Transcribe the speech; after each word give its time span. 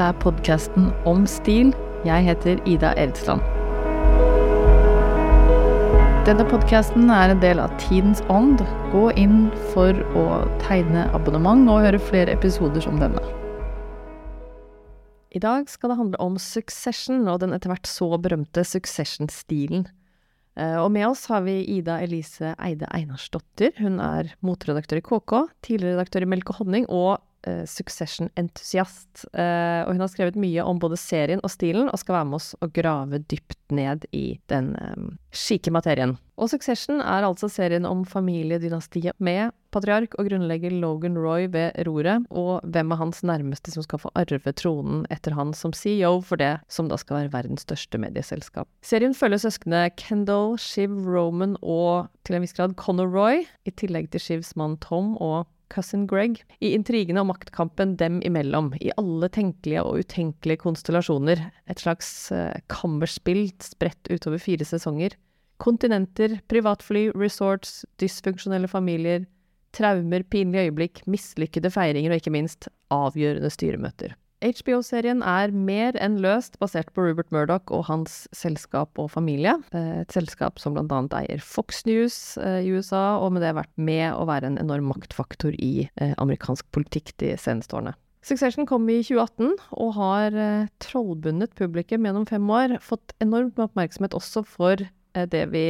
Dette 0.00 0.14
er 0.14 0.22
podkasten 0.22 0.86
om 1.04 1.26
stil. 1.28 1.74
Jeg 2.08 2.24
heter 2.24 2.60
Ida 2.64 2.94
Eldsland. 2.96 3.42
Denne 6.24 6.46
podkasten 6.48 7.12
er 7.12 7.34
en 7.34 7.42
del 7.42 7.60
av 7.60 7.74
Tidens 7.82 8.24
ånd. 8.32 8.64
Gå 8.94 9.10
inn 9.20 9.50
for 9.74 9.92
å 10.16 10.24
tegne 10.64 11.04
abonnement 11.12 11.68
og 11.68 11.84
høre 11.84 12.00
flere 12.00 12.32
episoder 12.32 12.80
som 12.80 12.96
denne. 12.96 13.20
I 15.36 15.44
dag 15.44 15.68
skal 15.68 15.92
det 15.92 16.00
handle 16.00 16.24
om 16.30 16.40
Succession 16.40 17.28
og 17.28 17.42
den 17.44 17.52
etter 17.52 17.68
hvert 17.68 17.92
så 17.92 18.08
berømte 18.16 18.64
Succession-stilen. 18.64 19.84
Eh, 20.56 20.78
og 20.80 20.94
med 20.96 21.10
oss 21.10 21.28
har 21.28 21.44
vi 21.44 21.60
Ida 21.76 22.00
Elise 22.00 22.56
Eide 22.56 22.88
Einarsdottir. 22.88 23.76
Hun 23.76 24.00
er 24.00 24.32
motredaktør 24.40 25.04
i 25.04 25.04
KK, 25.04 25.42
tidligere 25.60 25.98
redaktør 25.98 26.24
i 26.24 26.36
Melk 26.38 26.54
og 26.54 26.64
honning 26.64 26.88
og 26.88 27.18
uh, 27.48 27.64
Succession-entusiast. 27.68 29.26
Uh, 29.32 29.86
og 29.86 29.94
hun 29.94 30.04
har 30.04 30.12
skrevet 30.12 30.38
mye 30.40 30.64
om 30.64 30.80
både 30.82 30.98
serien 31.00 31.42
og 31.44 31.52
stilen, 31.52 31.90
og 31.90 32.02
skal 32.02 32.18
være 32.18 32.30
med 32.30 32.40
oss 32.40 32.52
og 32.60 32.74
grave 32.76 33.22
dypt 33.30 33.58
ned 33.74 34.06
i 34.16 34.40
den 34.50 34.74
um, 34.76 35.14
skike 35.34 35.72
materien. 35.74 36.16
Og 36.40 36.48
Succession 36.50 37.02
er 37.04 37.26
altså 37.26 37.50
serien 37.52 37.84
om 37.84 38.02
familiedynastiet 38.08 39.18
med 39.20 39.52
patriark 39.74 40.14
og 40.18 40.30
grunnlegger 40.30 40.72
Logan 40.82 41.18
Roy 41.20 41.46
ved 41.52 41.76
roret, 41.86 42.24
og 42.32 42.64
hvem 42.64 42.94
er 42.94 43.00
hans 43.02 43.20
nærmeste 43.26 43.74
som 43.74 43.84
skal 43.84 44.00
få 44.02 44.12
arve 44.18 44.54
tronen 44.56 45.04
etter 45.12 45.36
han 45.36 45.52
som 45.56 45.74
CEO 45.76 46.16
for 46.26 46.40
det 46.40 46.54
som 46.72 46.88
da 46.90 46.98
skal 47.00 47.20
være 47.20 47.34
verdens 47.36 47.66
største 47.68 48.00
medieselskap. 48.00 48.68
Serien 48.82 49.14
følger 49.14 49.44
søsknene 49.44 49.90
Kendal, 50.00 50.56
Shiv, 50.58 50.96
Roman 51.06 51.56
og 51.60 52.08
til 52.24 52.38
en 52.38 52.46
viss 52.46 52.56
grad 52.56 52.74
Conor 52.80 53.12
Roy, 53.12 53.44
i 53.68 53.76
tillegg 53.76 54.10
til 54.10 54.24
Shivs 54.24 54.56
mann 54.58 54.78
Tom 54.82 55.14
og 55.20 55.44
Cousin 55.70 56.06
Greg, 56.10 56.40
i 56.58 56.72
intrigene 56.74 57.22
og 57.22 57.30
maktkampen 57.30 57.94
dem 58.00 58.18
imellom, 58.26 58.72
i 58.82 58.92
alle 58.98 59.30
tenkelige 59.32 59.84
og 59.86 60.02
utenkelige 60.02 60.60
konstellasjoner, 60.64 61.42
et 61.70 61.82
slags 61.82 62.10
uh, 62.34 62.52
kammerspill 62.72 63.46
spredt 63.62 64.10
utover 64.10 64.42
fire 64.42 64.66
sesonger. 64.66 65.14
Kontinenter, 65.60 66.38
privatfly, 66.50 67.10
resorts, 67.14 67.84
dysfunksjonelle 68.00 68.70
familier, 68.70 69.28
traumer, 69.76 70.24
pinlige 70.26 70.70
øyeblikk, 70.70 71.04
mislykkede 71.06 71.70
feiringer 71.70 72.14
og 72.14 72.22
ikke 72.22 72.34
minst 72.34 72.70
avgjørende 72.90 73.52
styremøter. 73.52 74.16
HBO-serien 74.40 75.20
er 75.20 75.52
mer 75.52 75.96
enn 76.00 76.16
løst 76.24 76.54
basert 76.62 76.88
på 76.96 77.04
Rupert 77.04 77.28
Murdoch 77.34 77.68
og 77.76 77.84
hans 77.90 78.24
selskap 78.36 78.96
og 79.00 79.10
familie. 79.12 79.58
Et 79.76 80.14
selskap 80.14 80.60
som 80.62 80.78
annet 80.80 81.16
eier 81.18 81.42
Fox 81.44 81.82
News 81.84 82.38
eh, 82.40 82.62
i 82.64 82.70
USA, 82.72 83.20
og 83.20 83.34
med 83.34 83.44
det 83.44 83.52
vært 83.58 83.74
med 83.76 84.06
å 84.16 84.24
være 84.30 84.48
en 84.48 84.60
enorm 84.62 84.88
maktfaktor 84.94 85.52
i 85.60 85.90
eh, 86.00 86.14
amerikansk 86.16 86.70
politikk 86.72 87.12
de 87.20 87.34
seneste 87.40 87.76
årene. 87.76 87.92
Succession 88.24 88.68
kom 88.68 88.88
i 88.92 88.98
2018 89.04 89.54
og 89.76 89.92
har 89.96 90.36
eh, 90.36 90.70
trollbundet 90.84 91.52
publikum 91.60 92.08
gjennom 92.08 92.24
fem 92.28 92.48
år. 92.52 92.78
Fått 92.84 93.12
enormt 93.20 93.56
med 93.56 93.68
oppmerksomhet 93.68 94.16
også 94.16 94.44
for 94.48 94.88
det 95.32 95.42
vi 95.50 95.64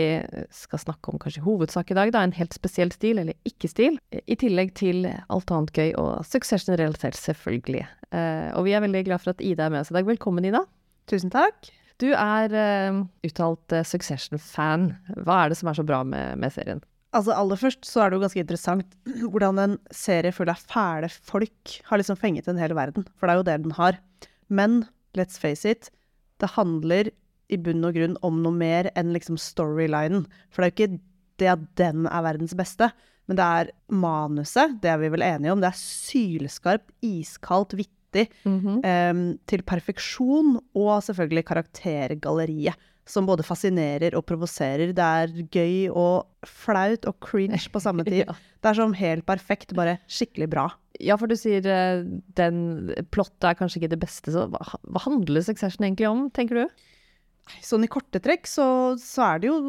skal 0.54 0.82
snakke 0.82 1.12
om 1.12 1.20
kanskje 1.20 1.42
hovedsak 1.44 1.92
i 1.92 1.96
dag, 1.96 2.12
da, 2.14 2.22
en 2.24 2.36
helt 2.36 2.54
spesiell 2.56 2.92
stil, 2.92 3.22
eller 3.22 3.36
ikke-stil, 3.48 3.96
i 4.10 4.36
tillegg 4.38 4.74
til 4.78 5.08
alt 5.08 5.52
annet 5.54 5.72
gøy 5.76 5.94
og 6.00 6.26
Succession-relatert, 6.28 7.18
selvfølgelig. 7.18 7.86
Uh, 8.10 8.50
og 8.58 8.66
vi 8.66 8.74
er 8.74 8.84
veldig 8.84 9.04
glad 9.06 9.22
for 9.22 9.34
at 9.34 9.42
Ida 9.44 9.68
er 9.68 9.74
med 9.74 9.84
oss 9.84 9.92
i 9.92 9.96
dag. 9.96 10.08
Velkommen, 10.08 10.46
Ida. 10.46 10.64
Tusen 11.10 11.32
takk. 11.32 11.70
Du 12.00 12.08
er 12.14 12.54
uh, 12.54 13.02
uttalt 13.26 13.76
Succession-fan. 13.86 14.90
Hva 15.20 15.44
er 15.44 15.52
det 15.52 15.60
som 15.60 15.70
er 15.70 15.78
så 15.78 15.84
bra 15.86 16.00
med, 16.06 16.40
med, 16.40 16.54
serien? 16.54 16.82
Altså 17.16 17.34
Aller 17.34 17.58
først 17.58 17.86
så 17.88 18.04
er 18.04 18.10
det 18.10 18.18
jo 18.18 18.24
ganske 18.24 18.42
interessant 18.44 18.98
hvordan 19.32 19.58
en 19.62 19.78
serie 19.94 20.34
full 20.34 20.50
av 20.52 20.60
fæle 20.62 21.10
folk 21.10 21.78
har 21.88 22.00
liksom 22.00 22.18
fenget 22.18 22.50
en 22.50 22.60
hel 22.60 22.74
verden. 22.78 23.06
For 23.18 23.26
det 23.26 23.34
er 23.34 23.40
jo 23.40 23.48
det 23.48 23.58
den 23.66 23.78
har. 23.78 23.98
Men 24.50 24.84
let's 25.18 25.38
face 25.42 25.68
it, 25.68 25.90
det 26.40 26.54
handler 26.56 27.10
i 27.50 27.58
bunn 27.60 27.84
og 27.86 27.96
grunn 27.98 28.16
om 28.26 28.40
noe 28.44 28.54
mer 28.54 28.90
enn 28.98 29.12
liksom 29.14 29.38
storylinen. 29.40 30.26
For 30.50 30.62
det 30.62 30.68
er 30.68 30.72
jo 30.72 30.76
ikke 30.78 31.00
det 31.40 31.52
at 31.54 31.64
den 31.80 32.06
er 32.10 32.26
verdens 32.26 32.54
beste, 32.56 32.90
men 33.30 33.38
det 33.38 33.46
er 33.46 33.72
manuset, 33.94 34.76
det 34.82 34.90
er 34.90 34.98
vi 34.98 35.12
vel 35.14 35.22
enige 35.22 35.54
om. 35.54 35.60
Det 35.62 35.70
er 35.70 35.78
sylskarpt, 35.78 36.88
iskaldt, 37.06 37.76
vittig, 37.78 38.26
mm 38.42 38.60
-hmm. 38.60 39.10
um, 39.10 39.38
til 39.46 39.62
perfeksjon. 39.62 40.58
Og 40.74 41.02
selvfølgelig 41.02 41.44
karaktergalleriet, 41.44 42.74
som 43.06 43.26
både 43.26 43.42
fascinerer 43.42 44.16
og 44.16 44.26
provoserer. 44.26 44.92
Det 44.92 44.98
er 44.98 45.46
gøy 45.46 45.90
og 45.90 46.26
flaut 46.44 47.06
og 47.06 47.16
cringe 47.20 47.70
på 47.72 47.78
samme 47.78 48.04
tid. 48.10 48.26
ja. 48.26 48.34
Det 48.62 48.68
er 48.68 48.74
sånn 48.74 48.94
helt 48.94 49.24
perfekt, 49.26 49.74
bare 49.74 49.98
skikkelig 50.08 50.50
bra. 50.50 50.70
Ja, 51.00 51.16
for 51.16 51.26
du 51.26 51.36
sier 51.36 51.62
uh, 51.64 52.04
den 52.36 52.92
plottet 53.10 53.44
er 53.44 53.54
kanskje 53.54 53.80
ikke 53.80 53.94
det 53.94 54.00
beste, 54.00 54.32
så 54.32 54.48
hva 54.50 55.00
handler 55.00 55.40
Succession 55.40 55.84
egentlig 55.84 56.08
om, 56.08 56.30
tenker 56.30 56.54
du? 56.54 56.66
Sånn 57.64 57.86
i 57.86 57.90
korte 57.90 58.22
trekk 58.22 58.48
så, 58.50 58.66
så, 59.00 59.32
er 59.32 59.42
det 59.42 59.50
jo 59.50 59.60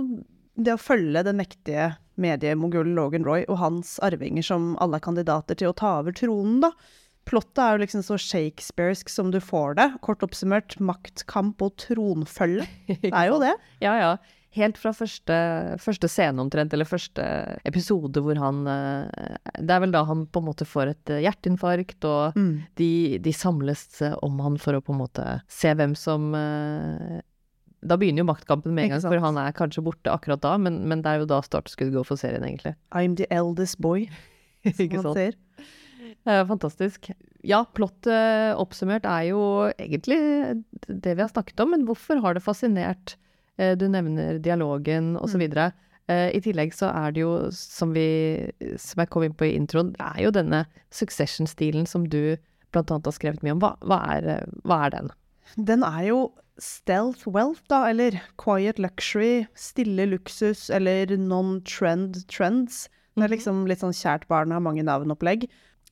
det 0.61 0.75
å 0.75 0.81
følge 0.81 1.25
den 1.27 1.39
mektige 1.41 1.93
mediemogulen 2.21 2.95
Logan 2.97 3.25
Roy 3.25 3.45
og 3.47 3.61
hans 3.61 3.95
arvinger 4.03 4.45
som 4.45 4.73
alle 4.83 4.99
er 4.99 5.05
kandidater 5.05 5.57
til 5.57 5.71
å 5.71 5.77
ta 5.77 5.97
over 6.01 6.15
tronen, 6.15 6.59
da. 6.65 6.73
Plottet 7.29 7.61
er 7.61 7.75
jo 7.75 7.81
liksom 7.83 8.03
så 8.05 8.17
shakespearsk 8.17 9.09
som 9.13 9.29
du 9.33 9.37
får 9.43 9.75
det. 9.77 9.87
Kort 10.05 10.23
oppsummert 10.25 10.79
maktkamp 10.81 11.61
og 11.61 11.75
tronfølge. 11.81 12.65
Det 13.03 13.11
er 13.13 13.29
jo 13.29 13.41
det. 13.41 13.55
ja, 13.83 13.95
ja. 14.01 14.13
Helt 14.51 14.75
fra 14.75 14.91
første, 14.91 15.35
første, 15.79 16.09
scene 16.11 16.41
omtrent, 16.43 16.73
eller 16.75 16.83
første 16.83 17.23
episode 17.63 18.19
hvor 18.19 18.35
han 18.35 18.65
eh, 18.67 19.37
Det 19.55 19.71
er 19.71 19.83
vel 19.85 19.93
da 19.93 20.01
han 20.09 20.25
på 20.27 20.41
en 20.41 20.47
måte 20.49 20.67
får 20.67 20.91
et 20.91 21.11
hjerteinfarkt, 21.23 22.03
og 22.03 22.35
mm. 22.35 22.49
de, 22.81 22.91
de, 23.23 23.31
samles 23.31 23.85
om 24.19 24.41
han 24.43 24.59
for 24.59 24.75
å 24.75 24.83
på 24.83 24.91
en 24.91 24.99
måte 25.05 25.27
se 25.47 25.71
hvem 25.71 25.95
som 25.95 26.33
eh, 26.35 27.21
da 27.81 27.97
begynner 27.97 28.21
jo 28.23 28.29
maktkampen 28.29 28.75
med 28.77 28.87
en 28.87 28.95
gang, 28.95 29.03
for 29.05 29.23
han 29.23 29.39
er 29.41 29.55
kanskje 29.57 29.83
borte 29.85 30.13
akkurat 30.13 30.41
da, 30.43 30.55
men, 30.61 30.81
men 30.89 31.01
det 31.01 31.11
er 31.11 31.23
jo 31.23 31.29
da 31.31 31.41
startskuddet 31.45 31.95
går 31.95 32.07
for 32.07 32.19
serien, 32.19 32.45
egentlig. 32.45 32.75
I'm 32.93 33.17
the 33.17 33.27
eldest 33.33 33.79
boy, 33.81 34.07
som 34.77 34.97
man 34.97 35.15
ser. 35.17 35.37
Eh, 36.29 36.43
fantastisk. 36.47 37.11
Ja, 37.47 37.63
plottet 37.73 38.57
oppsummert 38.61 39.07
er 39.09 39.31
jo 39.31 39.43
egentlig 39.73 40.19
det 40.85 41.15
vi 41.15 41.23
har 41.23 41.31
snakket 41.31 41.63
om, 41.63 41.73
men 41.73 41.87
hvorfor 41.87 42.21
har 42.21 42.37
det 42.37 42.45
fascinert? 42.45 43.15
Eh, 43.57 43.73
du 43.77 43.87
nevner 43.89 44.37
dialogen 44.43 45.15
osv. 45.17 45.47
Mm. 45.49 45.79
Eh, 46.11 46.27
I 46.37 46.43
tillegg 46.43 46.75
så 46.77 46.91
er 46.93 47.15
det 47.15 47.23
jo, 47.23 47.33
som, 47.55 47.95
vi, 47.97 48.05
som 48.77 49.01
jeg 49.01 49.11
kom 49.13 49.25
inn 49.25 49.37
på 49.37 49.49
i 49.49 49.55
introen, 49.57 49.93
det 49.97 50.05
er 50.13 50.21
jo 50.27 50.35
denne 50.37 50.63
succession-stilen 50.93 51.89
som 51.89 52.05
du 52.05 52.37
annet 52.71 53.09
har 53.09 53.15
skrevet 53.15 53.41
mye 53.43 53.57
om. 53.57 53.63
Hva, 53.63 53.73
hva, 53.83 53.99
er, 54.15 54.45
hva 54.63 54.85
er 54.85 54.93
den? 54.93 55.11
Den 55.57 55.83
er 55.83 56.05
jo 56.07 56.19
stealth 56.61 57.25
wealth, 57.27 57.63
da, 57.71 57.83
eller 57.89 58.19
quiet 58.41 58.79
luxury, 58.79 59.47
stille 59.57 60.05
luksus, 60.11 60.69
eller 60.69 61.11
non-trend 61.17 62.23
trends. 62.31 62.85
Det 63.15 63.25
er 63.25 63.27
mhm. 63.27 63.35
liksom 63.35 63.63
litt 63.69 63.81
sånn 63.83 63.95
kjært 63.97 64.27
barn 64.31 64.53
har 64.53 64.63
mange 64.63 64.85
navn-opplegg. 64.87 65.47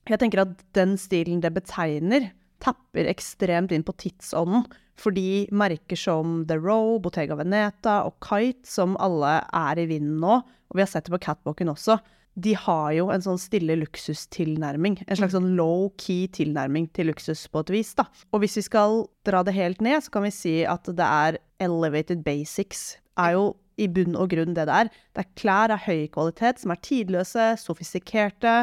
Jeg 0.09 0.21
tenker 0.21 0.45
at 0.45 0.61
den 0.77 0.95
stilen 0.97 1.41
det 1.43 1.51
betegner, 1.57 2.29
tapper 2.63 3.07
ekstremt 3.09 3.73
inn 3.75 3.85
på 3.87 3.95
tidsånden. 3.99 4.67
Fordi 4.99 5.47
merker 5.55 5.95
som 5.95 6.41
The 6.49 6.57
Row, 6.59 6.97
Bottega 6.99 7.37
Veneta 7.39 8.01
og 8.07 8.17
Kite, 8.25 8.67
som 8.67 8.97
alle 8.99 9.37
er 9.55 9.79
i 9.79 9.87
vinden 9.87 10.17
nå, 10.19 10.41
og 10.43 10.75
vi 10.75 10.83
har 10.83 10.89
sett 10.91 11.07
det 11.07 11.13
på 11.13 11.21
Catwalken 11.23 11.71
også, 11.71 11.95
de 12.39 12.53
har 12.55 12.91
jo 12.95 13.09
en 13.11 13.23
sånn 13.23 13.39
stille 13.41 13.75
luksustilnærming. 13.81 14.99
En 15.07 15.19
slags 15.19 15.33
sånn 15.35 15.53
low-key 15.57 16.29
tilnærming 16.35 16.87
til 16.95 17.09
luksus 17.09 17.47
på 17.51 17.63
et 17.65 17.73
vis, 17.73 17.93
da. 17.97 18.05
Og 18.31 18.43
hvis 18.43 18.59
vi 18.59 18.65
skal 18.67 19.03
dra 19.27 19.41
det 19.43 19.55
helt 19.57 19.81
ned, 19.83 20.03
så 20.05 20.13
kan 20.13 20.27
vi 20.27 20.33
si 20.35 20.55
at 20.69 20.87
det 20.87 21.07
er 21.07 21.39
elevated 21.63 22.23
basics. 22.23 22.93
Er 23.19 23.35
jo 23.35 23.49
i 23.79 23.87
bunn 23.91 24.17
og 24.19 24.31
grunn 24.33 24.55
det 24.55 24.67
det 24.69 24.75
er. 24.75 24.91
Det 25.15 25.23
er 25.23 25.33
klær 25.39 25.73
av 25.75 25.83
høy 25.87 26.07
kvalitet 26.13 26.61
som 26.61 26.73
er 26.73 26.81
tidløse, 26.85 27.49
sofistikerte, 27.59 28.61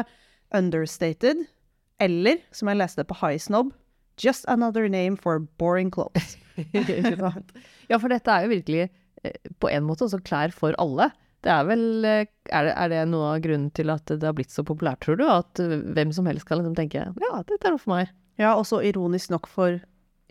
understated. 0.55 1.45
Eller, 2.01 2.41
som 2.53 2.69
jeg 2.69 2.79
leste 2.79 3.05
på 3.07 3.17
High 3.21 3.41
Snob, 3.41 3.73
just 4.21 4.45
another 4.47 4.87
name 4.89 5.17
for 5.17 5.39
boring 5.57 5.91
clothes. 5.93 6.37
ja, 7.89 7.97
for 7.97 8.09
dette 8.09 8.33
er 8.33 8.45
jo 8.45 8.53
virkelig 8.53 8.87
eh, 8.87 9.53
på 9.61 9.69
en 9.69 9.85
måte 9.85 10.05
også 10.05 10.21
klær 10.25 10.53
for 10.53 10.77
alle. 10.81 11.11
Det 11.47 11.53
er 11.53 11.67
vel 11.67 11.83
eh, 12.03 12.25
er 12.51 12.67
det, 12.67 12.73
er 12.75 12.91
det, 12.91 13.03
noe 13.11 13.33
av 13.35 13.43
grunnen 13.43 13.69
til 13.75 13.91
at 13.93 14.11
det 14.11 14.25
har 14.27 14.35
blitt 14.35 14.51
så 14.51 14.65
populært, 14.67 14.99
tror 15.05 15.19
du? 15.19 15.23
At 15.31 15.61
eh, 15.63 15.77
hvem 15.95 16.11
som 16.15 16.27
helst 16.27 16.47
kan 16.49 16.59
liksom 16.59 16.75
tenke 16.75 17.05
ja, 17.07 17.37
dette 17.47 17.61
er 17.61 17.75
noe 17.75 17.83
for 17.83 17.95
meg. 17.95 18.11
Ja, 18.37 18.55
og 18.57 18.67
så 18.69 18.81
ironisk 18.85 19.31
nok 19.33 19.47
for 19.49 19.79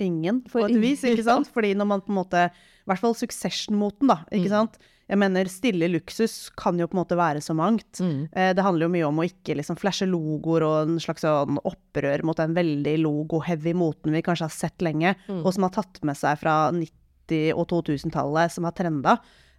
ingen, 0.02 0.42
for 0.50 0.66
på 0.66 0.68
et 0.68 0.82
vis, 0.82 1.06
ikke 1.08 1.24
sant? 1.24 1.48
Fordi 1.54 1.72
når 1.78 1.88
man 1.88 2.04
på 2.04 2.12
en 2.12 2.18
måte 2.20 2.42
I 2.50 2.90
hvert 2.90 3.00
fall 3.00 3.16
succession-moten, 3.16 4.12
da, 4.12 4.20
ikke 4.28 4.50
mm. 4.50 4.52
sant. 4.52 4.76
Jeg 5.06 5.20
mener, 5.22 5.46
stille 5.46 5.86
luksus 5.88 6.34
kan 6.58 6.78
jo 6.80 6.88
på 6.90 6.96
en 6.96 7.00
måte 7.00 7.18
være 7.18 7.40
så 7.44 7.54
mangt. 7.56 8.00
Mm. 8.02 8.26
Eh, 8.34 8.50
det 8.58 8.66
handler 8.66 8.88
jo 8.88 8.92
mye 8.92 9.06
om 9.08 9.22
å 9.22 9.26
ikke 9.28 9.56
liksom 9.56 9.78
flashe 9.78 10.08
logoer 10.10 10.66
og 10.66 10.90
en 10.90 11.00
slags 11.02 11.22
sånn 11.24 11.60
opprør 11.62 12.26
mot 12.26 12.38
den 12.38 12.56
veldig 12.58 12.96
logo-heavy 13.04 13.74
moten 13.78 14.18
vi 14.18 14.24
kanskje 14.26 14.50
har 14.50 14.54
sett 14.54 14.84
lenge, 14.84 15.14
mm. 15.30 15.40
og 15.44 15.52
som 15.54 15.68
har 15.68 15.76
tatt 15.78 16.02
med 16.06 16.18
seg 16.18 16.42
fra 16.42 16.58
90- 16.74 17.54
og 17.56 17.68
2000-tallet, 17.72 18.52
som 18.54 18.66
har 18.68 18.74
trenda. 18.76 19.16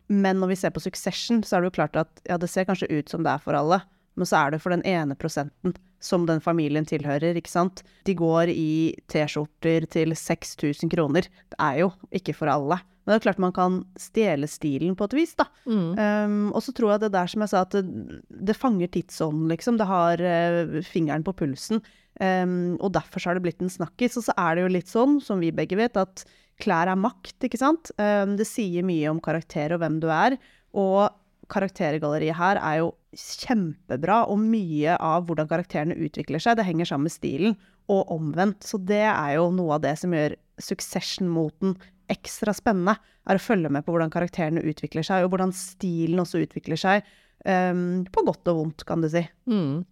Men 0.07 0.39
når 0.41 0.53
vi 0.53 0.59
ser 0.61 0.73
på 0.75 0.83
Succession, 0.83 1.43
så 1.43 1.57
er 1.57 1.63
det 1.63 1.71
jo 1.71 1.77
klart 1.81 1.99
at 1.99 2.21
ja, 2.29 2.39
det 2.39 2.49
ser 2.51 2.67
kanskje 2.67 2.89
ut 2.91 3.11
som 3.11 3.25
det 3.25 3.33
er 3.33 3.43
for 3.43 3.57
alle, 3.57 3.81
men 4.17 4.29
så 4.29 4.39
er 4.39 4.53
det 4.53 4.61
for 4.63 4.73
den 4.73 4.85
ene 4.87 5.17
prosenten 5.19 5.75
som 6.03 6.27
den 6.29 6.41
familien 6.43 6.85
tilhører, 6.87 7.37
ikke 7.37 7.51
sant. 7.51 7.83
De 8.05 8.13
går 8.17 8.51
i 8.53 8.93
T-skjorter 9.11 9.87
til 9.93 10.13
6000 10.17 10.91
kroner. 10.93 11.25
Det 11.25 11.57
er 11.61 11.81
jo 11.83 11.91
ikke 12.15 12.35
for 12.37 12.51
alle. 12.53 12.79
Men 13.07 13.13
det 13.13 13.17
er 13.17 13.23
klart 13.23 13.41
man 13.41 13.55
kan 13.55 13.79
stjele 13.99 14.49
stilen 14.51 14.97
på 14.99 15.07
et 15.07 15.15
vis, 15.15 15.33
da. 15.39 15.47
Mm. 15.65 15.93
Um, 15.95 16.41
og 16.51 16.59
så 16.65 16.73
tror 16.75 16.93
jeg 16.93 17.05
det 17.05 17.13
der 17.15 17.31
som 17.31 17.45
jeg 17.45 17.53
sa, 17.53 17.63
at 17.63 17.77
det, 17.77 18.19
det 18.49 18.57
fanger 18.57 18.91
tidsånden, 18.93 19.47
liksom. 19.53 19.77
Det 19.79 19.87
har 19.89 20.21
uh, 20.21 20.77
fingeren 20.85 21.25
på 21.25 21.33
pulsen. 21.39 21.81
Um, 22.19 22.75
og 22.81 22.91
derfor 22.97 23.21
så 23.21 23.31
har 23.31 23.39
det 23.39 23.45
blitt 23.47 23.63
en 23.63 23.71
snakkis. 23.71 24.19
Og 24.19 24.27
så 24.27 24.35
er 24.37 24.57
det 24.57 24.65
jo 24.65 24.73
litt 24.75 24.91
sånn, 24.91 25.17
som 25.23 25.41
vi 25.41 25.53
begge 25.55 25.79
vet, 25.79 25.97
at 25.97 26.25
klær 26.61 26.91
er 26.91 26.99
makt, 26.99 27.37
ikke 27.45 27.59
sant. 27.61 27.91
Um, 28.01 28.35
det 28.39 28.47
sier 28.49 28.85
mye 28.85 29.11
om 29.11 29.21
karakter 29.23 29.75
og 29.75 29.81
hvem 29.83 29.99
du 30.03 30.09
er. 30.13 30.37
Og 30.77 31.07
karaktergalleriet 31.51 32.37
her 32.37 32.59
er 32.59 32.81
jo 32.81 32.93
kjempebra, 33.17 34.23
og 34.29 34.41
mye 34.41 34.97
av 34.99 35.27
hvordan 35.27 35.49
karakterene 35.49 35.97
utvikler 36.07 36.43
seg, 36.43 36.57
det 36.59 36.67
henger 36.67 36.89
sammen 36.89 37.07
med 37.07 37.15
stilen, 37.15 37.55
og 37.87 38.11
omvendt. 38.13 38.67
Så 38.67 38.81
det 38.83 39.05
er 39.07 39.37
jo 39.37 39.47
noe 39.55 39.77
av 39.77 39.85
det 39.85 39.95
som 40.01 40.13
gjør 40.13 40.35
Succession-moten 40.61 41.77
ekstra 42.11 42.53
spennende, 42.55 42.97
er 43.27 43.37
å 43.37 43.43
følge 43.43 43.71
med 43.71 43.85
på 43.85 43.93
hvordan 43.93 44.11
karakterene 44.11 44.63
utvikler 44.67 45.05
seg, 45.05 45.25
og 45.25 45.33
hvordan 45.33 45.53
stilen 45.55 46.21
også 46.23 46.41
utvikler 46.43 46.79
seg. 46.79 47.07
Um, 47.47 48.05
på 48.11 48.23
godt 48.27 48.49
og 48.51 48.61
vondt, 48.61 48.85
kan 48.87 49.03
du 49.03 49.09
si. 49.11 49.21
Mm. 49.47 49.85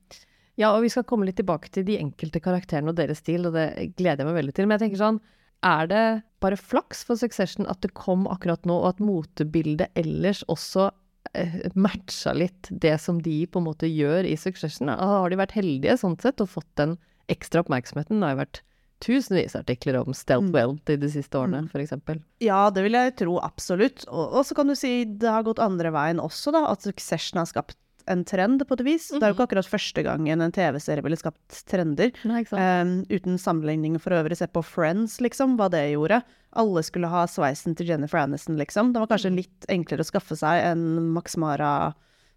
Ja, 0.59 0.71
og 0.71 0.85
vi 0.85 0.91
skal 0.91 1.05
komme 1.07 1.27
litt 1.27 1.37
tilbake 1.39 1.69
til 1.71 1.85
de 1.87 1.99
enkelte 1.99 2.41
karakterene 2.43 2.93
og 2.93 2.99
deres 2.99 3.21
stil, 3.23 3.47
og 3.47 3.55
det 3.55 3.93
gleder 3.99 4.23
jeg 4.23 4.29
meg 4.29 4.39
veldig 4.39 4.55
til. 4.55 4.67
Men 4.67 4.77
jeg 4.77 4.85
tenker 4.85 5.03
sånn, 5.03 5.19
er 5.65 5.91
det 5.91 6.05
bare 6.45 6.59
flaks 6.59 7.01
for 7.07 7.19
Succession 7.19 7.67
at 7.71 7.81
det 7.85 7.93
kom 7.97 8.27
akkurat 8.31 8.63
nå, 8.69 8.77
og 8.83 8.93
at 8.93 9.01
motebildet 9.03 9.89
ellers 9.99 10.43
også 10.51 10.91
eh, 11.33 11.65
matcha 11.75 12.35
litt 12.37 12.69
det 12.71 12.95
som 13.01 13.19
de 13.25 13.41
på 13.49 13.61
en 13.61 13.67
måte 13.71 13.89
gjør 13.89 14.29
i 14.29 14.37
Succession? 14.39 14.93
Har 14.93 15.33
de 15.33 15.41
vært 15.41 15.57
heldige 15.57 15.97
sånn 16.01 16.17
sett 16.21 16.43
og 16.43 16.53
fått 16.53 16.71
den 16.79 16.95
ekstra 17.31 17.65
oppmerksomheten? 17.65 18.21
Det 18.21 18.29
har 18.29 18.37
jo 18.37 18.43
vært 18.45 18.61
tusenvis 19.03 19.55
av 19.57 19.65
artikler 19.65 19.97
om 19.99 20.13
stealth 20.15 20.53
Mm. 20.55 20.79
i 20.87 20.95
de 21.01 21.09
siste 21.11 21.35
årene, 21.37 21.63
f.eks. 21.65 21.71
for 21.73 21.83
eksempel. 21.83 22.21
Ja, 22.41 22.69
det 22.71 22.85
vil 22.85 22.95
jeg 22.95 23.15
tro 23.19 23.39
absolutt. 23.43 24.05
Og, 24.07 24.39
og 24.39 24.45
så 24.47 24.55
kan 24.55 24.71
du 24.71 24.75
si 24.77 25.03
det 25.05 25.29
har 25.29 25.43
gått 25.43 25.59
andre 25.59 25.91
veien 25.91 26.21
også, 26.23 26.53
da. 26.55 26.63
At 26.71 26.85
Succession 26.87 27.41
har 27.41 27.49
skapt 27.49 27.77
en 28.11 28.23
trend, 28.27 28.63
på 28.67 28.77
et 28.77 28.83
vis. 28.85 29.07
Det 29.13 29.21
er 29.21 29.31
jo 29.31 29.37
ikke 29.37 29.47
akkurat 29.49 29.69
første 29.69 30.03
gangen 30.05 30.43
en 30.43 30.53
TV-serie 30.53 31.03
ville 31.05 31.19
skapt 31.19 31.61
trender. 31.69 32.13
Nei? 32.27 32.43
Um, 32.53 32.97
uten 33.09 33.39
sammenligning 33.41 33.97
for 34.01 34.15
øvrig, 34.17 34.37
se 34.39 34.47
på 34.51 34.63
Friends, 34.65 35.17
liksom, 35.23 35.57
hva 35.59 35.69
det 35.73 35.83
gjorde. 35.93 36.21
Alle 36.55 36.83
skulle 36.85 37.09
ha 37.11 37.25
sveisen 37.29 37.75
til 37.77 37.89
Jennifer 37.91 38.21
Aniston, 38.21 38.59
liksom. 38.61 38.93
Det 38.93 39.01
var 39.03 39.11
kanskje 39.11 39.33
litt 39.35 39.69
enklere 39.71 40.05
å 40.05 40.09
skaffe 40.09 40.37
seg 40.39 40.61
enn 40.69 40.85
Max 41.15 41.37
Mara 41.41 41.73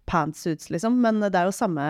pantsuits, 0.09 0.71
liksom, 0.73 0.97
men 1.03 1.21
det 1.21 1.35
er 1.37 1.49
jo 1.49 1.55
samme 1.55 1.85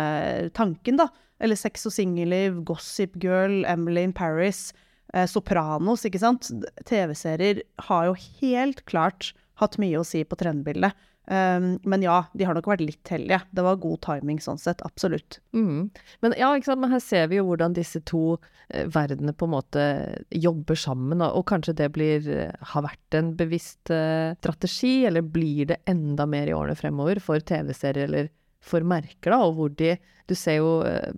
tanken, 0.58 1.00
da. 1.00 1.08
Eller 1.40 1.56
Sex 1.60 1.88
og 1.88 1.96
singelliv, 1.96 2.62
Gossip 2.68 3.16
Girl, 3.24 3.62
Emily 3.70 4.04
in 4.10 4.14
Paris, 4.14 4.74
eh, 5.14 5.28
Sopranos, 5.30 6.04
ikke 6.08 6.20
sant. 6.20 6.52
TV-serier 6.90 7.64
har 7.88 8.10
jo 8.10 8.18
helt 8.42 8.84
klart 8.92 9.32
hatt 9.60 9.80
mye 9.80 10.00
å 10.00 10.08
si 10.08 10.26
på 10.28 10.38
trendbildet. 10.40 10.96
Um, 11.30 11.76
men 11.86 12.02
ja, 12.02 12.24
de 12.34 12.46
har 12.48 12.58
nok 12.58 12.72
vært 12.72 12.82
litt 12.82 13.12
heldige. 13.14 13.44
Det 13.54 13.62
var 13.62 13.78
god 13.84 14.00
timing 14.02 14.40
sånn 14.42 14.58
sett, 14.58 14.82
absolutt. 14.82 15.38
Mm. 15.54 15.92
Men 16.26 16.36
ja? 16.40 16.50
Men 16.74 16.96
her 16.96 17.04
ser 17.06 17.30
vi 17.30 17.38
jo 17.38 17.46
hvordan 17.52 17.76
disse 17.78 18.02
to 18.10 18.40
eh, 18.74 18.88
verdenene 18.90 19.36
på 19.38 19.46
en 19.46 19.54
måte 19.54 19.86
jobber 20.34 20.80
sammen, 20.80 21.22
og, 21.22 21.38
og 21.38 21.46
kanskje 21.52 21.78
det 21.84 21.92
blir, 21.94 22.26
eh, 22.34 22.68
har 22.74 22.86
vært 22.88 23.20
en 23.20 23.32
bevisst 23.38 23.94
eh, 23.94 24.34
strategi, 24.42 25.06
eller 25.06 25.22
blir 25.22 25.70
det 25.70 25.82
enda 25.90 26.26
mer 26.26 26.50
i 26.50 26.58
årene 26.58 26.78
fremover 26.80 27.22
for 27.22 27.46
TV-serier 27.46 28.10
eller 28.10 28.34
for 28.66 28.84
merker, 28.84 29.30
da, 29.30 29.44
og 29.46 29.60
hvor 29.60 29.76
de 29.80 29.96
Du 30.30 30.36
ser 30.38 30.60
jo 30.60 30.82
eh, 30.86 31.14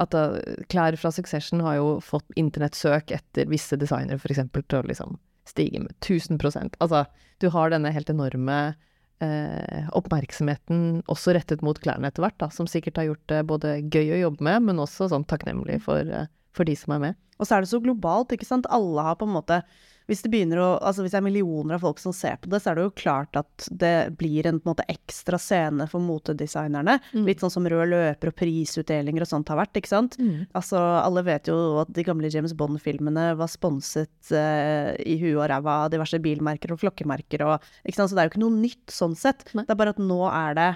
at 0.00 0.12
da, 0.14 0.38
klær 0.72 0.96
fra 0.96 1.10
Succession 1.12 1.60
har 1.64 1.78
jo 1.78 1.98
fått 2.04 2.26
internettsøk 2.40 3.12
etter 3.14 3.48
visse 3.50 3.76
designere, 3.80 4.18
eksempel, 4.18 4.64
til 4.68 4.80
å 4.80 4.88
liksom 4.88 5.18
stige 5.48 5.80
med 5.80 5.92
1000 6.00 6.40
Altså, 6.80 7.04
du 7.40 7.50
har 7.52 7.70
denne 7.70 7.92
helt 7.92 8.10
enorme 8.10 8.74
eh, 9.22 9.88
oppmerksomheten 9.94 11.02
også 11.10 11.34
rettet 11.36 11.62
mot 11.66 11.78
klærne 11.78 12.10
etter 12.10 12.24
hvert, 12.24 12.38
da, 12.40 12.50
som 12.54 12.68
sikkert 12.70 12.98
har 13.00 13.10
gjort 13.10 13.26
det 13.30 13.42
både 13.50 13.76
gøy 13.92 14.14
å 14.16 14.22
jobbe 14.26 14.46
med, 14.46 14.68
men 14.70 14.82
også 14.82 15.10
sånn 15.12 15.26
takknemlig 15.30 15.80
for, 15.84 16.00
eh, 16.00 16.30
for 16.56 16.68
de 16.68 16.76
som 16.78 16.96
er 16.96 17.04
med. 17.08 17.20
Og 17.38 17.48
så 17.48 17.56
er 17.56 17.64
det 17.64 17.72
så 17.72 17.82
globalt, 17.82 18.34
ikke 18.34 18.48
sant. 18.48 18.68
Alle 18.70 19.02
har 19.02 19.18
på 19.18 19.26
en 19.28 19.36
måte 19.36 19.62
Hvis 20.08 20.24
det 20.24 20.30
begynner 20.32 20.60
å 20.60 20.70
Altså 20.84 21.04
hvis 21.04 21.14
det 21.14 21.20
er 21.20 21.24
millioner 21.24 21.76
av 21.76 21.84
folk 21.84 22.00
som 22.00 22.12
ser 22.16 22.36
på 22.42 22.50
det, 22.52 22.60
så 22.62 22.70
er 22.70 22.78
det 22.78 22.86
jo 22.86 22.94
klart 22.98 23.36
at 23.38 23.68
det 23.70 23.94
blir 24.18 24.46
en 24.48 24.54
en 24.54 24.62
måte 24.68 24.84
ekstra 24.90 25.38
scene 25.40 25.86
for 25.90 26.02
motedesignerne. 26.04 26.98
Mm. 27.14 27.26
Litt 27.28 27.42
sånn 27.42 27.52
som 27.52 27.66
rød 27.68 27.90
løper 27.92 28.30
og 28.30 28.36
prisutdelinger 28.38 29.24
og 29.24 29.30
sånt 29.30 29.50
har 29.52 29.60
vært, 29.60 29.76
ikke 29.80 29.92
sant. 29.92 30.16
Altså, 30.56 30.78
alle 30.78 31.24
vet 31.26 31.50
jo 31.50 31.56
at 31.82 31.92
de 31.94 32.06
gamle 32.06 32.30
James 32.32 32.54
Bond-filmene 32.56 33.30
var 33.38 33.50
sponset 33.52 34.32
eh, 34.34 34.94
i 35.04 35.18
huet 35.20 35.36
og 35.36 35.48
ræva 35.50 35.78
av 35.84 35.92
diverse 35.94 36.20
bilmerker 36.22 36.74
og 36.74 36.82
klokkemerker 36.84 37.46
og 37.48 37.70
Ikke 37.84 37.98
sant, 37.98 38.10
så 38.10 38.16
det 38.16 38.24
er 38.24 38.28
jo 38.28 38.34
ikke 38.34 38.44
noe 38.46 38.62
nytt 38.62 38.94
sånn 38.94 39.16
sett. 39.18 39.46
Nei. 39.52 39.66
Det 39.66 39.74
er 39.74 39.80
bare 39.80 39.94
at 39.94 40.02
nå 40.02 40.20
er 40.30 40.58
det 40.58 40.70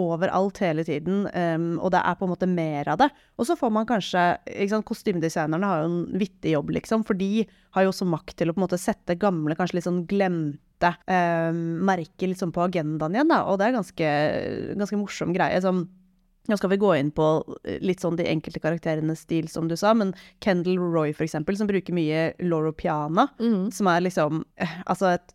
overalt 0.00 0.58
hele 0.58 0.82
tiden, 0.86 1.24
um, 1.30 1.66
og 1.78 1.92
det 1.94 2.00
er 2.02 2.16
på 2.18 2.26
en 2.26 2.32
måte 2.32 2.48
mer 2.50 2.88
av 2.90 2.98
det. 2.98 3.08
Og 3.38 3.46
så 3.46 3.54
får 3.58 3.70
man 3.72 3.86
kanskje 3.86 4.22
ikke 4.50 4.72
sant, 4.72 4.86
Kostymedesignerne 4.88 5.68
har 5.70 5.82
jo 5.84 5.90
en 5.92 6.18
vittig 6.18 6.54
jobb, 6.56 6.72
liksom, 6.74 7.04
for 7.06 7.14
de 7.14 7.44
har 7.76 7.86
jo 7.86 7.92
også 7.92 8.08
makt 8.10 8.36
til 8.40 8.50
å 8.50 8.54
på 8.56 8.58
en 8.62 8.66
måte 8.66 8.80
sette 8.82 9.14
gamle, 9.22 9.54
kanskje 9.58 9.78
litt 9.78 9.86
sånn 9.86 10.02
glemte 10.10 10.90
um, 11.06 11.60
merker 11.86 12.32
liksom 12.32 12.50
på 12.52 12.64
agendaen 12.66 13.14
igjen, 13.14 13.30
da, 13.30 13.44
og 13.46 13.60
det 13.62 13.68
er 13.68 13.76
ganske, 13.78 14.08
ganske 14.82 14.98
morsom 14.98 15.32
greie. 15.36 15.60
som 15.62 15.84
nå 16.44 16.58
skal 16.60 16.74
vi 16.74 16.76
gå 16.76 16.90
inn 16.98 17.08
på 17.16 17.24
litt 17.80 18.02
sånn 18.04 18.18
de 18.18 18.26
enkelte 18.28 18.60
karakterenes 18.60 19.22
stil, 19.24 19.46
som 19.48 19.64
du 19.70 19.78
sa, 19.80 19.94
men 19.96 20.10
Kendal 20.44 20.76
Roy, 20.76 21.14
for 21.16 21.24
eksempel, 21.24 21.56
som 21.56 21.70
bruker 21.70 21.94
mye 21.96 22.34
Loro 22.44 22.72
Piana, 22.76 23.30
Mm. 23.40 23.70
som 23.72 23.88
er 23.88 24.02
liksom 24.04 24.42
eh, 24.60 24.74
Altså 24.84 25.14
et 25.14 25.32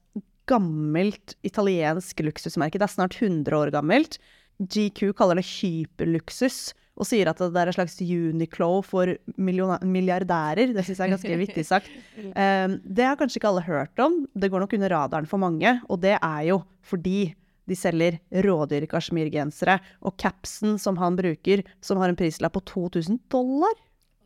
gammelt 0.49 1.35
italiensk 1.45 2.21
luksusmerke. 2.25 2.77
Det 2.77 2.85
er 2.87 2.93
snart 2.93 3.17
100 3.21 3.53
år 3.57 3.71
gammelt. 3.73 4.17
GQ 4.59 5.13
kaller 5.17 5.39
det 5.39 5.47
hyperluksus, 5.47 6.73
og 6.99 7.07
sier 7.07 7.29
at 7.31 7.39
det 7.39 7.55
er 7.61 7.71
et 7.71 7.77
slags 7.77 7.95
Uniqlo 8.03 8.81
for 8.83 9.13
milliardærer. 9.39 10.73
Det 10.75 10.83
syns 10.83 10.99
jeg 10.99 11.05
er 11.05 11.13
ganske 11.15 11.37
vittig 11.45 11.65
sagt. 11.67 11.91
Um, 12.19 12.79
det 12.83 13.07
har 13.07 13.19
kanskje 13.19 13.39
ikke 13.39 13.51
alle 13.53 13.67
hørt 13.67 14.03
om. 14.03 14.25
Det 14.35 14.51
går 14.51 14.65
nok 14.65 14.75
under 14.75 14.95
radaren 14.97 15.29
for 15.29 15.39
mange, 15.39 15.77
og 15.87 16.01
det 16.03 16.17
er 16.17 16.41
jo 16.49 16.59
fordi 16.83 17.31
de 17.69 17.77
selger 17.77 18.17
rådyre 18.43 18.89
kasjmirgensere. 18.89 19.77
Og 20.03 20.17
capsen 20.19 20.75
som 20.81 20.99
han 20.99 21.15
bruker, 21.19 21.63
som 21.85 22.01
har 22.01 22.11
en 22.11 22.19
prislapp 22.19 22.57
på 22.57 22.65
2000 22.67 23.21
dollar 23.31 23.77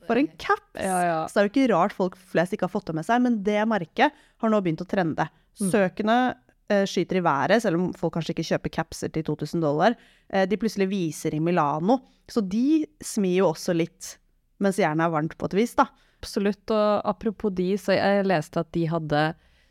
for 0.08 0.20
en 0.20 0.28
caps! 0.38 0.74
Ja, 0.76 0.98
ja. 1.06 1.20
Så 1.28 1.38
det 1.38 1.42
er 1.42 1.48
jo 1.48 1.54
ikke 1.54 1.74
rart 1.74 1.96
folk 1.96 2.18
flest 2.32 2.56
ikke 2.56 2.68
har 2.68 2.74
fått 2.74 2.90
det 2.90 2.98
med 2.98 3.08
seg, 3.08 3.22
men 3.24 3.40
det 3.46 3.62
merket 3.70 4.16
har 4.42 4.52
nå 4.52 4.60
begynt 4.64 4.84
å 4.84 4.90
trende. 4.90 5.30
Søkene 5.60 6.18
eh, 6.32 6.40
skyter 6.88 7.20
i 7.20 7.24
været, 7.26 7.62
selv 7.64 7.80
om 7.80 7.92
folk 7.98 8.16
kanskje 8.16 8.36
ikke 8.36 8.48
kjøper 8.48 8.74
capser 8.78 9.12
til 9.14 9.26
2000 9.28 9.64
dollar. 9.64 9.98
Eh, 10.30 10.46
de 10.50 10.60
plutselig 10.60 10.90
viser 10.92 11.36
i 11.36 11.42
Milano, 11.44 12.00
så 12.30 12.42
de 12.42 12.84
smir 13.04 13.42
jo 13.42 13.50
også 13.52 13.76
litt 13.76 14.16
mens 14.64 14.80
jernet 14.80 15.08
er 15.08 15.12
varmt, 15.12 15.36
på 15.38 15.50
et 15.50 15.58
vis, 15.58 15.74
da. 15.76 15.90
Absolutt. 16.24 16.72
Og 16.72 17.02
apropos 17.10 17.52
de, 17.56 17.74
så 17.80 17.98
jeg 17.98 18.28
leste 18.30 18.62
at 18.62 18.72
de 18.76 18.86
hadde 18.88 19.24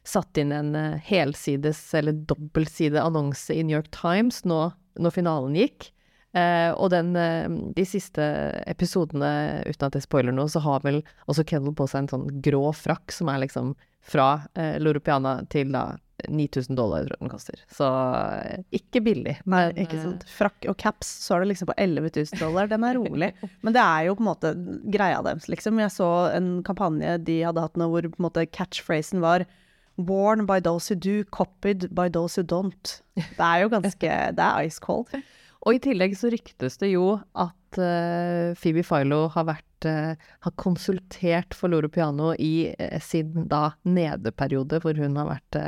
satt 0.04 0.38
inn 0.40 0.52
en 0.52 0.75
eh, 0.76 1.00
helsides 1.06 1.80
eller 1.96 2.16
dobbeltside 2.28 3.00
annonse 3.00 3.54
i 3.54 3.62
New 3.62 3.76
York 3.78 3.92
Times 3.94 4.42
nå 4.44 4.66
når 5.00 5.14
finalen 5.14 5.56
gikk. 5.56 5.92
Uh, 6.32 6.72
og 6.80 6.88
den, 6.94 7.11
uh, 7.12 7.44
de 7.76 7.84
siste 7.84 8.25
episodene, 8.64 9.61
uten 9.68 9.84
at 9.84 9.99
jeg 9.99 10.06
spoiler 10.06 10.32
noe, 10.32 10.49
så 10.49 10.62
har 10.64 10.80
vel 10.80 11.02
også 11.28 11.44
Kendal 11.44 11.75
på 11.76 11.84
seg 11.90 12.06
en 12.06 12.08
sånn 12.08 12.25
grå 12.44 12.70
frakk 12.72 13.12
som 13.12 13.28
er 13.28 13.42
liksom 13.42 13.75
fra 14.00 14.46
uh, 14.56 14.78
Loro 14.80 15.02
Piana 15.04 15.42
til 15.52 15.75
da 15.76 15.90
9000 16.29 16.76
dollar, 16.79 17.07
tror 17.07 17.17
jeg 17.17 17.25
den 17.25 17.33
koster. 17.33 17.62
Så 17.73 17.88
eh, 18.43 18.62
ikke 18.79 19.02
billig. 19.05 19.37
Men, 19.49 19.73
Ikke 19.79 19.99
eh, 19.99 20.05
sant? 20.05 20.26
Frakk 20.31 20.69
og 20.71 20.76
caps, 20.81 21.09
så 21.25 21.37
er 21.37 21.45
det 21.45 21.52
liksom 21.52 21.71
på 21.71 21.79
11 21.81 22.11
000 22.14 22.43
dollar. 22.43 22.71
Den 22.71 22.87
er 22.87 22.99
rolig. 22.99 23.33
Men 23.64 23.76
det 23.76 23.83
er 23.83 24.07
jo 24.09 24.17
på 24.19 24.25
en 24.25 24.31
måte 24.31 24.55
greia 24.95 25.23
deres, 25.26 25.49
liksom. 25.50 25.81
Jeg 25.83 25.95
så 25.95 26.11
en 26.33 26.55
kampanje 26.67 27.19
de 27.26 27.43
hadde 27.47 27.64
hatt 27.64 27.81
nå 27.81 27.91
hvor 27.93 28.09
på 28.09 28.21
en 28.21 28.29
måte 28.31 28.47
catchphrasen 28.50 29.25
var 29.25 29.47
Worn 30.00 30.47
by 30.49 30.59
those 30.64 30.88
who 30.88 30.97
do, 30.97 31.23
copied 31.37 31.91
by 31.95 32.09
those 32.09 32.41
who 32.41 32.47
don't. 32.49 32.95
Det 33.14 33.45
er 33.45 33.61
jo 33.61 33.73
ganske 33.75 34.12
Det 34.38 34.45
er 34.47 34.64
ice 34.64 34.81
cold. 34.81 35.12
Og 35.62 35.76
i 35.76 35.83
tillegg 35.85 36.17
så 36.19 36.31
ryktes 36.33 36.81
det 36.81 36.95
jo 36.95 37.19
at 37.38 37.79
uh, 37.79 38.57
Phoebe 38.59 38.83
Philo 38.87 39.26
har 39.35 39.47
vært 39.52 39.69
har 39.83 40.52
konsultert 40.62 41.57
for 41.59 41.73
Loro 41.73 41.88
Piano 41.91 42.29
i 42.38 42.71
sin 43.02 43.49
da 43.50 43.73
nedeperiode, 43.83 44.79
hvor 44.79 44.95
hun 44.95 45.17
har 45.19 45.26
vært 45.26 45.59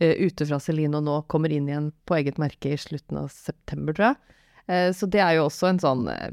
ute 0.00 0.46
fra 0.48 0.58
Celine 0.58 0.98
og 0.98 1.04
nå 1.06 1.18
kommer 1.30 1.52
inn 1.54 1.68
igjen 1.70 1.92
på 2.08 2.16
eget 2.18 2.40
merke 2.42 2.72
i 2.74 2.78
slutten 2.80 3.20
av 3.20 3.28
september, 3.30 3.94
tror 3.94 4.08
jeg. 4.12 4.34
Eh, 4.66 4.90
så 4.96 5.06
det 5.10 5.20
er 5.20 5.36
jo 5.36 5.44
også 5.44 5.68
en 5.68 5.80
sånn 5.82 6.06
eh, 6.08 6.30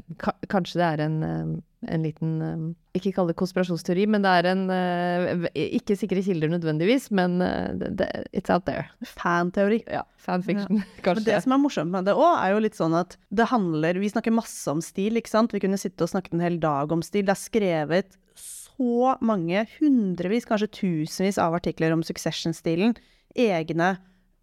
Kanskje 0.48 0.78
det 0.80 0.86
er 0.86 1.00
en, 1.04 1.16
eh, 1.26 1.48
en 1.92 2.06
liten 2.06 2.30
eh, 2.40 2.62
Ikke 2.96 3.10
kall 3.12 3.28
det 3.28 3.36
konspirasjonsteori, 3.36 4.06
men 4.08 4.24
det 4.24 4.32
er 4.38 4.48
en 4.54 4.62
eh, 4.72 5.44
Ikke 5.76 5.98
sikre 6.00 6.22
kilder 6.24 6.48
nødvendigvis, 6.54 7.10
men 7.12 7.42
eh, 7.44 7.68
det, 7.76 8.08
it's 8.32 8.48
out 8.52 8.64
there. 8.64 8.86
Fanteori. 9.04 9.82
Ja, 9.84 10.06
fanfiction, 10.16 10.80
ja. 10.80 10.88
kanskje. 11.04 11.26
det 11.28 11.42
som 11.44 11.52
er 11.58 11.60
morsomt 11.60 11.92
med 11.92 12.08
det 12.08 12.16
òg, 12.16 12.30
er 12.38 12.56
jo 12.56 12.64
litt 12.64 12.80
sånn 12.80 12.96
at 12.96 13.18
det 13.28 13.50
handler 13.52 14.00
Vi 14.00 14.14
snakker 14.14 14.32
masse 14.32 14.64
om 14.72 14.80
stil, 14.84 15.20
ikke 15.20 15.34
sant? 15.34 15.52
Vi 15.52 15.60
kunne 15.60 15.80
sitte 15.80 16.08
og 16.08 16.14
snakket 16.14 16.38
en 16.38 16.46
hel 16.46 16.60
dag 16.62 16.92
om 16.94 17.04
stil. 17.04 17.28
Det 17.28 17.36
er 17.36 17.44
skrevet 17.44 18.18
så 18.32 19.18
mange, 19.20 19.66
hundrevis, 19.76 20.48
kanskje 20.48 20.72
tusenvis 20.72 21.36
av 21.36 21.52
artikler 21.60 21.92
om 21.92 22.00
Succession-stilen. 22.06 22.96
Egne 23.38 23.94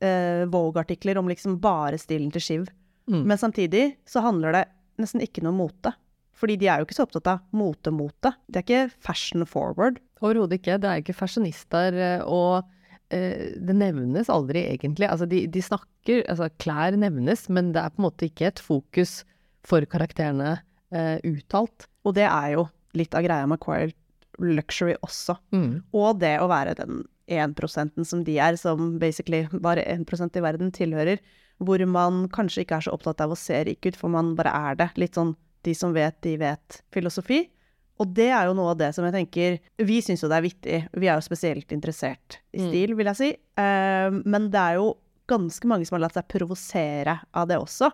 uh, 0.03 0.43
Vogue-artikler 0.51 1.19
om 1.19 1.29
liksom 1.29 1.59
bare 1.61 1.99
stilen 2.01 2.31
til 2.33 2.43
Shiv. 2.43 2.67
Mm. 3.09 3.23
Men 3.29 3.37
samtidig 3.41 3.97
så 4.07 4.23
handler 4.25 4.55
det 4.55 4.65
nesten 5.01 5.23
ikke 5.23 5.43
noe 5.43 5.55
om 5.55 5.63
mote. 5.65 5.93
Fordi 6.39 6.55
de 6.59 6.69
er 6.71 6.79
jo 6.79 6.87
ikke 6.87 6.95
så 6.95 7.05
opptatt 7.07 7.27
av 7.27 7.39
mote-mote. 7.55 8.31
Det 8.47 8.61
er 8.61 8.65
ikke 8.65 8.99
fashion 9.03 9.43
forward. 9.49 9.99
Overhodet 10.23 10.59
ikke. 10.59 10.77
Det 10.79 10.89
er 10.89 11.01
ikke 11.01 11.17
fashionister, 11.17 11.95
eh, 11.99 12.21
og 12.23 12.63
uh, 12.63 13.45
det 13.59 13.75
nevnes 13.75 14.31
aldri 14.31 14.63
egentlig. 14.69 15.09
Altså, 15.09 15.27
de, 15.29 15.45
de 15.51 15.63
snakker 15.63 15.89
Altså, 16.09 16.47
klær 16.57 16.95
nevnes, 16.97 17.43
men 17.53 17.73
det 17.75 17.83
er 17.83 17.91
på 17.93 17.99
en 17.99 18.05
måte 18.07 18.29
ikke 18.29 18.47
et 18.47 18.61
fokus 18.63 19.19
for 19.67 19.83
karakterene 19.85 20.55
uh, 20.95 21.17
uttalt. 21.27 21.85
Og 22.07 22.15
det 22.17 22.25
er 22.25 22.55
jo 22.55 22.63
litt 22.97 23.13
av 23.13 23.25
greia 23.27 23.45
med 23.49 23.61
Quiet 23.61 23.93
Luxury 24.39 24.95
også. 25.05 25.35
Mm. 25.51 25.81
Og 25.93 26.21
det 26.21 26.37
å 26.41 26.47
være 26.49 26.77
den 26.79 27.03
1% 27.29 28.05
som 28.05 28.23
de 28.23 28.37
er, 28.41 28.57
som 28.59 28.97
basically 28.99 29.45
bare 29.61 29.83
1% 29.85 30.37
i 30.37 30.43
verden 30.43 30.71
tilhører, 30.75 31.19
hvor 31.59 31.83
man 31.87 32.27
kanskje 32.31 32.63
ikke 32.63 32.77
er 32.79 32.87
så 32.87 32.93
opptatt 32.95 33.21
av 33.21 33.31
å 33.31 33.37
se 33.37 33.63
rik 33.67 33.85
ut, 33.85 33.95
for 33.99 34.09
man 34.09 34.33
bare 34.35 34.51
er 34.71 34.75
det. 34.79 34.89
Litt 34.97 35.15
sånn 35.19 35.35
de 35.67 35.73
som 35.75 35.93
vet, 35.93 36.15
de 36.23 36.37
vet-filosofi. 36.39 37.41
Og 37.99 38.13
det 38.15 38.29
er 38.31 38.47
jo 38.47 38.53
noe 38.55 38.71
av 38.71 38.77
det 38.79 38.93
som 38.95 39.03
jeg 39.03 39.11
tenker 39.11 39.57
Vi 39.85 39.97
syns 40.01 40.21
jo 40.23 40.29
det 40.31 40.37
er 40.37 40.45
vittig. 40.45 40.77
Vi 40.95 41.09
er 41.09 41.17
jo 41.19 41.25
spesielt 41.25 41.73
interessert 41.75 42.37
i 42.55 42.61
Mm. 42.61 42.69
stil, 42.69 42.95
vil 42.95 43.05
jeg 43.11 43.15
si. 43.17 43.29
Eh, 43.57 44.09
men 44.23 44.49
det 44.49 44.59
er 44.59 44.75
jo 44.75 44.93
ganske 45.27 45.67
mange 45.67 45.85
som 45.85 45.97
har 45.97 46.07
latt 46.07 46.13
seg 46.15 46.27
provosere 46.31 47.19
av 47.33 47.47
det 47.47 47.57
også, 47.59 47.91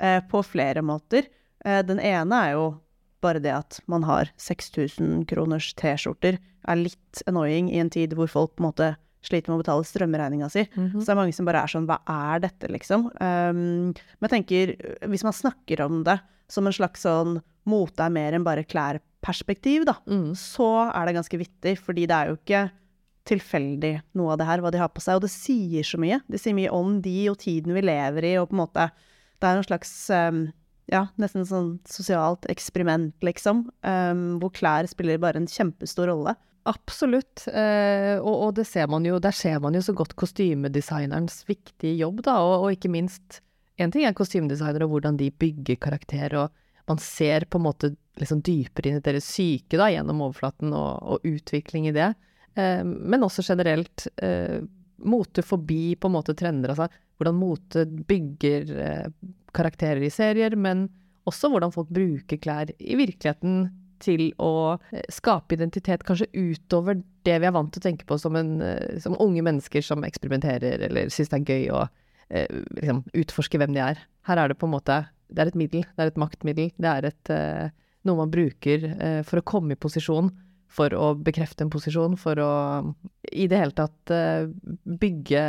eh, 0.00 0.20
på 0.20 0.42
flere 0.44 0.82
måter. 0.82 1.26
Eh, 1.64 1.82
den 1.82 1.98
ene 2.00 2.32
er 2.32 2.52
jo 2.52 2.80
bare 3.24 3.40
det 3.42 3.54
at 3.56 3.80
man 3.90 4.04
har 4.06 4.28
6000 4.40 5.24
kroners 5.30 5.72
T-skjorter, 5.80 6.36
er 6.68 6.76
litt 6.80 7.22
annoying 7.28 7.70
i 7.72 7.80
en 7.82 7.90
tid 7.92 8.14
hvor 8.16 8.28
folk 8.30 8.54
på 8.56 8.62
en 8.64 8.68
måte 8.70 8.90
sliter 9.24 9.48
med 9.50 9.58
å 9.58 9.62
betale 9.64 9.84
strømregninga 9.88 10.50
si. 10.52 10.66
Mhm. 10.76 10.98
Så 11.00 11.06
det 11.08 11.12
er 11.14 11.20
mange 11.22 11.32
som 11.36 11.46
bare 11.48 11.62
er 11.64 11.72
sånn 11.72 11.86
Hva 11.88 11.98
er 12.12 12.40
dette, 12.44 12.68
liksom? 12.68 13.06
Um, 13.20 13.92
men 14.20 14.28
jeg 14.28 14.32
tenker, 14.36 14.74
hvis 15.08 15.24
man 15.24 15.32
snakker 15.36 15.80
om 15.86 16.02
det 16.04 16.18
som 16.52 16.66
en 16.68 16.76
slags 16.76 17.04
sånn 17.06 17.38
mote 17.64 18.04
er 18.04 18.12
mer 18.12 18.36
enn 18.36 18.44
bare 18.44 18.66
klær-perspektiv, 18.68 19.86
da, 19.88 19.94
Mm. 20.06 20.32
så 20.36 20.90
er 20.92 21.06
det 21.08 21.14
ganske 21.16 21.38
vittig, 21.40 21.78
fordi 21.80 22.04
det 22.06 22.12
er 22.18 22.28
jo 22.28 22.36
ikke 22.36 22.70
tilfeldig 23.24 23.94
noe 24.18 24.34
av 24.34 24.38
det 24.40 24.46
her, 24.50 24.60
hva 24.60 24.70
de 24.74 24.80
har 24.82 24.90
på 24.92 25.00
seg. 25.00 25.16
Og 25.16 25.24
det 25.24 25.32
sier 25.32 25.82
så 25.86 25.96
mye. 26.00 26.20
Det 26.28 26.40
sier 26.42 26.52
mye 26.56 26.72
om 26.76 26.98
de 27.00 27.28
og 27.32 27.38
tiden 27.40 27.72
vi 27.72 27.80
lever 27.80 28.24
i, 28.28 28.34
og 28.36 28.50
på 28.50 28.56
en 28.58 28.66
måte 28.66 28.90
Det 29.40 29.48
er 29.50 29.56
en 29.58 29.64
slags 29.66 29.90
um, 30.14 30.52
ja, 30.92 31.06
nesten 31.20 31.46
sånn 31.48 31.70
sosialt 31.88 32.44
eksperiment, 32.52 33.14
liksom, 33.24 33.64
um, 33.86 34.24
hvor 34.42 34.52
klær 34.56 34.88
spiller 34.90 35.20
bare 35.22 35.40
en 35.40 35.48
kjempestor 35.50 36.10
rolle. 36.12 36.34
Absolutt. 36.68 37.44
Eh, 37.52 38.16
og, 38.16 38.34
og 38.34 38.52
det 38.56 38.64
ser 38.68 38.88
man 38.88 39.04
jo, 39.04 39.18
der 39.20 39.36
ser 39.36 39.58
man 39.60 39.76
jo 39.76 39.82
så 39.84 39.92
godt 39.96 40.14
kostymedesignerens 40.16 41.42
viktige 41.48 41.98
jobb, 42.00 42.22
da. 42.24 42.38
Og, 42.40 42.54
og 42.66 42.76
ikke 42.76 42.92
minst 42.92 43.42
En 43.74 43.90
ting 43.90 44.04
er 44.06 44.14
kostymedesignere 44.14 44.86
og 44.86 44.92
hvordan 44.92 45.16
de 45.18 45.32
bygger 45.34 45.80
karakter, 45.82 46.36
og 46.38 46.52
man 46.86 47.00
ser 47.02 47.42
på 47.50 47.58
en 47.58 47.64
måte 47.64 47.88
liksom 48.22 48.38
dypere 48.46 48.86
inn 48.92 49.00
i 49.00 49.02
deres 49.02 49.26
syke 49.26 49.80
da, 49.80 49.88
gjennom 49.90 50.20
overflaten 50.28 50.70
og, 50.70 51.00
og 51.02 51.26
utvikling 51.26 51.88
i 51.90 51.94
det. 51.96 52.12
Eh, 52.54 52.84
men 52.84 53.26
også 53.26 53.42
generelt 53.42 54.06
eh, 54.22 54.60
mote 55.10 55.42
forbi 55.42 55.96
på 55.98 56.06
en 56.06 56.14
måte 56.14 56.36
trender. 56.38 56.70
Altså 56.70 56.86
hvordan 57.18 57.40
mote 57.40 57.82
bygger 58.06 58.70
eh, 58.84 59.08
karakterer 59.54 60.02
i 60.04 60.12
serier, 60.12 60.56
men 60.56 60.88
også 61.28 61.48
hvordan 61.52 61.72
folk 61.72 61.88
bruker 61.94 62.40
klær 62.42 62.72
i 62.78 62.98
virkeligheten 63.00 63.68
til 64.04 64.28
å 64.42 64.76
eh, 64.92 65.04
skape 65.12 65.56
identitet 65.56 66.04
kanskje 66.06 66.28
utover 66.34 67.00
det 67.24 67.38
vi 67.40 67.48
er 67.48 67.54
vant 67.54 67.72
til 67.72 67.80
å 67.80 67.86
tenke 67.86 68.06
på 68.08 68.18
som, 68.20 68.36
en, 68.36 68.58
eh, 68.64 68.98
som 69.00 69.16
unge 69.22 69.44
mennesker 69.46 69.84
som 69.84 70.04
eksperimenterer 70.04 70.84
eller 70.88 71.12
syns 71.12 71.32
det 71.32 71.40
er 71.40 71.54
gøy 71.54 71.70
å 71.72 71.84
eh, 72.28 72.60
liksom 72.76 73.04
utforske 73.24 73.60
hvem 73.60 73.76
de 73.76 73.84
er. 73.84 74.02
Her 74.28 74.40
er 74.42 74.52
det 74.52 74.58
på 74.60 74.68
en 74.68 74.76
måte 74.76 75.04
Det 75.34 75.40
er 75.40 75.50
et 75.50 75.56
middel, 75.58 75.86
det 75.96 76.02
er 76.02 76.10
et 76.10 76.18
maktmiddel. 76.20 76.68
Det 76.76 76.90
er 76.90 77.06
et, 77.08 77.30
eh, 77.32 77.70
noe 78.04 78.20
man 78.20 78.30
bruker 78.30 78.84
eh, 78.92 79.22
for 79.26 79.40
å 79.40 79.46
komme 79.46 79.74
i 79.74 79.80
posisjon, 79.80 80.28
for 80.74 80.90
å 80.98 81.12
bekrefte 81.14 81.62
en 81.62 81.70
posisjon, 81.70 82.16
for 82.18 82.40
å 82.42 82.50
i 83.30 83.46
det 83.50 83.60
hele 83.60 83.74
tatt 83.78 84.10
eh, 84.10 84.48
bygge, 85.00 85.42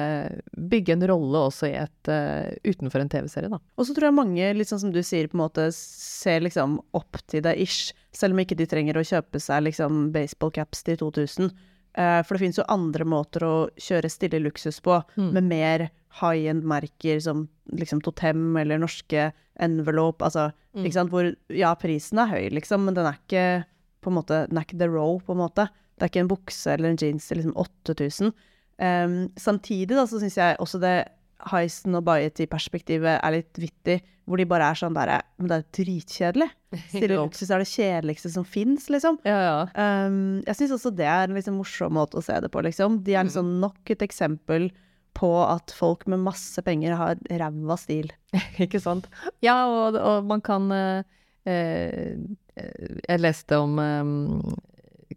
bygge 0.69 0.93
en 0.95 1.05
rolle 1.09 1.41
også 1.49 1.69
i 1.71 1.75
et 1.81 2.09
eh, 2.13 2.53
utenfor 2.69 3.01
en 3.01 3.09
TV-serie, 3.11 3.49
da. 3.51 3.59
Og 3.77 3.87
så 3.87 3.95
tror 3.97 4.09
jeg 4.09 4.17
mange, 4.19 4.51
litt 4.57 4.69
sånn 4.71 4.83
som 4.85 4.93
du 4.93 5.01
sier, 5.05 5.27
på 5.31 5.37
en 5.39 5.43
måte 5.45 5.67
ser 5.75 6.45
liksom 6.45 6.77
opp 6.97 7.19
til 7.31 7.43
deg 7.45 7.59
ish, 7.65 7.91
selv 8.15 8.37
om 8.37 8.43
ikke 8.45 8.57
de 8.59 8.67
trenger 8.69 8.97
å 9.01 9.05
kjøpe 9.05 9.41
seg 9.41 9.65
liksom 9.67 10.09
baseballcaps 10.15 10.85
til 10.87 10.97
2000. 11.01 11.51
Eh, 11.95 12.21
for 12.27 12.35
det 12.35 12.43
finnes 12.45 12.59
jo 12.61 12.67
andre 12.71 13.05
måter 13.07 13.45
å 13.47 13.53
kjøre 13.79 14.09
stille 14.11 14.41
luksus 14.43 14.81
på, 14.83 15.01
Mm. 15.17 15.31
med 15.33 15.43
mer 15.51 15.89
high 16.21 16.47
end-merker 16.51 17.19
som 17.21 17.47
liksom 17.73 18.01
Totem 18.03 18.55
eller 18.57 18.77
norske 18.79 19.31
Envelope, 19.59 20.23
altså, 20.23 20.51
Mm. 20.75 20.83
ikke 20.85 20.93
sant, 20.93 21.09
hvor 21.11 21.35
ja, 21.49 21.73
prisen 21.75 22.19
er 22.19 22.27
høy, 22.27 22.49
liksom, 22.51 22.83
men 22.85 22.93
den 22.93 23.05
er 23.07 23.17
ikke 23.27 23.65
på 24.05 24.13
en 24.13 24.19
måte, 24.19 24.45
ikke 24.61 24.79
the 24.79 24.89
row, 24.91 25.19
på 25.25 25.35
en 25.35 25.41
måte. 25.41 25.67
Det 25.95 26.05
er 26.05 26.11
ikke 26.11 26.25
en 26.25 26.31
bukse 26.31 26.73
eller 26.73 26.91
en 26.91 26.99
jeans 27.01 27.27
til 27.27 27.41
liksom 27.41 27.55
8000. 27.57 28.33
Um, 28.75 29.19
samtidig 29.39 29.95
da, 29.95 30.03
så 30.09 30.19
syns 30.19 30.35
jeg 30.37 30.57
også 30.59 30.81
det 30.83 30.97
Heisen 31.51 31.95
og 31.97 32.05
Bajeti-perspektivet 32.07 33.19
er 33.19 33.33
litt 33.35 33.59
vittig, 33.59 33.99
hvor 34.25 34.39
de 34.41 34.47
bare 34.49 34.71
er 34.71 34.79
sånn 34.79 34.95
der 34.95 35.11
Men 35.37 35.49
det 35.49 35.55
er 35.55 35.61
jo 35.61 35.73
dritkjedelig. 35.77 36.47
Stille 36.93 37.19
luksus 37.19 37.51
er 37.51 37.61
det 37.61 37.69
kjedeligste 37.69 38.31
som 38.33 38.47
fins, 38.47 38.87
liksom. 38.91 39.19
Ja, 39.27 39.37
ja. 39.43 39.59
Um, 40.07 40.41
jeg 40.47 40.59
syns 40.59 40.75
også 40.79 40.93
det 40.95 41.07
er 41.07 41.27
en 41.27 41.37
liksom 41.37 41.59
morsom 41.61 41.95
måte 41.95 42.19
å 42.19 42.25
se 42.25 42.39
det 42.41 42.51
på, 42.51 42.63
liksom. 42.65 43.01
De 43.05 43.15
er 43.15 43.27
liksom 43.27 43.57
nok 43.61 43.93
et 43.93 44.05
eksempel 44.05 44.71
på 45.15 45.29
at 45.45 45.71
folk 45.71 46.03
med 46.11 46.25
masse 46.25 46.59
penger 46.65 46.97
har 46.99 47.21
ræva 47.29 47.77
stil. 47.79 48.09
Ikke 48.65 48.81
sant? 48.83 49.07
Ja, 49.45 49.61
og, 49.69 49.95
og 49.95 50.27
man 50.27 50.43
kan 50.43 50.67
uh, 50.73 51.05
eh, 51.47 52.17
Jeg 52.55 53.19
leste 53.21 53.57
om 53.59 53.79
um, 53.79 54.55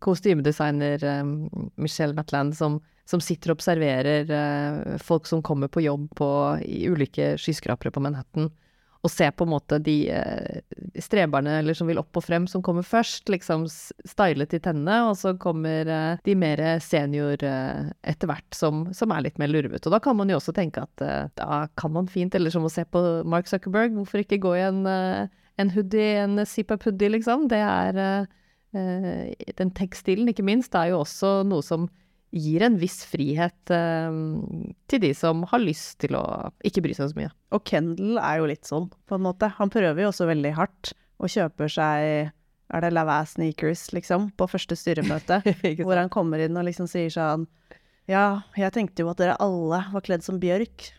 kostymedesigner 0.03 1.05
um, 1.23 1.71
Michelle 1.79 2.17
Matland 2.17 2.57
som, 2.59 2.81
som 3.09 3.23
sitter 3.23 3.53
og 3.53 3.61
observerer 3.61 4.31
uh, 4.31 4.97
folk 5.03 5.29
som 5.31 5.43
kommer 5.45 5.71
på 5.71 5.85
jobb 5.87 6.09
på, 6.19 6.31
i 6.67 6.87
ulike 6.91 7.37
skyskrapere 7.41 7.95
på 7.95 8.03
Manhattan, 8.05 8.51
og 9.07 9.11
se 9.13 9.29
på 9.31 9.47
en 9.47 9.53
måte 9.53 9.79
de 9.83 9.97
eh, 10.11 10.61
streberne 10.99 11.59
eller 11.61 11.77
som 11.77 11.87
vil 11.91 12.01
opp 12.01 12.19
og 12.19 12.25
frem, 12.27 12.49
som 12.51 12.63
kommer 12.67 12.87
først, 12.87 13.29
liksom 13.31 13.67
stylet 13.71 14.57
i 14.57 14.61
tennene, 14.63 14.97
og 15.07 15.15
så 15.21 15.37
kommer 15.39 15.87
eh, 15.95 16.23
de 16.27 16.35
mer 16.39 16.63
senior 16.83 17.45
eh, 17.47 17.93
etter 18.11 18.31
hvert, 18.31 18.49
som, 18.57 18.89
som 18.97 19.15
er 19.15 19.29
litt 19.29 19.39
mer 19.39 19.53
lurvete. 19.53 19.87
Og 19.87 19.95
da 19.95 20.03
kan 20.03 20.19
man 20.19 20.33
jo 20.33 20.41
også 20.41 20.55
tenke 20.57 20.83
at 20.83 21.05
da 21.39 21.61
kan 21.79 21.95
man 21.95 22.11
fint, 22.11 22.35
eller 22.35 22.55
som 22.55 22.67
å 22.67 22.73
se 22.73 22.85
på 22.89 23.03
Mark 23.29 23.51
Zuckerberg, 23.51 23.95
hvorfor 23.95 24.25
ikke 24.25 24.41
gå 24.43 24.57
i 24.59 24.67
en, 24.67 24.83
en 24.89 25.73
hoodie, 25.77 26.19
en 26.25 26.43
zip-up-hoodie, 26.47 27.15
liksom? 27.15 27.47
Det 27.53 27.63
er 27.63 28.27
Den 28.69 29.71
tekstilen, 29.73 30.29
ikke 30.29 30.45
minst, 30.45 30.75
er 30.77 30.91
jo 30.91 31.05
også 31.05 31.41
noe 31.49 31.65
som 31.65 31.87
gir 32.35 32.63
en 32.67 32.77
viss 32.81 33.01
frihet 33.09 33.73
eh, 33.73 34.17
til 34.91 35.03
de 35.05 35.13
som 35.17 35.45
har 35.49 35.63
lyst 35.63 35.99
til 36.05 36.17
å 36.19 36.25
ikke 36.67 36.83
bry 36.85 36.97
seg 36.97 37.13
så 37.13 37.19
mye. 37.19 37.31
Og 37.57 37.65
Kendal 37.69 38.21
er 38.21 38.41
jo 38.41 38.51
litt 38.51 38.69
sånn, 38.69 38.91
på 39.09 39.17
en 39.17 39.25
måte. 39.25 39.49
Han 39.57 39.73
prøver 39.73 40.05
jo 40.05 40.11
også 40.11 40.29
veldig 40.29 40.53
hardt, 40.59 40.93
og 41.19 41.33
kjøper 41.33 41.73
seg 41.73 42.35
er 42.69 42.85
det 42.85 42.93
Lavaz 42.93 43.35
sneakers, 43.37 43.87
liksom, 43.97 44.29
på 44.37 44.49
første 44.51 44.77
styremøte. 44.77 45.41
Hvor 45.81 45.97
han 45.97 46.13
kommer 46.13 46.43
inn 46.45 46.59
og 46.59 46.67
liksom 46.69 46.89
sier 46.91 47.13
sånn 47.13 47.49
Ja, 48.09 48.43
jeg 48.57 48.75
tenkte 48.77 49.05
jo 49.05 49.13
at 49.13 49.21
dere 49.21 49.39
alle 49.41 49.83
var 49.93 50.05
kledd 50.05 50.25
som 50.25 50.41
bjørk, 50.43 50.91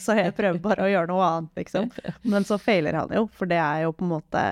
så 0.00 0.16
jeg 0.18 0.34
prøver 0.36 0.60
bare 0.62 0.84
å 0.84 0.90
gjøre 0.90 1.10
noe 1.12 1.26
annet, 1.26 1.52
liksom. 1.62 1.90
Men 2.32 2.46
så 2.48 2.60
feiler 2.60 2.98
han 2.98 3.12
jo, 3.14 3.26
for 3.32 3.50
det 3.50 3.60
er 3.62 3.86
jo 3.86 3.94
på 3.96 4.06
en 4.06 4.14
måte 4.16 4.44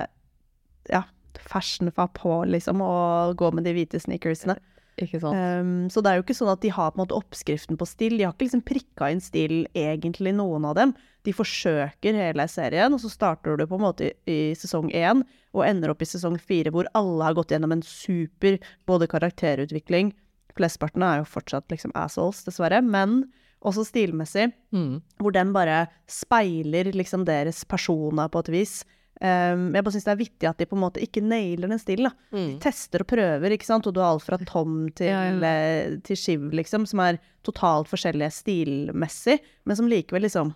Ja, 0.89 1.03
fashion 1.39 1.91
fa 1.93 2.07
på, 2.13 2.41
liksom, 2.49 2.81
å 2.81 3.33
gå 3.37 3.51
med 3.53 3.67
de 3.67 3.75
hvite 3.77 4.01
sneakersene. 4.01 4.57
Ikke 5.01 5.21
sant? 5.23 5.35
Um, 5.35 5.89
så 5.89 6.03
det 6.03 6.11
er 6.11 6.19
jo 6.19 6.25
ikke 6.25 6.37
sånn 6.37 6.51
at 6.51 6.61
de 6.61 6.71
har 6.75 6.91
på 6.91 6.99
en 6.99 7.03
måte 7.05 7.17
oppskriften 7.17 7.79
på 7.79 7.87
stil. 7.87 8.17
De 8.19 8.25
har 8.27 8.33
ikke 8.35 8.47
liksom 8.49 8.63
prikka 8.67 9.09
inn 9.13 9.21
stil, 9.23 9.61
egentlig, 9.73 10.33
noen 10.35 10.65
av 10.69 10.75
dem. 10.75 10.93
De 11.27 11.33
forsøker 11.35 12.15
hele 12.15 12.45
serien, 12.51 12.93
og 12.95 12.99
så 13.03 13.11
starter 13.11 13.57
du 13.59 13.65
på 13.67 13.79
en 13.79 13.85
måte 13.87 14.09
i, 14.09 14.13
i 14.27 14.39
sesong 14.59 14.91
én 14.91 15.23
og 15.55 15.65
ender 15.65 15.91
opp 15.93 16.01
i 16.03 16.09
sesong 16.09 16.37
fire, 16.39 16.71
hvor 16.75 16.87
alle 16.97 17.23
har 17.27 17.37
gått 17.37 17.51
gjennom 17.55 17.71
en 17.75 17.85
super 17.85 18.59
både 18.87 19.07
karakterutvikling 19.11 20.13
Flesteparten 20.59 21.03
er 21.05 21.21
jo 21.21 21.27
fortsatt 21.29 21.69
liksom 21.71 21.93
assholes, 21.95 22.41
dessverre, 22.43 22.81
men 22.83 23.21
også 23.63 23.85
stilmessig, 23.87 24.51
Mm. 24.73 25.01
hvor 25.19 25.31
den 25.31 25.53
bare 25.53 25.87
speiler 26.07 26.91
liksom 26.91 27.25
deres 27.25 27.63
persona 27.65 28.27
på 28.27 28.39
et 28.39 28.49
vis. 28.49 28.85
Um, 29.19 29.65
jeg 29.75 29.83
bare 29.83 29.91
syns 29.91 30.05
det 30.07 30.11
er 30.13 30.19
vittig 30.21 30.47
at 30.47 30.61
de 30.61 30.65
på 30.69 30.77
en 30.77 30.83
måte 30.85 31.01
ikke 31.03 31.19
nailer 31.25 31.67
den 31.67 31.81
stilen. 31.81 32.13
Mm. 32.31 32.53
De 32.53 32.59
tester 32.63 33.03
og 33.03 33.09
prøver, 33.11 33.51
ikke 33.51 33.67
sant, 33.67 33.87
og 33.89 33.95
du 33.95 33.99
har 33.99 34.13
alt 34.13 34.23
fra 34.23 34.37
Tom 34.47 34.85
til, 34.95 35.09
Ja, 35.11 35.25
ja. 35.27 35.49
eh, 35.49 35.97
til 36.07 36.15
Shiv, 36.15 36.45
liksom, 36.55 36.85
som 36.87 37.01
er 37.03 37.19
totalt 37.43 37.91
forskjellige 37.91 38.31
stilmessig, 38.37 39.39
men 39.67 39.75
som 39.75 39.89
likevel 39.91 40.23
liksom 40.23 40.53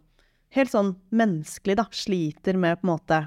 helt 0.56 0.72
sånn 0.72 0.94
menneskelig, 1.12 1.76
da, 1.82 1.86
sliter 1.92 2.56
med 2.56 2.80
på 2.80 2.88
en 2.88 2.92
måte 2.94 3.20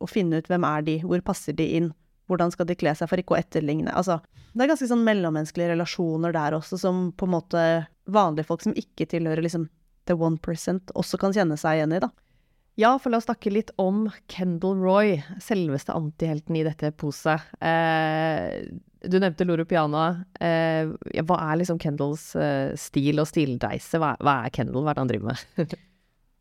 å 0.00 0.08
finne 0.08 0.40
ut 0.40 0.48
hvem 0.50 0.64
er 0.64 0.82
de, 0.86 0.98
hvor 1.04 1.22
passer 1.22 1.52
de 1.54 1.66
inn, 1.76 1.90
hvordan 2.30 2.50
skal 2.54 2.66
de 2.66 2.74
kle 2.80 2.94
seg 2.96 3.10
for 3.10 3.20
ikke 3.20 3.36
å 3.36 3.40
etterligne. 3.40 3.92
Altså, 3.94 4.16
det 4.54 4.64
er 4.64 4.70
ganske 4.72 4.88
sånn 4.90 5.04
mellommenneskelige 5.06 5.74
relasjoner 5.74 6.32
der 6.34 6.56
også, 6.56 6.78
som 6.80 7.10
på 7.12 7.28
en 7.28 7.34
måte 7.36 7.64
vanlige 8.10 8.48
folk 8.48 8.64
som 8.64 8.74
ikke 8.74 9.06
tilhører 9.12 9.44
liksom 9.44 9.68
the 10.08 10.16
one 10.18 10.38
percent, 10.42 10.90
også 10.98 11.20
kan 11.20 11.34
kjenne 11.36 11.58
seg 11.60 11.78
igjen 11.78 11.94
i, 11.94 12.00
da. 12.02 12.08
Ja, 12.78 12.94
for 12.98 13.12
la 13.12 13.18
oss 13.18 13.26
snakke 13.26 13.50
litt 13.52 13.72
om 13.82 14.04
Kendal 14.30 14.78
Roy, 14.80 15.16
selveste 15.42 15.94
antihelten 15.96 16.56
i 16.56 16.64
dette 16.64 16.92
poset. 16.96 17.42
Eh, 17.60 18.62
du 19.00 19.18
nevnte 19.20 19.46
Loro 19.48 19.66
Piana. 19.68 20.24
Eh, 20.40 20.88
hva 21.26 21.38
er 21.50 21.60
liksom 21.60 21.80
Kendals 21.82 22.30
eh, 22.38 22.72
stil 22.80 23.20
og 23.20 23.28
stilreise? 23.28 24.00
Hva, 24.00 24.14
hva 24.22 24.36
er 24.46 24.54
Kendal? 24.54 24.84
Hva 24.84 24.92
er 24.94 25.00
det 25.00 25.04
han 25.04 25.14
driver 25.14 25.32
med? 25.32 25.78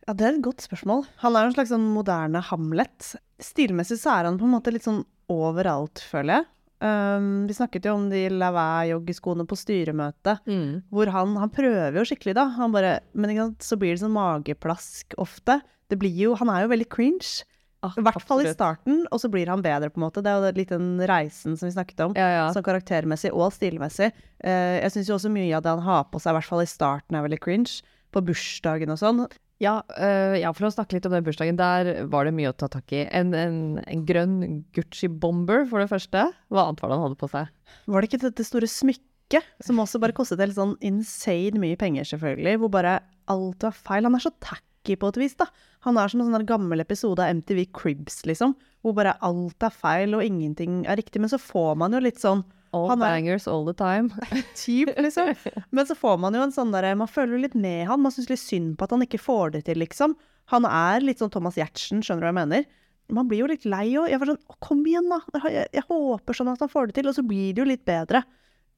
Ja, 0.09 0.15
det 0.17 0.25
er 0.25 0.37
et 0.39 0.41
godt 0.41 0.63
spørsmål. 0.65 1.03
Han 1.21 1.35
er 1.37 1.45
en 1.45 1.51
slags 1.53 1.69
sånn 1.69 1.83
moderne 1.93 2.39
Hamlet. 2.47 3.11
Stilmessig 3.45 3.99
så 4.01 4.15
er 4.15 4.25
han 4.25 4.39
på 4.41 4.47
en 4.47 4.55
måte 4.55 4.71
litt 4.73 4.87
sånn 4.87 5.03
overalt, 5.29 6.01
føler 6.01 6.39
jeg. 6.39 6.47
Um, 6.79 7.45
vi 7.49 7.53
snakket 7.57 7.85
jo 7.89 7.93
om 7.97 8.05
de 8.11 8.21
Lavais-joggeskoene 8.31 9.43
på 9.49 9.57
styremøtet, 9.59 10.39
Mm. 10.47 10.83
hvor 10.89 11.11
han, 11.11 11.35
han 11.35 11.49
prøver 11.51 11.97
jo 11.99 12.05
skikkelig, 12.07 12.35
da. 12.37 12.45
Han 12.55 12.71
bare, 12.71 12.99
men 13.13 13.35
sant, 13.35 13.59
så 13.61 13.75
blir 13.77 13.95
det 13.95 14.01
sånn 14.03 14.15
mageplask 14.15 15.13
ofte. 15.19 15.59
Det 15.89 15.97
blir 15.99 16.15
jo, 16.15 16.35
han 16.39 16.49
er 16.49 16.63
jo 16.63 16.71
veldig 16.71 16.87
cringe. 16.89 17.43
Ah, 17.81 17.93
I 17.95 18.01
hvert 18.03 18.23
fall 18.27 18.41
i 18.43 18.51
starten, 18.51 19.05
og 19.09 19.19
så 19.21 19.29
blir 19.31 19.47
han 19.47 19.61
bedre, 19.63 19.89
på 19.89 19.99
en 20.01 20.03
måte. 20.07 20.21
Det 20.23 20.27
er 20.31 20.39
jo 20.39 20.55
litt 20.57 20.69
den 20.73 20.99
reisen 21.07 21.55
som 21.55 21.67
vi 21.69 21.71
snakket 21.75 22.01
om. 22.09 22.15
Ja, 22.15 22.27
ja. 22.33 22.47
Sånn 22.51 22.63
karaktermessig 22.65 23.31
og 23.31 23.53
stilmessig. 23.55 24.11
Uh, 24.43 24.79
jeg 24.83 24.91
syns 24.91 25.07
jo 25.11 25.15
også 25.15 25.31
mye 25.31 25.55
av 25.55 25.63
det 25.63 25.71
han 25.77 25.85
har 25.85 26.03
på 26.11 26.19
seg, 26.19 26.31
i 26.33 26.37
hvert 26.39 26.49
fall 26.49 26.63
i 26.63 26.67
starten, 26.67 27.15
er 27.15 27.23
veldig 27.27 27.39
cringe. 27.39 27.81
På 28.11 28.23
bursdagen 28.25 28.89
og 28.89 28.97
sånn. 28.99 29.21
Ja, 29.59 29.81
uh, 29.99 30.35
ja, 30.39 30.53
for 30.55 30.69
å 30.69 30.71
snakke 30.71 30.95
litt 30.95 31.05
om 31.09 31.13
den 31.13 31.25
bursdagen, 31.25 31.57
der 31.59 32.05
var 32.11 32.25
det 32.27 32.31
mye 32.35 32.53
å 32.53 32.55
ta 32.55 32.69
tak 32.71 32.93
i. 32.95 33.03
En, 33.11 33.33
en, 33.35 33.79
en 33.83 34.03
grønn 34.07 34.37
Gucci-bomber, 34.75 35.65
for 35.67 35.83
det 35.83 35.89
første. 35.91 36.29
Hva 36.47 36.65
annet 36.65 36.79
var 36.79 36.91
det 36.91 36.97
han 36.97 37.07
hadde 37.09 37.19
på 37.19 37.31
seg? 37.31 37.49
Var 37.91 37.99
det 37.99 38.09
ikke 38.09 38.21
dette 38.23 38.45
store 38.47 38.69
smykket, 38.71 39.49
som 39.67 39.81
også 39.83 39.99
bare 39.99 40.15
kostet 40.19 40.39
helt 40.43 40.55
sånn 40.55 40.77
insane 40.79 41.59
mye 41.59 41.79
penger, 41.79 42.07
selvfølgelig, 42.13 42.61
hvor 42.63 42.71
bare 42.77 43.01
alt 43.29 43.67
var 43.67 43.75
feil? 43.75 44.07
Han 44.07 44.15
er 44.15 44.23
så 44.23 44.31
tacky 44.39 44.95
på 44.95 45.11
et 45.11 45.19
vis, 45.25 45.35
da. 45.41 45.49
Han 45.83 45.99
er 45.99 46.11
som 46.11 46.23
en 46.23 46.31
sånn 46.31 46.47
gammel 46.47 46.79
episode 46.83 47.19
av 47.19 47.35
MTV 47.41 47.65
Cribs, 47.75 48.23
liksom, 48.31 48.55
hvor 48.79 48.95
bare 48.95 49.17
alt 49.27 49.67
er 49.67 49.75
feil 49.75 50.15
og 50.15 50.23
ingenting 50.23 50.85
er 50.87 50.99
riktig. 51.03 51.19
Men 51.19 51.35
så 51.35 51.41
får 51.41 51.75
man 51.83 51.99
jo 51.99 52.03
litt 52.07 52.23
sånn 52.23 52.47
All 52.75 52.89
Han 52.91 53.01
er- 53.01 53.15
bangers 53.15 53.47
all 53.49 53.65
the 53.65 53.73
time. 53.73 54.09
typ, 54.55 54.91
liksom. 54.97 55.31
Men 55.71 55.87
så 55.89 55.95
får 55.97 56.19
man 56.21 56.35
jo 56.37 56.43
en 56.45 56.53
sånn 56.53 56.73
derre 56.73 56.95
Man 56.97 57.09
føler 57.09 57.41
litt 57.41 57.55
med 57.57 57.87
han. 57.89 58.01
Man 58.03 58.13
syns 58.13 58.29
litt 58.29 58.41
synd 58.43 58.75
på 58.77 58.85
at 58.85 58.93
han 58.95 59.05
ikke 59.05 59.21
får 59.21 59.55
det 59.57 59.63
til, 59.69 59.79
liksom. 59.81 60.15
Han 60.53 60.65
er 60.65 61.01
litt 61.05 61.21
sånn 61.21 61.31
Thomas 61.33 61.57
Giertsen, 61.57 62.01
skjønner 62.05 62.23
du 62.23 62.27
hva 62.27 62.33
jeg 62.33 62.39
mener? 62.41 62.67
Man 63.09 63.27
blir 63.29 63.41
jo 63.43 63.49
litt 63.49 63.65
lei 63.65 63.87
òg. 63.97 64.09
Jeg 64.11 64.21
var 64.21 64.29
sånn 64.31 64.41
Kom 64.61 64.83
igjen, 64.85 65.09
da! 65.09 65.19
Jeg, 65.49 65.69
jeg 65.79 65.85
håper 65.89 66.37
sånn 66.37 66.51
at 66.53 66.61
han 66.61 66.69
får 66.71 66.89
det 66.89 66.99
til. 66.99 67.09
Og 67.09 67.17
så 67.17 67.25
blir 67.25 67.53
det 67.53 67.63
jo 67.63 67.69
litt 67.69 67.85
bedre 67.89 68.23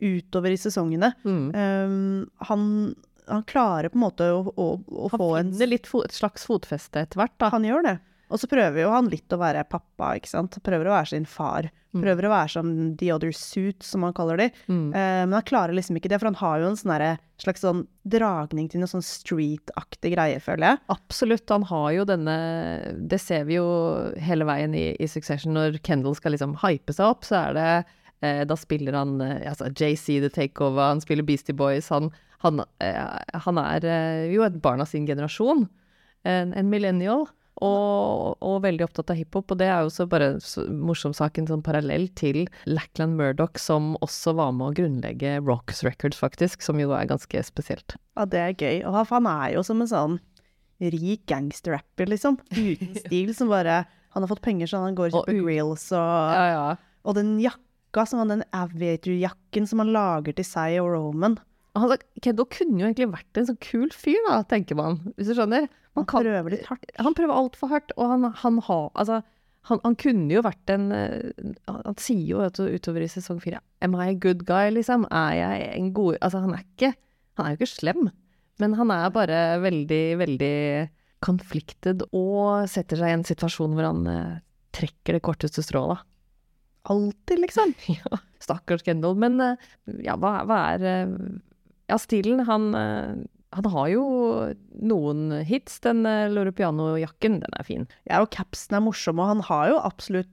utover 0.02 0.52
i 0.56 0.60
sesongene. 0.60 1.12
Mm. 1.28 1.44
Um, 1.54 2.46
han, 2.48 2.64
han 3.28 3.44
klarer 3.50 3.92
på 3.92 4.00
en 4.00 4.06
måte 4.06 4.30
å, 4.34 4.40
å, 4.56 4.70
å 4.82 5.12
få 5.14 5.28
en 5.38 5.52
finner 5.52 5.70
litt 5.76 5.90
fo 5.90 6.02
et 6.08 6.16
slags 6.16 6.48
fotfeste 6.50 7.04
etter 7.04 7.22
hvert, 7.22 7.36
da. 7.44 7.52
Han 7.54 7.68
gjør 7.68 7.86
det. 7.86 7.98
Og 8.32 8.40
så 8.40 8.48
prøver 8.48 8.86
jo 8.86 8.92
han 8.94 9.12
litt 9.12 9.34
å 9.36 9.40
være 9.42 9.68
pappa, 9.70 10.16
ikke 10.18 10.32
sant. 10.32 10.58
Prøver 10.64 10.88
å 10.88 10.96
være 10.96 11.12
sin 11.12 11.28
far. 11.28 11.68
Prøver 11.92 12.24
å 12.24 12.32
være 12.32 12.52
som 12.54 12.70
the 12.96 13.10
other 13.12 13.34
suit, 13.36 13.84
som 13.84 14.06
han 14.08 14.14
kaller 14.16 14.40
de. 14.40 14.48
Mm. 14.72 14.94
Uh, 14.94 15.24
men 15.28 15.36
han 15.36 15.48
klarer 15.48 15.76
liksom 15.76 15.98
ikke 16.00 16.08
det, 16.12 16.22
for 16.22 16.30
han 16.30 16.40
har 16.40 16.62
jo 16.62 16.70
en 16.70 16.78
sånn 16.80 16.94
slags 17.42 17.66
sånn 17.66 17.82
dragning 18.08 18.70
til 18.72 18.80
noe 18.80 18.92
sånn 18.92 19.04
street-aktig 19.04 20.14
greie, 20.14 20.40
føler 20.44 20.70
jeg. 20.70 20.82
Absolutt. 20.94 21.52
Han 21.52 21.66
har 21.68 21.90
jo 21.98 22.06
denne 22.08 22.36
Det 23.12 23.20
ser 23.20 23.44
vi 23.50 23.58
jo 23.58 23.68
hele 24.24 24.48
veien 24.48 24.78
i, 24.78 24.92
i 24.96 25.10
Succession. 25.12 25.58
Når 25.58 25.82
Kendal 25.84 26.16
skal 26.16 26.38
liksom 26.38 26.56
hype 26.64 26.96
seg 26.96 27.12
opp, 27.12 27.28
så 27.28 27.42
er 27.42 27.60
det 27.60 27.68
uh, 28.24 28.44
Da 28.48 28.60
spiller 28.60 28.96
han 28.96 29.18
uh, 29.20 29.36
altså 29.52 29.68
JC 29.74 30.22
The 30.24 30.32
Takeover, 30.32 30.94
han 30.94 31.04
spiller 31.04 31.28
Beastie 31.28 31.58
Boys. 31.58 31.92
Han, 31.92 32.08
han, 32.46 32.64
han 32.79 33.64
er 33.66 33.92
jo 34.32 34.48
et 34.48 34.64
barn 34.64 34.79
av 34.82 34.88
sin 34.90 35.10
generasjon. 35.10 35.68
En, 36.24 36.55
en 36.55 36.72
millennial. 36.72 37.27
Og, 37.61 38.37
og 38.42 38.61
veldig 38.64 38.85
opptatt 38.87 39.11
av 39.14 39.18
hiphop. 39.20 39.51
Og 39.53 39.59
det 39.59 39.68
er 39.70 39.83
jo 39.85 39.92
så 39.94 40.07
bare 40.09 40.31
morsom 40.72 41.14
sak, 41.14 41.37
en 41.37 41.50
sånn 41.50 41.64
parallell 41.66 42.07
til 42.18 42.46
Lackland 42.66 43.18
Murdoch, 43.20 43.59
som 43.61 43.94
også 44.01 44.33
var 44.40 44.53
med 44.55 44.72
å 44.72 44.75
grunnlegge 44.79 45.35
Rocks 45.46 45.83
Records, 45.85 46.18
faktisk. 46.18 46.64
Som 46.66 46.79
jo 46.81 46.94
er 46.96 47.09
ganske 47.11 47.44
spesielt. 47.46 47.98
Ja, 48.18 48.25
det 48.25 48.40
er 48.40 48.53
gøy. 48.55 48.85
Og 48.87 48.96
han- 49.11 49.27
er 49.27 49.53
jo 49.53 49.64
som 49.64 49.81
en 49.81 49.87
sånn 49.87 50.20
rik 50.81 51.25
gangsterrapper, 51.27 52.07
liksom. 52.09 52.40
Uten 52.55 52.96
stil, 53.05 53.33
som 53.35 53.50
bare 53.50 53.85
Han 54.14 54.24
har 54.24 54.27
fått 54.27 54.42
penger 54.42 54.68
så 54.68 54.81
han 54.83 54.96
går 54.96 55.14
og 55.14 55.22
kjøper 55.22 55.37
grills 55.46 55.85
og 55.96 56.33
Ja, 56.35 56.48
ja. 56.51 56.75
Og 57.05 57.16
den 57.16 57.40
jakka, 57.40 58.05
som 58.05 58.20
han, 58.20 58.27
den 58.27 58.44
aviator-jakken 58.51 59.68
som 59.70 59.79
han 59.79 59.94
lager 59.94 60.33
til 60.35 60.44
seg 60.44 60.81
og 60.81 60.90
Roman. 60.92 61.37
Kendo 62.22 62.44
kunne 62.51 62.81
jo 62.81 62.90
egentlig 62.90 63.07
vært 63.14 63.37
en 63.40 63.48
sånn 63.48 63.59
kul 63.64 63.87
fyr, 63.96 64.20
da, 64.27 64.42
tenker 64.44 64.75
man. 64.75 64.98
Hvis 65.16 65.29
du 65.31 65.35
skjønner? 65.37 65.70
Han 65.98 66.08
prøver 66.08 66.54
litt 66.54 66.68
hardt. 66.70 66.92
Han 67.04 67.16
prøver 67.18 67.36
altfor 67.36 67.72
hardt, 67.74 67.92
og 67.98 68.12
han, 68.14 68.27
han 68.44 68.60
har 68.68 68.86
Altså, 68.96 69.22
han, 69.70 69.82
han 69.84 69.98
kunne 70.00 70.32
jo 70.34 70.44
vært 70.46 70.72
en 70.74 70.88
eh, 70.96 71.51
Han 71.70 71.98
sier 72.01 72.24
jo 72.32 72.40
at 72.46 72.58
utover 72.58 73.04
i 73.06 73.10
sesong 73.12 73.42
fire 73.44 73.60
Am 73.84 73.98
I 73.98 74.08
a 74.14 74.18
good 74.18 74.46
guy, 74.48 74.72
liksom? 74.74 75.06
Er 75.12 75.36
jeg 75.38 75.68
en 75.75 75.92
god 75.98 76.18
Altså, 76.22 76.42
han 76.46 76.56
er 76.56 76.64
ikke 76.64 76.94
Han 77.38 77.46
er 77.46 77.54
jo 77.54 77.60
ikke 77.60 77.74
slem, 77.74 78.10
men 78.62 78.77
han 78.77 78.94
er 78.94 79.14
bare 79.14 79.42
veldig, 79.64 80.04
veldig 80.22 80.56
konfliktet 81.22 82.01
og 82.18 82.66
setter 82.70 82.98
seg 83.00 83.12
i 83.12 83.16
en 83.20 83.25
situasjon 83.25 83.75
hvor 83.77 83.88
han 83.88 84.01
eh, 84.10 84.40
trekker 84.75 85.18
det 85.18 85.22
korteste 85.25 85.64
strået, 85.66 85.96
da. 85.96 86.08
Alltid, 86.94 87.42
liksom. 87.44 87.74
Ja, 88.01 88.20
stakkars 88.42 88.84
Kendall. 88.86 89.18
Men 89.22 89.38
eh, 89.42 89.70
ja, 90.06 90.18
hva, 90.20 90.42
hva 90.50 90.60
er 90.75 90.86
eh, 90.92 91.16
Ja, 91.90 91.98
stilen, 92.01 92.44
han 92.50 92.70
han 93.51 93.66
har 93.74 93.87
jo 93.92 94.03
noen 94.81 95.42
hits. 95.48 95.79
Den 95.83 96.05
uh, 96.07 96.27
Loro 96.31 96.53
Piano-jakken, 96.55 97.40
den 97.44 97.57
er 97.59 97.68
fin. 97.68 97.87
Ja, 98.09 98.22
og 98.24 98.31
capsen 98.33 98.77
er 98.77 98.85
morsom, 98.85 99.20
og 99.22 99.31
han 99.33 99.44
har 99.50 99.74
jo 99.74 99.81
absolutt 99.83 100.29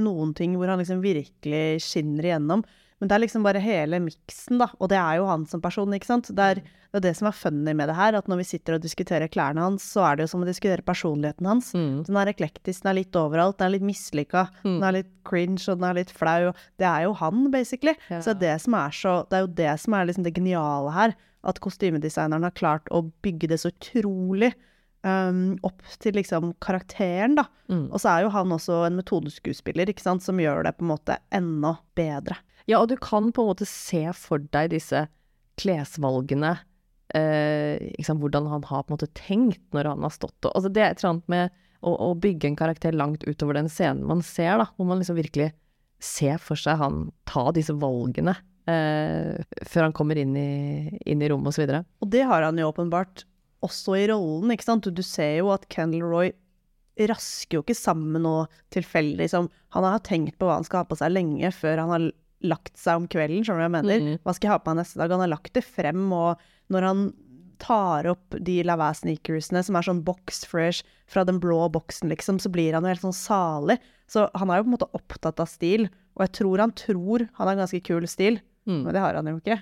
noen 0.00 0.34
ting 0.38 0.54
hvor 0.56 0.70
han 0.70 0.80
liksom 0.80 1.00
virkelig 1.04 1.80
skinner 1.84 2.28
igjennom. 2.30 2.62
Men 3.00 3.08
det 3.08 3.16
er 3.16 3.22
liksom 3.24 3.44
bare 3.46 3.62
hele 3.64 3.96
miksen, 4.04 4.58
da. 4.60 4.66
Og 4.78 4.90
det 4.92 4.98
er 5.00 5.16
jo 5.18 5.24
han 5.28 5.46
som 5.48 5.62
person, 5.64 5.92
ikke 5.96 6.08
sant. 6.08 6.28
Det 6.36 6.44
er 6.52 6.58
det, 6.60 6.98
er 6.98 7.04
det 7.06 7.12
som 7.16 7.28
er 7.30 7.36
funny 7.38 7.72
med 7.78 7.88
det 7.88 7.94
her, 7.96 8.16
at 8.18 8.26
når 8.28 8.40
vi 8.42 8.46
sitter 8.50 8.76
og 8.76 8.82
diskuterer 8.84 9.30
klærne 9.32 9.62
hans, 9.62 9.86
så 9.94 10.02
er 10.04 10.18
det 10.18 10.26
jo 10.26 10.32
som 10.34 10.42
å 10.44 10.48
diskutere 10.48 10.84
personligheten 10.84 11.46
hans. 11.48 11.70
Mm. 11.72 12.02
Den 12.08 12.18
er 12.20 12.32
eklektisk, 12.32 12.82
den 12.82 12.90
er 12.92 12.98
litt 12.98 13.16
overalt, 13.16 13.56
den 13.60 13.68
er 13.70 13.74
litt 13.78 13.86
mislykka, 13.88 14.42
Mm. 14.66 14.74
den 14.74 14.84
er 14.90 14.96
litt 14.98 15.10
cringe, 15.24 15.62
og 15.70 15.78
den 15.80 15.88
er 15.88 15.96
litt 16.02 16.12
flau. 16.12 16.52
Det 16.82 16.88
er 16.90 17.06
jo 17.06 17.14
han, 17.22 17.46
basically. 17.54 17.94
Ja. 18.10 18.20
Så 18.26 18.34
det, 18.36 18.52
som 18.66 18.74
er 18.74 18.90
så, 19.00 19.16
det 19.30 19.38
er 19.38 19.46
jo 19.46 19.52
det 19.62 19.72
som 19.80 19.94
er 19.96 20.10
liksom 20.10 20.26
det 20.28 20.34
geniale 20.36 20.92
her. 20.98 21.16
At 21.46 21.60
kostymedesigneren 21.64 22.44
har 22.44 22.56
klart 22.56 22.90
å 22.92 23.06
bygge 23.24 23.48
det 23.52 23.60
så 23.62 23.70
utrolig 23.72 24.52
um, 25.06 25.56
opp 25.66 25.80
til 26.02 26.16
liksom 26.18 26.54
karakteren, 26.62 27.38
da. 27.38 27.46
Mm. 27.72 27.86
Og 27.88 28.00
så 28.02 28.12
er 28.12 28.24
jo 28.24 28.34
han 28.34 28.52
også 28.56 28.82
en 28.88 28.98
metodeskuespiller, 29.00 29.90
ikke 29.90 30.04
sant, 30.04 30.24
som 30.24 30.40
gjør 30.42 30.66
det 30.66 30.74
på 30.78 30.86
en 30.86 30.92
måte 30.92 31.18
enda 31.34 31.76
bedre. 31.98 32.38
Ja, 32.68 32.82
og 32.82 32.90
du 32.90 32.96
kan 33.00 33.30
på 33.32 33.44
en 33.44 33.52
måte 33.52 33.68
se 33.68 34.04
for 34.16 34.42
deg 34.52 34.74
disse 34.74 35.06
klesvalgene. 35.60 36.58
Eh, 37.16 37.80
liksom, 37.98 38.20
hvordan 38.22 38.46
han 38.50 38.66
har 38.68 38.84
på 38.84 38.92
en 38.92 38.98
måte 38.98 39.10
tenkt 39.18 39.64
når 39.74 39.88
han 39.90 40.04
har 40.06 40.12
stått 40.14 40.46
og 40.46 40.52
altså 40.54 40.68
Det 40.70 40.78
er 40.78 40.92
et 40.92 41.00
eller 41.00 41.08
annet 41.08 41.32
med 41.32 41.56
å, 41.82 41.90
å 42.06 42.10
bygge 42.14 42.46
en 42.46 42.58
karakter 42.60 42.94
langt 42.94 43.24
utover 43.26 43.56
den 43.58 43.66
scenen 43.72 44.04
man 44.06 44.22
ser, 44.22 44.60
da. 44.60 44.68
Hvor 44.76 44.86
man 44.86 45.02
liksom 45.02 45.18
virkelig 45.18 45.50
ser 46.00 46.38
for 46.40 46.60
seg 46.60 46.78
han 46.80 47.08
ta 47.28 47.48
disse 47.56 47.74
valgene 47.76 48.36
eh, 48.68 49.40
før 49.68 49.88
han 49.88 49.96
kommer 49.96 50.18
inn 50.20 50.36
i, 50.36 50.98
inn 51.06 51.22
i 51.22 51.30
rommet 51.30 51.52
og 51.52 51.56
så. 51.56 51.82
Og 52.02 52.12
det 52.12 52.26
har 52.28 52.44
han 52.46 52.58
jo 52.60 52.68
åpenbart 52.70 53.24
også 53.64 53.96
i 54.00 54.06
rollen, 54.10 54.52
ikke 54.54 54.68
sant. 54.68 54.88
Du, 54.88 55.02
ser 55.04 55.38
jo 55.40 55.50
at 55.54 55.66
Kendal-Roy 55.72 56.32
rasker 57.08 57.58
jo 57.58 57.64
ikke 57.64 57.76
sammen 57.78 58.24
noe 58.26 58.46
tilfeldig. 58.74 59.22
Liksom. 59.22 59.48
han 59.76 59.86
har 59.86 60.02
tenkt 60.04 60.36
på 60.40 60.48
hva 60.48 60.58
han 60.58 60.66
skal 60.66 60.82
ha 60.82 60.90
på 60.90 60.98
seg 61.00 61.14
lenge 61.14 61.52
før 61.54 61.84
han 61.84 61.94
har 61.94 62.10
lagt 62.40 62.76
seg 62.80 63.02
om 63.02 63.08
kvelden, 63.10 63.44
skjønner 63.44 63.60
du 63.60 63.64
hva 63.64 63.68
jeg 63.68 63.76
mener? 63.76 64.00
Mhm. 64.00 64.20
Hva 64.24 64.34
skal 64.36 64.48
jeg 64.48 64.54
ha 64.54 64.62
på 64.62 64.72
meg 64.72 64.80
neste 64.80 65.00
dag? 65.00 65.12
Han 65.12 65.24
har 65.24 65.34
lagt 65.34 65.52
det 65.56 65.64
frem, 65.64 66.06
og 66.16 66.40
når 66.72 66.86
han 66.88 67.02
tar 67.60 68.08
opp 68.08 68.36
de 68.40 68.62
Lavaz-sneakersene 68.64 69.60
som 69.66 69.76
er 69.76 69.84
sånn 69.84 70.04
box 70.04 70.46
fresh 70.48 70.86
fra 71.10 71.26
den 71.28 71.40
blå 71.42 71.68
boksen, 71.72 72.08
liksom, 72.08 72.40
så 72.40 72.48
blir 72.52 72.72
han 72.72 72.86
jo 72.86 72.94
helt 72.94 73.04
sånn 73.04 73.16
salig. 73.16 73.76
Så 74.10 74.24
han 74.32 74.50
er 74.50 74.60
jo 74.60 74.66
på 74.66 74.70
en 74.70 74.76
måte 74.78 74.92
opptatt 74.96 75.42
av 75.42 75.50
stil, 75.50 75.90
og 76.16 76.24
jeg 76.24 76.32
tror 76.40 76.64
han 76.64 76.72
tror 76.72 77.26
han 77.36 77.44
har 77.44 77.52
en 77.54 77.62
ganske 77.62 77.82
kul 77.84 78.08
stil, 78.10 78.40
Mm. 78.70 78.82
men 78.86 78.94
det 78.94 79.02
har 79.02 79.18
han 79.18 79.26
jo 79.32 79.38
ikke. 79.40 79.56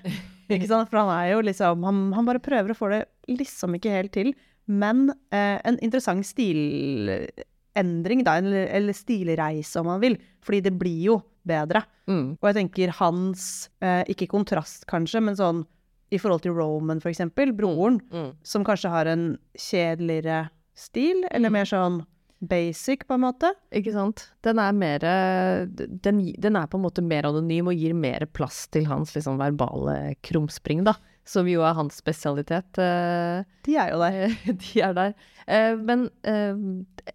Ikke 0.53 0.67
sant? 0.69 0.89
For 0.91 1.01
han 1.01 1.09
er 1.13 1.31
jo 1.33 1.41
liksom 1.45 1.83
Han, 1.85 1.97
han 2.13 2.25
bare 2.29 2.41
prøver 2.41 2.73
å 2.73 2.77
få 2.77 2.89
det 2.93 3.03
liksom 3.29 3.73
ikke 3.77 3.91
helt 3.93 4.13
til. 4.13 4.31
Men 4.69 5.07
eh, 5.33 5.57
en 5.65 5.79
interessant 5.81 6.25
stilendring, 6.25 8.23
da, 8.25 8.35
eller, 8.37 8.67
eller 8.77 8.93
stilreise, 8.97 9.79
om 9.81 9.89
man 9.89 10.01
vil. 10.03 10.17
Fordi 10.45 10.61
det 10.65 10.73
blir 10.79 11.01
jo 11.09 11.17
bedre. 11.49 11.81
Mm. 12.09 12.35
Og 12.37 12.47
jeg 12.49 12.57
tenker 12.59 12.93
hans 12.99 13.43
eh, 13.81 14.03
Ikke 14.13 14.27
kontrast, 14.29 14.85
kanskje, 14.89 15.21
men 15.25 15.37
sånn 15.39 15.65
i 16.09 16.17
forhold 16.17 16.41
til 16.41 16.55
Roman, 16.57 16.97
eksempel, 17.05 17.51
broren, 17.53 17.99
Mm. 18.09 18.31
som 18.41 18.63
kanskje 18.65 18.89
har 18.89 19.05
en 19.11 19.25
kjedeligere 19.53 20.47
stil, 20.73 21.21
eller 21.29 21.51
mer 21.53 21.67
sånn 21.69 21.99
basic, 22.39 23.03
på 23.07 23.17
en 23.17 23.23
måte. 23.25 23.49
Ikke 23.75 23.91
sant. 23.95 24.27
Den 24.45 24.59
er 24.63 24.71
mer 24.75 25.03
den, 25.03 26.21
den 26.39 26.55
er 26.55 26.67
på 26.71 26.79
en 26.79 26.85
måte 26.85 27.03
mer 27.03 27.27
anonym 27.29 27.67
og 27.71 27.75
gir 27.77 27.93
mer 27.97 28.25
plass 28.31 28.67
til 28.71 28.87
hans 28.89 29.11
liksom 29.15 29.39
verbale 29.41 30.15
krumspring, 30.25 30.83
da. 30.87 30.95
Som 31.29 31.45
jo 31.51 31.61
er 31.61 31.75
hans 31.77 31.99
spesialitet. 32.01 32.79
eh, 32.81 33.43
De 33.67 33.75
er 33.77 33.91
jo 33.91 33.99
der. 34.01 34.37
De 34.63 34.81
er 34.81 34.95
der. 34.97 35.11
Eh, 35.45 35.75
Men 35.77 36.07
eh, 36.23 36.55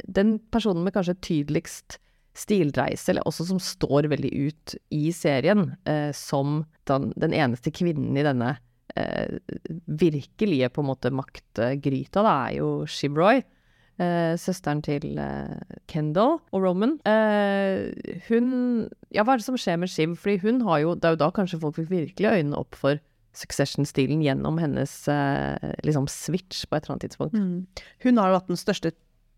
den 0.06 0.36
personen 0.54 0.84
med 0.84 0.94
kanskje 0.94 1.16
tydeligst 1.24 1.98
stilreise, 2.34 3.10
eller 3.10 3.26
også 3.26 3.44
som 3.46 3.58
står 3.62 4.08
veldig 4.10 4.30
ut 4.48 4.72
i 4.90 5.12
serien, 5.14 5.68
som 6.18 6.64
den, 6.90 7.12
den 7.14 7.30
eneste 7.32 7.70
kvinnen 7.70 8.16
i 8.18 8.24
denne 8.26 8.56
virkelige 9.86 10.68
på 10.74 10.82
en 10.82 10.88
måte 10.88 11.12
maktgryta, 11.14 12.24
da, 12.26 12.34
er 12.48 12.56
jo 12.58 12.70
Shiv 12.90 13.14
Roy. 13.18 13.42
Eh, 13.94 14.34
søsteren 14.40 14.80
til 14.82 15.18
eh, 15.22 15.76
Kendal 15.86 16.40
og 16.50 16.64
Roman. 16.64 16.96
Eh, 17.06 17.92
hun 18.26 18.48
Ja, 19.14 19.22
hva 19.22 19.36
er 19.36 19.38
det 19.38 19.46
som 19.46 19.58
skjer 19.60 19.78
med 19.78 19.92
Shiv? 19.92 20.16
Fordi 20.18 20.40
hun 20.42 20.64
har 20.66 20.80
jo 20.82 20.94
Det 20.96 21.04
er 21.04 21.14
jo 21.14 21.22
da 21.22 21.30
kanskje 21.30 21.60
folk 21.62 21.76
fikk 21.78 21.92
virkelig 21.92 22.32
øynene 22.32 22.58
opp 22.58 22.74
for 22.74 22.98
Succession-stilen 23.34 24.22
gjennom 24.22 24.58
hennes 24.58 24.92
eh, 25.10 25.74
liksom 25.86 26.06
switch 26.10 26.66
på 26.66 26.76
et 26.76 26.84
eller 26.84 26.94
annet 26.94 27.06
tidspunkt. 27.08 27.38
Hun 28.02 28.18
har 28.18 28.30
jo 28.30 28.38
hatt 28.38 28.50
den 28.50 28.58
største 28.58 28.92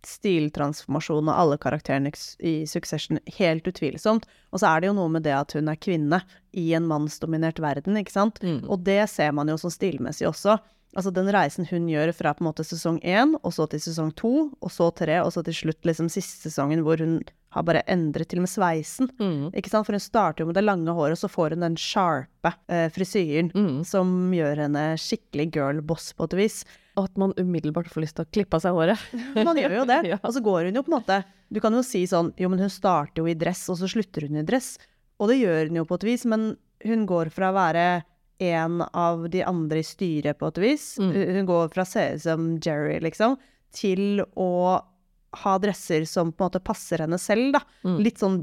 stiltransformasjonen 0.06 1.30
av 1.32 1.40
alle 1.40 1.58
karakterene 1.58 2.12
i 2.38 2.54
Succession, 2.68 3.18
helt 3.38 3.66
utvilsomt. 3.68 4.26
Og 4.52 4.62
så 4.62 4.70
er 4.70 4.82
det 4.82 4.90
jo 4.90 4.96
noe 4.98 5.10
med 5.12 5.24
det 5.26 5.34
at 5.34 5.56
hun 5.56 5.68
er 5.72 5.80
kvinne 5.80 6.20
i 6.56 6.68
en 6.76 6.86
mannsdominert 6.88 7.58
verden, 7.62 7.98
ikke 7.98 8.14
sant. 8.14 8.40
Mm. 8.44 8.62
Og 8.68 8.84
det 8.86 9.02
ser 9.12 9.34
man 9.36 9.50
jo 9.50 9.58
sånn 9.60 9.74
stilmessig 9.74 10.28
også. 10.30 10.58
Altså 10.96 11.10
den 11.12 11.28
reisen 11.34 11.66
hun 11.68 11.88
gjør 11.90 12.12
fra 12.16 12.32
på 12.36 12.44
en 12.44 12.48
måte 12.50 12.64
sesong 12.64 13.00
én, 13.04 13.34
og 13.42 13.52
så 13.52 13.66
til 13.68 13.80
sesong 13.82 14.14
to, 14.16 14.30
og 14.62 14.70
så 14.72 14.86
tre, 14.96 15.18
og 15.24 15.32
så 15.34 15.42
til 15.44 15.56
slutt 15.58 15.84
liksom 15.84 16.08
siste 16.12 16.46
sesongen 16.48 16.80
hvor 16.86 17.02
hun 17.02 17.18
har 17.56 17.64
bare 17.64 17.82
endret 17.88 18.28
til 18.30 18.40
og 18.40 18.44
med 18.46 18.52
sveisen. 18.52 19.10
Mm. 19.20 19.50
Ikke 19.56 19.68
sant? 19.72 19.84
For 19.88 19.96
hun 19.96 20.00
starter 20.04 20.44
jo 20.44 20.48
med 20.50 20.56
det 20.56 20.64
lange 20.64 20.92
håret, 20.96 21.16
og 21.16 21.20
så 21.20 21.28
får 21.32 21.52
hun 21.56 21.64
den 21.66 21.76
sharpe 21.80 22.52
eh, 22.68 22.88
frisyren 22.92 23.50
Mm. 23.56 23.84
som 23.88 24.10
gjør 24.36 24.62
henne 24.66 24.82
skikkelig 25.00 25.50
girlboss 25.56 26.10
på 26.16 26.28
et 26.30 26.36
vis. 26.40 26.58
Og 26.96 27.10
at 27.10 27.16
man 27.20 27.32
umiddelbart 27.36 27.88
får 27.92 28.04
lyst 28.06 28.16
til 28.16 28.24
å 28.24 28.32
klippe 28.32 28.56
av 28.56 28.64
seg 28.64 28.72
håret. 28.76 29.00
Man 29.44 29.56
gjør 29.60 29.74
jo 29.82 29.84
det. 29.88 29.98
Ja. 30.14 30.16
Og 30.24 30.32
så 30.32 30.40
går 30.40 30.70
hun 30.70 30.78
jo 30.78 30.82
på 30.86 30.92
en 30.92 30.96
måte 30.96 31.18
Du 31.52 31.60
kan 31.60 31.74
jo 31.76 31.82
si 31.84 32.06
sånn 32.08 32.30
Jo, 32.40 32.48
men 32.48 32.58
hun 32.64 32.72
starter 32.72 33.20
jo 33.20 33.26
i 33.28 33.34
dress, 33.36 33.66
og 33.68 33.76
så 33.76 33.88
slutter 33.88 34.24
hun 34.24 34.40
i 34.40 34.44
dress. 34.48 34.78
Og 35.20 35.28
det 35.28 35.36
gjør 35.42 35.68
hun 35.68 35.76
jo 35.82 35.84
på 35.88 35.98
et 36.00 36.06
vis, 36.08 36.24
men 36.24 36.54
hun 36.84 37.04
går 37.08 37.28
fra 37.32 37.50
å 37.52 37.56
være 37.56 37.84
en 38.38 38.82
av 38.92 39.28
de 39.32 39.42
andre 39.46 39.80
i 39.80 39.86
styret 39.86 40.38
på 40.38 40.48
et 40.52 40.58
vis. 40.60 40.84
Mm. 41.00 41.12
Hun 41.38 41.46
går 41.48 41.70
fra 41.74 41.84
å 41.86 41.88
se 41.88 42.04
ut 42.14 42.22
som 42.22 42.50
Jerry, 42.60 42.98
liksom, 43.00 43.38
til 43.76 44.22
å 44.36 44.50
ha 45.42 45.54
dresser 45.60 46.04
som 46.08 46.30
på 46.32 46.44
en 46.44 46.48
måte 46.50 46.62
passer 46.64 47.02
henne 47.04 47.18
selv, 47.20 47.52
da. 47.56 47.60
Mm. 47.84 47.98
Litt 48.04 48.18
sånn 48.22 48.38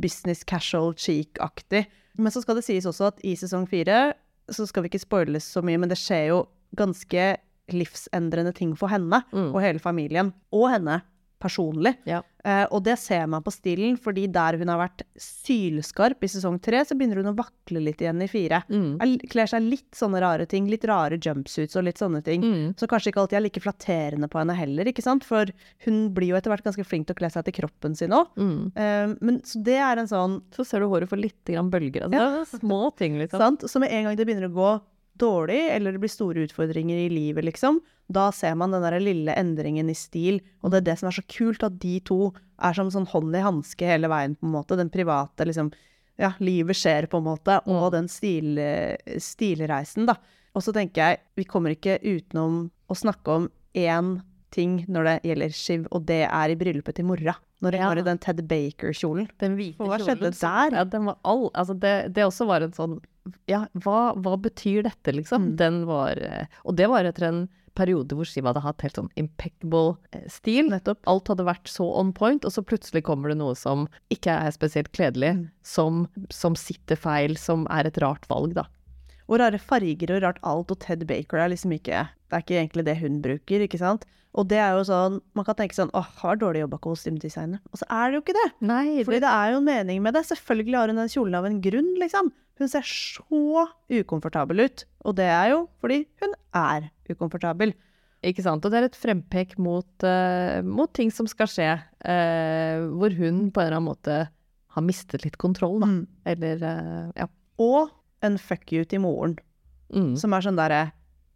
business 0.00 0.44
casual 0.48 0.94
chic-aktig. 0.96 1.86
Men 2.18 2.32
så 2.34 2.40
skal 2.42 2.56
det 2.58 2.64
sies 2.66 2.86
også 2.88 3.10
at 3.12 3.20
i 3.24 3.34
sesong 3.38 3.66
fire 3.68 4.14
så 4.50 4.64
skal 4.66 4.82
vi 4.84 4.88
ikke 4.92 5.02
spoiles 5.04 5.44
så 5.44 5.60
mye, 5.62 5.78
men 5.78 5.90
det 5.92 5.98
skjer 6.00 6.30
jo 6.30 6.38
ganske 6.76 7.36
livsendrende 7.68 8.54
ting 8.56 8.74
for 8.76 8.88
henne 8.88 9.22
Mm. 9.32 9.52
og 9.54 9.60
hele 9.60 9.78
familien. 9.78 10.32
Og 10.52 10.70
henne 10.72 11.02
personlig. 11.40 11.94
Ja. 12.08 12.22
Eh, 12.44 12.64
og 12.72 12.82
det 12.86 12.96
ser 12.98 13.26
man 13.30 13.42
på 13.44 13.52
stilen, 13.52 13.96
fordi 14.00 14.26
der 14.32 14.56
hun 14.58 14.70
har 14.72 14.78
vært 14.80 15.02
sylskarp 15.18 16.22
i 16.24 16.30
sesong 16.30 16.58
tre, 16.62 16.80
så 16.86 16.96
begynner 16.98 17.20
hun 17.22 17.30
å 17.32 17.36
vakle 17.38 17.82
litt 17.82 18.00
igjen 18.02 18.22
i 18.24 18.28
fire. 18.30 18.62
Mm. 18.70 18.96
Er- 19.02 19.26
Kler 19.28 19.50
seg 19.50 19.62
litt 19.66 19.92
sånne 19.98 20.20
rare 20.22 20.46
ting, 20.50 20.68
litt 20.70 20.84
rare 20.88 21.18
jumpsuits 21.18 21.76
og 21.76 21.84
litt 21.88 21.98
sånne 22.00 22.22
ting. 22.24 22.42
Mm. 22.42 22.76
Så 22.78 22.88
kanskje 22.90 23.12
ikke 23.12 23.22
alltid 23.24 23.38
er 23.40 23.44
like 23.46 23.60
flatterende 23.64 24.28
på 24.30 24.38
henne 24.40 24.56
heller, 24.56 24.84
ikke 24.90 25.04
sant? 25.04 25.24
For 25.26 25.50
hun 25.86 26.08
blir 26.14 26.32
jo 26.32 26.38
etter 26.38 26.50
hvert 26.54 26.64
ganske 26.66 26.86
flink 26.86 27.06
til 27.08 27.16
å 27.16 27.20
kle 27.22 27.30
seg 27.34 27.44
til 27.48 27.58
kroppen 27.60 27.96
sin 27.98 28.14
òg. 28.16 28.28
Mm. 28.38 28.72
men 29.20 29.40
så 29.44 29.62
det 29.64 29.76
er 29.78 29.98
en 29.98 30.06
sånn 30.08 30.42
Så 30.54 30.64
ser 30.66 30.80
du 30.80 30.86
håret 30.88 31.08
får 31.08 31.20
litt 31.20 31.44
grann 31.44 31.70
bølger. 31.70 32.06
Altså. 32.06 32.18
Ja. 32.18 32.58
Små 32.58 32.96
ting, 32.96 33.18
liksom. 33.18 33.38
Sant? 33.38 33.60
Så 33.68 33.80
med 33.80 33.90
en 33.92 34.04
gang 34.08 34.16
det 34.16 34.26
begynner 34.26 34.48
å 34.48 34.54
gå 34.54 34.70
dårlig, 35.18 35.60
eller 35.74 35.92
det 35.92 36.00
blir 36.02 36.12
store 36.12 36.46
utfordringer 36.46 36.96
i 37.04 37.10
livet, 37.12 37.44
liksom, 37.44 37.80
da 38.08 38.30
ser 38.32 38.54
man 38.56 38.72
den 38.72 38.82
der 38.82 38.96
lille 39.02 39.34
endringen 39.36 39.90
i 39.90 39.96
stil. 39.98 40.40
Og 40.62 40.72
det 40.72 40.78
er 40.80 40.86
det 40.86 40.98
som 41.00 41.10
er 41.10 41.18
så 41.18 41.24
kult, 41.28 41.62
at 41.66 41.76
de 41.82 41.98
to 42.00 42.32
er 42.64 42.72
som 42.78 42.88
sånn 42.90 43.08
hånd 43.10 43.36
i 43.36 43.44
hanske 43.44 43.84
hele 43.84 44.08
veien, 44.08 44.34
på 44.38 44.46
en 44.48 44.54
måte. 44.54 44.78
Den 44.78 44.90
private, 44.90 45.44
liksom 45.48 45.72
Ja, 46.18 46.32
livet 46.42 46.74
skjer, 46.74 47.06
på 47.06 47.20
en 47.20 47.28
måte, 47.28 47.60
og 47.70 47.92
Mm. 47.92 47.92
den 47.92 48.08
stil, 48.08 48.56
stilreisen, 49.22 50.04
da. 50.08 50.16
Og 50.52 50.62
så 50.62 50.72
tenker 50.74 50.94
jeg, 50.96 51.20
vi 51.36 51.44
kommer 51.44 51.70
ikke 51.70 52.00
utenom 52.02 52.72
å 52.90 52.96
snakke 52.96 53.28
om 53.28 53.50
én 53.72 54.22
ting 54.50 54.84
når 54.88 55.04
det 55.04 55.22
gjelder 55.28 55.54
Shiv, 55.54 55.86
og 55.92 56.06
det 56.06 56.24
er 56.26 56.50
i 56.50 56.56
bryllupet 56.56 56.96
til 56.96 57.04
mora. 57.04 57.36
Når 57.60 57.72
hun 57.74 57.80
Ja. 57.80 57.88
var 57.88 57.98
i 57.98 58.02
den 58.06 58.18
Ted 58.18 58.42
Baker-kjolen. 58.48 59.28
Den 59.38 59.56
hvite 59.56 59.78
hva 59.78 59.98
kjolen 59.98 60.06
skjedde 60.06 60.34
som- 60.34 60.70
der? 60.70 60.76
Ja, 60.78 60.84
den 60.84 61.04
var 61.06 61.16
all 61.24 61.50
Altså, 61.54 61.78
det, 61.78 62.12
det 62.14 62.22
også 62.24 62.46
var 62.46 62.62
en 62.62 62.72
sånn 62.72 63.00
Ja, 63.46 63.66
hva, 63.76 64.14
hva 64.16 64.36
betyr 64.40 64.82
dette, 64.84 65.12
liksom? 65.12 65.50
Mm. 65.52 65.56
Den 65.56 65.86
var 65.86 66.12
eh, 66.16 66.46
Og 66.64 66.76
det 66.76 66.88
var 66.88 67.04
etter 67.04 67.26
en 67.28 67.48
periode 67.76 68.08
hvor 68.16 68.24
Shiva 68.26 68.48
hadde 68.52 68.62
hatt 68.62 68.80
helt 68.82 68.94
sånn 68.96 69.10
impeccable 69.16 69.98
eh, 70.12 70.24
stil. 70.28 70.68
Nettopp. 70.68 70.98
Alt 71.06 71.28
hadde 71.28 71.44
vært 71.46 71.68
så 71.70 71.84
on 71.96 72.12
point, 72.12 72.44
og 72.44 72.50
så 72.50 72.64
plutselig 72.64 73.04
kommer 73.04 73.28
det 73.28 73.36
noe 73.38 73.54
som 73.54 73.86
ikke 74.10 74.32
er 74.34 74.50
spesielt 74.50 74.90
kledelig, 74.92 75.34
Mm. 75.36 75.50
som, 75.62 76.08
som 76.30 76.54
sitter 76.56 76.96
feil, 76.96 77.36
som 77.36 77.66
er 77.70 77.86
et 77.86 77.98
rart 78.02 78.26
valg, 78.28 78.54
da. 78.54 78.64
Og 79.28 79.40
rare 79.42 79.60
farger 79.60 80.14
og 80.14 80.22
rart 80.24 80.38
alt, 80.46 80.70
og 80.72 80.80
Ted 80.80 81.04
Baker 81.08 81.42
er 81.42 81.52
liksom 81.52 81.74
ikke 81.76 82.06
Det 82.08 82.36
er 82.36 82.44
ikke 82.44 82.56
egentlig 82.58 82.84
det 82.86 82.96
hun 83.02 83.20
bruker, 83.24 83.64
ikke 83.64 83.80
sant? 83.80 84.06
Og 84.38 84.48
det 84.48 84.58
er 84.60 84.76
jo 84.76 84.84
sånn 84.88 85.20
Man 85.36 85.46
kan 85.46 85.56
tenke 85.58 85.76
sånn 85.76 85.92
åh, 85.96 86.08
har 86.22 86.38
dårlig 86.40 86.64
jobba 86.64 86.80
kostymedesigner. 86.84 87.62
Og 87.72 87.80
så 87.80 87.88
er 87.88 88.08
det 88.08 88.18
jo 88.18 88.24
ikke 88.24 88.36
det! 88.36 88.48
Nei, 88.68 88.84
Fordi 89.04 89.22
det 89.24 89.32
er 89.32 89.54
jo 89.54 89.62
en 89.62 89.68
mening 89.68 90.04
med 90.04 90.16
det. 90.16 90.26
Selvfølgelig 90.28 90.78
har 90.80 90.92
hun 90.92 91.02
den 91.02 91.12
kjolen 91.12 91.38
av 91.38 91.48
en 91.48 91.58
grunn, 91.64 91.90
liksom. 92.02 92.30
Hun 92.58 92.70
ser 92.70 92.86
så 92.86 93.66
ukomfortabel 94.00 94.64
ut. 94.66 94.86
Og 95.06 95.14
det 95.18 95.28
er 95.30 95.52
jo 95.54 95.60
fordi 95.82 96.02
hun 96.22 96.34
er 96.58 96.88
ukomfortabel. 97.08 97.74
Ikke 98.26 98.42
sant. 98.42 98.64
Og 98.64 98.72
det 98.72 98.80
er 98.80 98.88
et 98.88 98.98
frempek 98.98 99.54
mot, 99.62 99.88
uh, 100.02 100.58
mot 100.66 100.90
ting 100.94 101.12
som 101.14 101.28
skal 101.30 101.50
skje, 101.50 101.70
uh, 102.02 102.88
hvor 102.98 103.14
hun 103.14 103.46
på 103.54 103.62
en 103.62 103.68
eller 103.68 103.78
annen 103.78 103.90
måte 103.92 104.16
har 104.74 104.84
mistet 104.84 105.22
litt 105.24 105.38
kontroll, 105.38 105.78
da. 105.82 105.90
Mm. 105.92 106.00
Eller 106.34 106.64
uh, 106.66 107.04
ja. 107.14 107.28
Og 107.62 107.94
en 108.22 108.38
fuck 108.38 108.72
you 108.72 108.84
til 108.84 109.00
moren, 109.00 109.36
Mm. 109.94 110.16
som 110.18 110.34
er 110.34 110.40
sånn 110.44 110.56
derre 110.56 110.92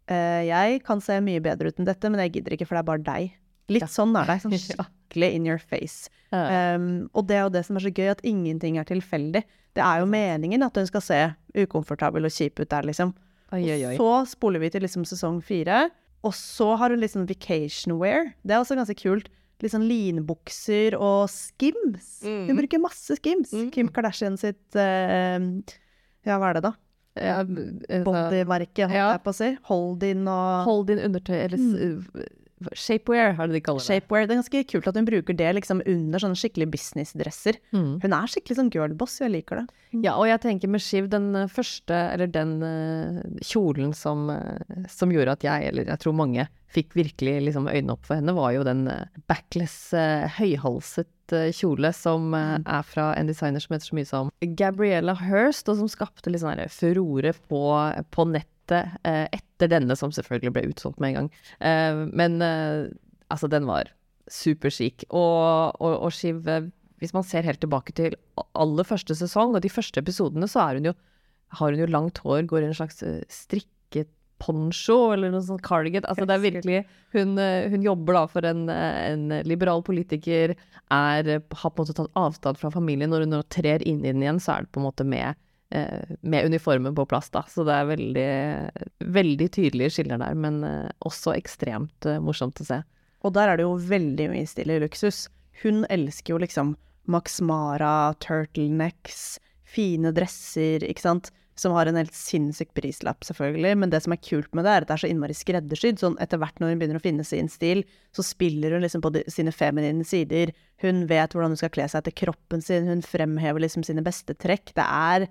eh, 0.07 0.43
Jeg 0.45 0.83
kan 0.83 0.99
se 1.01 1.19
mye 1.21 1.39
bedre 1.41 1.67
ut 1.71 1.79
enn 1.79 1.85
dette, 1.85 2.09
men 2.11 2.19
jeg 2.19 2.33
gidder 2.33 2.53
ikke, 2.53 2.67
for 2.67 2.75
det 2.75 2.79
er 2.83 2.89
bare 2.91 3.03
deg. 3.03 3.31
Litt 3.69 3.81
Ja. 3.81 3.87
sånn 3.87 4.13
er 4.21 4.25
det. 4.27 4.41
Sånn 4.43 4.51
skikkelig 5.09 5.33
in 5.33 5.45
your 5.47 5.57
face. 5.57 6.09
Ja. 6.31 6.75
Um, 6.75 7.09
og 7.15 7.25
det 7.27 7.35
er 7.37 7.43
jo 7.43 7.49
det 7.49 7.65
som 7.65 7.77
er 7.77 7.79
så 7.81 7.93
gøy, 7.93 8.09
at 8.11 8.21
ingenting 8.21 8.77
er 8.77 8.83
tilfeldig. 8.83 9.43
Det 9.73 9.81
er 9.81 9.99
jo 10.01 10.05
meningen 10.05 10.61
at 10.61 10.75
hun 10.75 10.85
skal 10.85 11.01
se 11.01 11.35
ukomfortabel 11.55 12.25
og 12.25 12.31
kjip 12.31 12.59
ut 12.59 12.69
der, 12.69 12.83
liksom. 12.83 13.15
oi, 13.53 13.63
oi, 13.63 13.85
oi. 13.85 13.95
Og 13.97 14.27
så 14.27 14.31
spoler 14.35 14.59
vi 14.59 14.69
til 14.69 14.81
liksom 14.81 15.05
sesong 15.05 15.41
fire, 15.41 15.89
og 16.23 16.33
så 16.33 16.75
har 16.77 16.89
hun 16.89 16.99
liksom 16.99 17.25
vacation 17.27 17.97
wear. 17.97 18.33
Det 18.45 18.51
er 18.53 18.59
også 18.61 18.75
ganske 18.75 18.95
kult. 19.01 19.29
Litt 19.61 19.71
sånn 19.71 19.87
linbukser 19.87 20.93
og 20.99 21.29
skims. 21.29 22.21
Hun 22.23 22.47
Mhm. 22.49 22.57
bruker 22.57 22.79
masse 22.81 23.15
skims. 23.17 23.51
Mm. 23.53 23.71
Kim 23.71 23.87
Kardashian 23.89 24.37
sitt 24.37 24.75
eh, 24.75 25.39
Ja, 26.25 26.37
hva 26.39 26.49
er 26.51 26.59
det, 26.59 26.63
da? 26.63 26.73
Ja, 27.19 27.43
Bodyverket, 28.03 28.87
holdt 28.89 28.97
jeg 29.13 29.23
på 29.25 29.33
å 29.33 29.37
si. 29.37 29.49
Hold 29.69 29.99
din 30.01 30.23
og 30.27 30.63
Hold 30.65 30.87
din 30.89 31.01
undertøy, 31.05 31.35
eller 31.43 31.59
s- 31.61 31.75
uh, 31.77 32.23
shapewear, 32.71 33.35
det 33.37 33.53
de 33.57 33.61
kaller 33.61 33.83
det. 33.83 33.87
shapewear. 33.87 34.27
Det 34.27 34.33
er 34.35 34.41
ganske 34.41 34.63
kult 34.71 34.87
at 34.87 34.95
hun 34.99 35.05
bruker 35.09 35.37
det 35.37 35.51
liksom 35.59 35.81
under 35.85 36.23
sånne 36.23 36.39
skikkelig 36.39 36.69
businessdresser. 36.73 37.59
Mm. 37.75 37.99
Hun 38.03 38.13
er 38.17 38.31
skikkelig 38.31 38.57
sånn 38.59 38.71
girlboss, 38.73 39.19
jeg 39.21 39.33
liker 39.33 39.61
det. 39.61 39.65
Ja, 40.03 40.15
og 40.17 40.27
jeg 40.27 40.41
tenker 40.41 40.71
med 40.73 40.81
Shiv, 40.81 41.09
den 41.11 41.35
eh, 41.35 41.49
første, 41.51 41.93
eller 42.15 42.27
den 42.27 42.55
uh, 42.63 43.21
kjolen 43.45 43.93
som, 43.93 44.29
uh, 44.31 44.87
som 44.89 45.11
gjorde 45.13 45.35
at 45.37 45.43
jeg, 45.45 45.67
eller 45.69 45.91
jeg 45.91 46.01
tror 46.01 46.15
mange, 46.17 46.47
fikk 46.73 46.95
virkelig 46.97 47.35
liksom 47.45 47.67
øynene 47.69 47.93
opp 47.93 48.07
for 48.07 48.17
henne, 48.17 48.33
var 48.33 48.55
jo 48.55 48.63
den 48.65 48.87
uh, 48.89 49.03
backless, 49.29 49.93
høyhalset 50.39 51.09
kjole 51.55 51.89
som 51.95 52.33
Mm. 52.33 52.65
er 52.67 52.83
fra 52.83 53.05
en 53.17 53.29
designer 53.29 53.61
som 53.63 53.73
heter 53.73 53.87
så 53.87 53.95
mye 53.95 54.05
som 54.05 54.31
Gabriella 54.59 55.15
Hirst, 55.15 55.69
og 55.71 55.77
som 55.79 55.87
skapte 55.89 56.29
litt 56.29 56.41
sånn 56.43 56.59
furore 56.69 57.31
på, 57.49 57.61
på 58.11 58.25
nettet 58.29 58.99
eh, 59.63 59.67
etter 59.67 59.79
denne, 59.79 59.97
som 59.99 60.13
selvfølgelig 60.13 60.53
ble 60.55 60.69
utsolgt 60.71 61.01
med 61.01 61.13
en 61.13 61.19
gang. 61.21 61.29
Uh, 61.59 62.05
men 62.13 62.39
uh, 62.43 62.91
altså, 63.33 63.49
den 63.51 63.67
var 63.69 63.91
superchic. 64.31 65.05
Og, 65.09 65.75
og, 65.79 65.97
og 66.07 66.11
Shiv, 66.15 66.47
eh, 66.47 66.69
hvis 67.03 67.13
man 67.15 67.25
ser 67.27 67.43
helt 67.43 67.61
tilbake 67.63 67.95
til 67.95 68.15
aller 68.55 68.87
første 68.87 69.15
sesong 69.19 69.55
og 69.55 69.63
de 69.63 69.71
første 69.71 69.99
episodene, 69.99 70.47
så 70.47 70.67
er 70.67 70.79
hun 70.79 70.91
jo 70.91 70.97
har 71.53 71.69
hun 71.69 71.83
jo 71.83 71.91
langt 71.91 72.17
hår, 72.23 72.47
går 72.49 72.63
i 72.63 72.69
en 72.71 72.73
slags 72.73 73.03
strikket 73.29 74.07
poncho 74.41 75.11
eller 75.13 75.29
noe 75.29 75.43
sånt 75.45 75.61
cardigan. 75.61 76.07
Altså 76.09 76.25
det 76.25 76.33
er 76.33 76.41
virkelig 76.41 76.79
Hun, 77.13 77.37
hun 77.37 77.83
jobber 77.85 78.17
da 78.17 78.23
for 78.31 78.47
en, 78.49 78.63
en 78.71 79.27
liberal 79.45 79.83
politiker, 79.85 80.55
er, 80.89 81.29
har 81.29 81.69
på 81.69 81.69
en 81.69 81.83
måte 81.83 81.93
tatt 81.99 82.17
avstand 82.17 82.57
fra 82.57 82.71
familien. 82.73 83.11
Når 83.13 83.27
hun 83.27 83.35
nå 83.35 83.43
trer 83.53 83.85
inn 83.85 84.01
i 84.01 84.09
den 84.09 84.23
igjen, 84.23 84.41
så 84.41 84.55
er 84.55 84.65
det 84.65 84.73
på 84.73 84.81
en 84.81 84.87
måte 84.87 85.05
med, 85.05 85.37
med 86.21 86.45
uniformen 86.45 86.95
på 86.95 87.05
plass, 87.09 87.29
da. 87.33 87.43
Så 87.49 87.65
det 87.67 87.75
er 87.75 87.89
veldig, 87.89 88.29
veldig 89.15 89.49
tydelige 89.55 89.95
skiller 89.97 90.21
der, 90.21 90.37
men 90.37 90.61
eh, 90.67 90.89
også 91.07 91.33
ekstremt 91.37 92.09
eh, 92.09 92.21
morsomt 92.21 92.61
å 92.61 92.67
se. 92.67 92.81
Og 93.23 93.33
der 93.35 93.49
er 93.49 93.59
det 93.59 93.67
jo 93.67 93.77
veldig 93.79 94.29
mye 94.33 94.49
stille 94.49 94.81
luksus. 94.83 95.25
Hun 95.63 95.85
elsker 95.93 96.35
jo 96.35 96.41
liksom 96.43 96.75
Max 97.09 97.39
Mara, 97.43 98.13
turtlenecks, 98.23 99.39
fine 99.67 100.13
dresser, 100.15 100.85
ikke 100.87 101.07
sant. 101.07 101.31
Som 101.55 101.75
har 101.75 101.85
en 101.85 101.97
helt 101.99 102.15
sinnssyk 102.17 102.71
prislapp, 102.73 103.21
selvfølgelig. 103.27 103.75
Men 103.77 103.91
det 103.93 103.99
som 104.01 104.15
er 104.15 104.21
kult 104.25 104.49
med 104.57 104.65
det, 104.65 104.71
er 104.71 104.85
at 104.85 104.89
det 104.89 104.95
er 104.95 105.01
så 105.03 105.09
innmari 105.11 105.35
skreddersydd. 105.37 105.99
Sånn 106.01 106.15
etter 106.23 106.41
hvert 106.41 106.57
når 106.57 106.73
hun 106.73 106.81
begynner 106.81 106.97
å 106.97 107.03
finne 107.03 107.25
sin 107.27 107.49
stil, 107.51 107.83
så 108.15 108.25
spiller 108.25 108.73
hun 108.73 108.81
liksom 108.81 109.03
på 109.05 109.11
de, 109.13 109.21
sine 109.29 109.53
feminine 109.53 110.05
sider. 110.07 110.49
Hun 110.81 111.03
vet 111.11 111.35
hvordan 111.35 111.53
hun 111.53 111.61
skal 111.61 111.73
kle 111.75 111.85
seg 111.85 112.01
etter 112.01 112.17
kroppen 112.23 112.63
sin, 112.65 112.89
hun 112.89 113.05
fremhever 113.05 113.61
liksom 113.61 113.85
sine 113.85 114.01
beste 114.05 114.33
trekk. 114.33 114.73
Det 114.73 114.87
er 114.87 115.27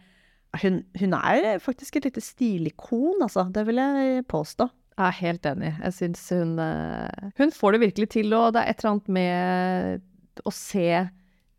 Hun, 0.60 0.82
hun 1.00 1.16
er 1.16 1.58
faktisk 1.64 1.96
et 1.96 2.10
lite 2.10 2.20
stilikon, 2.20 3.22
altså. 3.24 3.46
Det 3.48 3.64
vil 3.66 3.80
jeg 3.80 4.26
påstå. 4.28 4.68
Jeg 4.92 5.06
er 5.06 5.18
helt 5.22 5.48
enig. 5.48 5.72
Jeg 5.80 5.96
syns 5.96 6.26
hun 6.34 6.58
eh, 6.60 7.30
Hun 7.38 7.54
får 7.56 7.72
det 7.72 7.80
virkelig 7.86 8.08
til, 8.18 8.34
og 8.36 8.52
det 8.52 8.60
er 8.62 8.70
et 8.70 8.82
eller 8.82 8.92
annet 8.92 9.12
med 9.16 10.44
å 10.44 10.52
se 10.52 10.88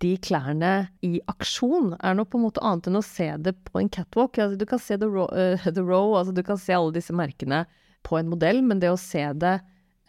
de 0.03 0.13
klærne 0.19 0.71
i 1.05 1.17
aksjon 1.31 1.93
er 2.03 2.15
noe 2.17 2.27
på 2.27 2.39
en 2.39 2.45
måte 2.47 2.63
annet 2.65 2.89
enn 2.89 2.99
å 2.99 3.05
se 3.05 3.29
det 3.45 3.55
på 3.69 3.79
en 3.79 3.91
catwalk. 3.93 4.37
Altså, 4.37 4.59
du 4.59 4.67
kan 4.69 4.81
se 4.81 4.97
The 4.99 5.09
Row, 5.09 5.29
uh, 5.31 5.67
the 5.69 5.83
row 5.85 6.17
altså 6.19 6.35
du 6.35 6.43
kan 6.45 6.59
se 6.59 6.75
alle 6.75 6.93
disse 6.95 7.15
merkene 7.15 7.63
på 8.03 8.19
en 8.19 8.31
modell, 8.31 8.59
men 8.65 8.81
det 8.83 8.91
å 8.91 8.99
se 8.99 9.23
det 9.39 9.55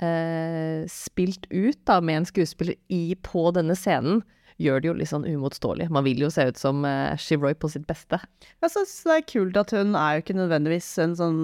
uh, 0.03 0.83
spilt 0.90 1.47
ut 1.53 1.79
da, 1.87 2.01
med 2.03 2.23
en 2.23 2.29
skuespiller 2.29 2.77
i, 2.92 3.14
på 3.23 3.47
denne 3.55 3.77
scenen, 3.79 4.25
gjør 4.62 4.82
det 4.82 4.88
jo 4.88 4.94
litt 4.96 5.10
sånn 5.10 5.26
uimotståelig. 5.26 5.88
Man 5.92 6.04
vil 6.06 6.20
jo 6.22 6.30
se 6.32 6.46
ut 6.46 6.58
som 6.60 6.84
uh, 6.86 7.16
Shivroy 7.18 7.56
på 7.58 7.70
sitt 7.72 7.86
beste. 7.88 8.20
Jeg 8.62 8.72
synes 8.72 8.92
det 9.06 9.16
er 9.16 9.26
kult 9.32 9.58
at 9.58 9.74
hun 9.74 9.96
er 9.98 10.16
jo 10.16 10.24
ikke 10.24 10.36
nødvendigvis 10.38 10.88
en 11.02 11.16
sånn, 11.18 11.40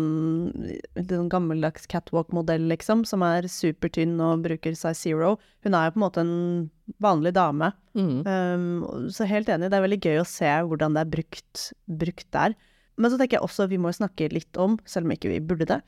en 0.94 1.08
sånn 1.08 1.30
gammeldags 1.32 1.88
catwalk-modell, 1.90 2.68
liksom, 2.70 3.02
som 3.08 3.24
er 3.26 3.48
supertynn 3.50 4.14
og 4.22 4.44
bruker 4.46 4.76
size 4.78 4.94
zero. 5.00 5.36
Hun 5.66 5.74
er 5.74 5.88
jo 5.88 5.94
på 5.96 6.00
en 6.00 6.06
måte 6.06 6.24
en 6.24 6.34
vanlig 7.02 7.34
dame. 7.38 7.72
Mm. 7.98 8.18
Um, 8.26 9.08
så 9.10 9.26
helt 9.26 9.50
enig, 9.50 9.70
det 9.72 9.78
er 9.78 9.86
veldig 9.86 10.02
gøy 10.04 10.20
å 10.22 10.28
se 10.28 10.50
hvordan 10.70 10.94
det 10.94 11.02
er 11.02 11.14
brukt, 11.16 11.64
brukt 12.02 12.28
der. 12.36 12.54
Men 13.00 13.10
så 13.10 13.18
tenker 13.18 13.38
jeg 13.38 13.46
også 13.46 13.66
vi 13.70 13.80
må 13.80 13.90
snakke 13.96 14.30
litt 14.30 14.60
om, 14.60 14.78
selv 14.86 15.08
om 15.08 15.16
ikke 15.16 15.32
vi 15.32 15.42
burde 15.42 15.66
det, 15.70 15.80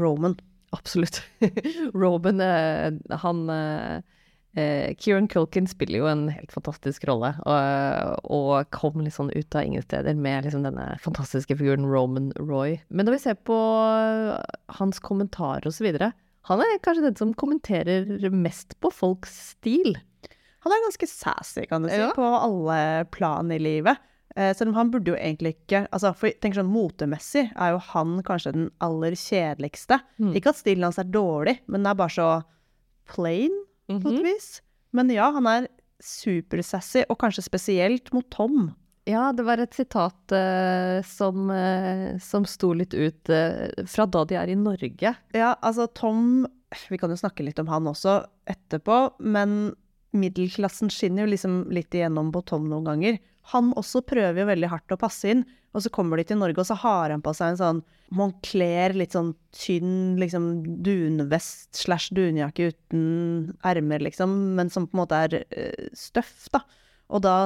Roman. 0.00 0.38
Absolutt. 0.76 1.20
Roman, 2.00 2.40
eh, 2.44 2.94
han 3.24 3.44
eh, 4.56 4.90
eh, 4.90 4.94
Kieran 4.98 5.28
Culkin 5.28 5.66
spiller 5.70 6.02
jo 6.02 6.08
en 6.10 6.28
helt 6.32 6.52
fantastisk 6.52 7.04
rolle, 7.08 7.34
og, 7.46 8.24
og 8.30 8.70
kom 8.74 9.00
litt 9.04 9.14
sånn 9.14 9.32
ut 9.34 9.54
av 9.56 9.64
ingen 9.66 9.82
steder 9.82 10.14
med 10.18 10.44
liksom 10.48 10.64
denne 10.66 10.96
fantastiske 11.04 11.56
figuren 11.56 11.86
Roman 11.86 12.32
Roy. 12.38 12.78
Men 12.88 13.06
når 13.06 13.18
vi 13.18 13.22
ser 13.28 13.38
på 13.46 13.56
hans 14.80 15.00
kommentarer 15.04 15.70
videre, 15.82 16.12
han 16.48 16.62
er 16.64 16.78
kanskje 16.82 17.04
den 17.08 17.18
som 17.18 17.34
kommenterer 17.36 18.06
mest 18.32 18.78
på 18.80 18.90
folks 18.94 19.34
stil. 19.52 19.98
Han 20.64 20.72
er 20.74 20.84
ganske 20.86 21.08
sassy, 21.08 21.66
kan 21.68 21.82
du 21.82 21.88
si, 21.88 21.96
Ja. 21.96 22.10
på 22.16 22.24
alle 22.24 23.04
plan 23.12 23.50
i 23.52 23.58
livet. 23.58 23.96
Eh, 24.36 24.54
selv 24.54 24.70
om 24.70 24.74
han 24.74 24.90
burde 24.90 25.10
jo 25.10 25.16
egentlig 25.16 25.56
ikke 25.56 25.88
altså 25.90 26.12
for 26.14 26.30
tenk 26.40 26.54
sånn 26.54 26.70
Motemessig 26.70 27.48
er 27.56 27.72
jo 27.72 27.80
han 27.90 28.20
kanskje 28.22 28.52
den 28.54 28.70
aller 28.80 29.16
kjedeligste. 29.18 29.98
Mm. 30.20 30.34
Ikke 30.38 30.52
at 30.52 30.60
stilen 30.60 30.86
hans 30.86 30.98
er 31.02 31.10
dårlig, 31.10 31.58
men 31.66 31.82
den 31.82 31.90
er 31.90 31.98
bare 31.98 32.14
så 32.14 32.28
plain, 33.10 33.50
på 33.98 34.10
Mhm. 34.10 34.18
et 34.20 34.24
vis. 34.30 34.48
Men 34.92 35.10
ja, 35.10 35.30
han 35.34 35.46
er 35.46 35.68
supersassy, 36.00 37.04
og 37.10 37.18
kanskje 37.20 37.44
spesielt 37.46 38.12
mot 38.14 38.28
Tom. 38.32 38.70
Ja, 39.08 39.30
det 39.32 39.44
var 39.46 39.58
et 39.62 39.74
sitat 39.74 40.32
uh, 40.36 41.00
som, 41.08 41.48
uh, 41.50 42.18
som 42.22 42.44
sto 42.46 42.72
litt 42.76 42.94
ut 42.94 43.30
uh, 43.32 43.68
fra 43.88 44.06
da 44.06 44.24
de 44.28 44.36
er 44.38 44.52
i 44.52 44.58
Norge. 44.58 45.14
Ja, 45.34 45.54
altså 45.62 45.88
Tom 45.94 46.46
Vi 46.88 46.98
kan 47.00 47.10
jo 47.10 47.16
snakke 47.18 47.42
litt 47.42 47.58
om 47.58 47.66
han 47.66 47.88
også 47.90 48.20
etterpå, 48.46 48.98
men 49.26 49.72
middelklassen 50.14 50.90
skinner 50.92 51.24
jo 51.24 51.32
liksom 51.32 51.56
litt 51.74 51.90
igjennom 51.90 52.30
på 52.30 52.44
Tom 52.46 52.68
noen 52.70 52.84
ganger. 52.86 53.18
Han 53.50 53.72
også 53.74 54.04
prøver 54.06 54.38
jo 54.44 54.46
veldig 54.46 54.68
hardt 54.70 54.94
å 54.94 54.98
passe 55.00 55.32
inn, 55.32 55.42
og 55.70 55.84
så 55.84 55.90
kommer 55.94 56.18
de 56.18 56.26
til 56.26 56.40
Norge, 56.40 56.58
og 56.58 56.66
så 56.66 56.76
har 56.82 57.12
han 57.14 57.22
på 57.22 57.32
seg 57.36 57.52
en 57.52 57.60
sånn 57.60 57.80
Moncler, 58.16 58.96
litt 58.98 59.14
sånn 59.14 59.30
tynn 59.54 60.16
liksom 60.18 60.48
dunvest 60.82 61.78
slash 61.78 62.10
dunjakke 62.16 62.72
uten 62.72 63.52
ermer, 63.66 64.02
liksom, 64.02 64.34
men 64.58 64.72
som 64.74 64.88
på 64.88 64.96
en 64.96 65.02
måte 65.04 65.20
er 65.28 65.36
uh, 65.44 65.90
støff, 65.94 66.48
da. 66.50 66.64
Og 67.14 67.22
da 67.22 67.36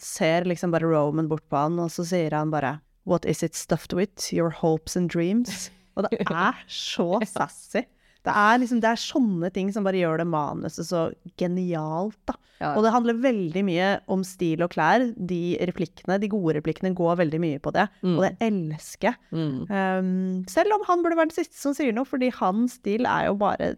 ser 0.00 0.48
liksom 0.48 0.72
bare 0.72 0.88
Roman 0.88 1.28
bort 1.28 1.44
på 1.52 1.60
han, 1.60 1.76
og 1.82 1.92
så 1.92 2.06
sier 2.08 2.36
han 2.36 2.54
bare 2.54 2.78
What 3.04 3.26
is 3.28 3.42
it 3.44 3.52
stuffed 3.54 3.92
with? 3.92 4.32
Your 4.32 4.48
hopes 4.48 4.96
and 4.96 5.12
dreams? 5.12 5.68
Og 5.94 6.08
det 6.08 6.24
er 6.32 6.64
så 6.72 7.20
sassy. 7.28 7.84
Det 8.24 8.32
er 8.32 8.58
liksom, 8.62 8.78
det 8.80 8.88
er 8.88 9.00
sånne 9.00 9.50
ting 9.52 9.68
som 9.74 9.84
bare 9.84 10.00
gjør 10.00 10.22
det 10.22 10.26
manuset 10.32 10.86
så 10.88 11.02
genialt, 11.40 12.16
da. 12.30 12.34
Ja. 12.62 12.70
Og 12.78 12.84
det 12.86 12.92
handler 12.94 13.18
veldig 13.20 13.62
mye 13.66 13.88
om 14.14 14.22
stil 14.24 14.62
og 14.64 14.70
klær. 14.72 15.02
De 15.18 15.40
replikkene, 15.68 16.16
de 16.22 16.30
gode 16.32 16.54
replikkene 16.56 16.94
går 16.96 17.18
veldig 17.20 17.40
mye 17.42 17.60
på 17.60 17.72
det, 17.74 17.84
Mm. 18.02 18.14
og 18.16 18.22
det 18.24 18.32
elsker 18.46 19.10
jeg. 19.10 19.16
Mm. 19.34 19.58
Um, 19.68 20.44
selv 20.48 20.72
om 20.78 20.84
han 20.88 21.02
burde 21.04 21.18
være 21.18 21.28
den 21.32 21.36
siste 21.44 21.58
som 21.60 21.74
sier 21.76 21.92
noe, 21.92 22.08
fordi 22.08 22.30
hans 22.38 22.78
stil 22.80 23.04
er 23.10 23.26
jo 23.28 23.34
bare 23.42 23.74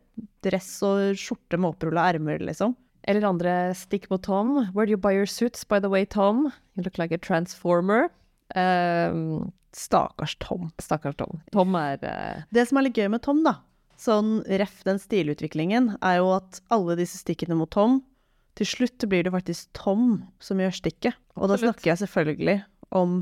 dress 0.46 0.70
og 0.86 1.16
skjorte 1.18 1.58
med 1.58 1.72
opprulla 1.74 2.06
ermer, 2.12 2.38
liksom. 2.38 2.76
Eller 3.08 3.26
andre 3.26 3.56
stikk 3.74 4.08
på 4.10 4.20
Tom. 4.22 4.68
Where 4.74 4.86
do 4.86 4.90
you 4.94 4.98
buy 4.98 5.14
your 5.14 5.26
suits, 5.26 5.64
by 5.64 5.78
the 5.80 5.88
way, 5.90 6.04
Tom? 6.04 6.52
You 6.76 6.82
look 6.84 6.98
like 6.98 7.12
a 7.14 7.18
transformer. 7.18 8.10
Um, 8.54 9.52
Stakkars 9.76 10.36
Tom. 10.40 10.70
Stakkars 10.80 11.16
Tom. 11.16 11.40
Tom 11.52 11.74
er 11.78 11.98
uh... 12.02 12.42
Det 12.52 12.66
som 12.68 12.78
er 12.78 12.86
litt 12.88 12.96
gøy 12.98 13.08
med 13.12 13.22
Tom, 13.22 13.42
da, 13.44 13.56
sånn 14.00 14.40
ref 14.60 14.82
den 14.86 15.00
stilutviklingen, 15.02 15.94
er 16.04 16.20
jo 16.20 16.32
at 16.36 16.60
alle 16.72 16.98
disse 16.98 17.20
stikkene 17.22 17.58
mot 17.58 17.70
Tom 17.72 18.00
Til 18.56 18.68
slutt 18.68 19.04
blir 19.10 19.26
det 19.26 19.34
faktisk 19.34 19.68
Tom 19.76 20.22
som 20.40 20.60
gjør 20.60 20.72
stikket. 20.72 21.16
Og 21.36 21.50
da 21.50 21.58
snakker 21.60 21.90
jeg 21.90 22.00
selvfølgelig 22.06 22.60
om 22.96 23.18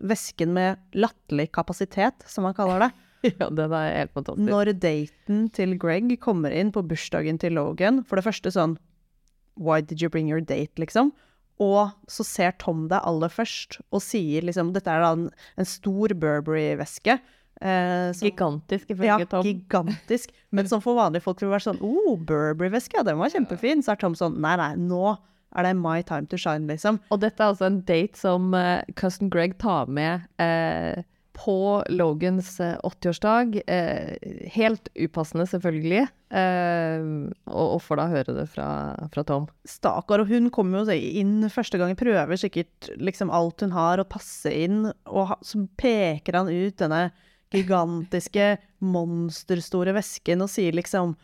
vesken 0.00 0.54
med 0.56 0.80
latterlig 0.96 1.50
kapasitet, 1.52 2.24
som 2.26 2.48
han 2.48 2.56
kaller 2.56 2.86
det. 2.86 2.90
Ja, 3.36 3.50
den 3.52 3.72
er 3.76 3.90
helt 3.98 4.14
fantastisk. 4.16 4.48
Når 4.48 4.70
daten 4.80 5.42
til 5.52 5.74
Greg 5.76 6.14
kommer 6.24 6.54
inn 6.56 6.70
på 6.72 6.80
bursdagen 6.88 7.36
til 7.36 7.52
Logan, 7.58 8.00
for 8.08 8.16
det 8.16 8.24
første 8.24 8.52
sånn 8.54 8.78
Why 9.60 9.82
did 9.84 10.00
you 10.00 10.08
bring 10.08 10.30
your 10.30 10.40
date, 10.40 10.80
liksom? 10.80 11.10
Og 11.60 11.92
så 12.08 12.24
ser 12.24 12.56
Tom 12.56 12.86
det 12.88 13.02
aller 13.04 13.28
først 13.28 13.76
og 13.92 14.00
sier 14.00 14.46
liksom 14.46 14.72
Dette 14.72 14.88
er 14.88 15.04
da 15.04 15.12
en, 15.12 15.26
en 15.60 15.68
stor 15.68 16.14
Burberry-veske. 16.16 17.18
Eh, 17.60 18.12
som- 18.16 18.28
Gigantisk, 18.28 18.88
ja, 18.88 19.18
ifølge 19.18 19.28
Tom. 19.28 19.44
gigantisk. 19.44 20.30
Men 20.50 20.68
som 20.68 20.80
for 20.80 20.96
vanlige 20.96 21.22
folk 21.22 21.40
vil 21.40 21.50
være 21.50 21.66
sånn 21.68 21.82
oh, 21.84 22.16
Burberry-veske, 22.16 22.96
ja, 22.96 23.02
den 23.02 23.18
var 23.18 23.28
kjempefin. 23.28 23.84
Så 23.84 23.92
er 23.92 24.00
Tom 24.00 24.14
sånn 24.14 24.40
Nei, 24.40 24.56
nei, 24.56 24.74
nå 24.76 25.18
er 25.56 25.66
det 25.66 25.76
my 25.76 26.00
time 26.02 26.26
to 26.26 26.38
shine, 26.38 26.66
liksom. 26.66 27.00
Og 27.10 27.20
dette 27.20 27.42
er 27.42 27.52
altså 27.52 27.66
en 27.66 27.80
date 27.82 28.16
som 28.16 28.54
uh, 28.54 28.80
cousin 28.94 29.30
Greg 29.30 29.58
tar 29.58 29.90
med 29.90 30.22
uh, 30.40 31.02
på 31.40 31.84
Logans 31.88 32.60
eh, 32.60 32.76
80-årsdag. 32.84 33.62
Uh, 33.64 34.48
helt 34.52 34.88
upassende, 34.94 35.46
selvfølgelig. 35.48 36.06
Eh, 36.30 37.06
og, 37.50 37.64
og 37.74 37.80
får 37.82 37.98
da 37.98 38.04
høre 38.12 38.34
det 38.36 38.44
fra, 38.52 38.68
fra 39.10 39.24
Tom. 39.26 39.48
Stakkar. 39.66 40.22
Og 40.22 40.30
hun 40.30 40.50
kommer 40.54 40.84
jo 40.84 40.92
inn 40.94 41.48
første 41.50 41.80
gang, 41.80 41.96
prøver 41.98 42.38
sikkert 42.38 42.90
liksom 43.00 43.32
alt 43.34 43.64
hun 43.64 43.74
har 43.74 44.02
å 44.02 44.06
passe 44.08 44.52
inn, 44.52 44.84
og 45.08 45.32
ha, 45.32 45.38
så 45.42 45.64
peker 45.80 46.38
han 46.38 46.52
ut 46.52 46.78
denne 46.78 47.08
gigantiske, 47.54 48.58
monsterstore 48.80 49.94
vesken 49.96 50.44
og 50.44 50.50
sier 50.52 50.76
liksom 50.76 51.16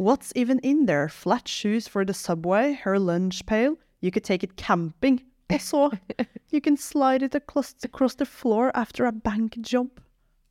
What's 0.00 0.32
even 0.34 0.60
in 0.64 0.86
there? 0.86 1.08
Flat 1.08 1.48
shoes 1.48 1.86
for 1.88 2.04
the 2.04 2.14
subway, 2.14 2.72
her 2.72 2.98
lunch 2.98 3.44
pail. 3.46 3.76
You 4.00 4.10
could 4.10 4.24
take 4.24 4.42
it 4.42 4.56
camping. 4.56 5.20
Og 5.52 5.60
så 5.60 5.90
You 6.52 6.60
can 6.60 6.76
slide 6.76 7.22
it 7.22 7.34
across, 7.34 7.74
the 8.14 8.26
floor 8.26 8.70
after 8.74 9.06
a 9.06 9.12
bank 9.12 9.56
job. 9.72 10.00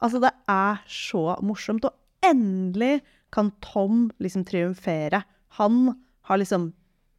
Altså, 0.01 0.19
det 0.19 0.31
er 0.47 0.83
så 0.87 1.35
morsomt. 1.41 1.85
Og 1.85 1.93
endelig 2.23 3.01
kan 3.33 3.51
Tom 3.61 4.11
liksom 4.19 4.45
triumfere. 4.45 5.23
Han 5.57 5.95
har 6.21 6.37
liksom 6.37 6.73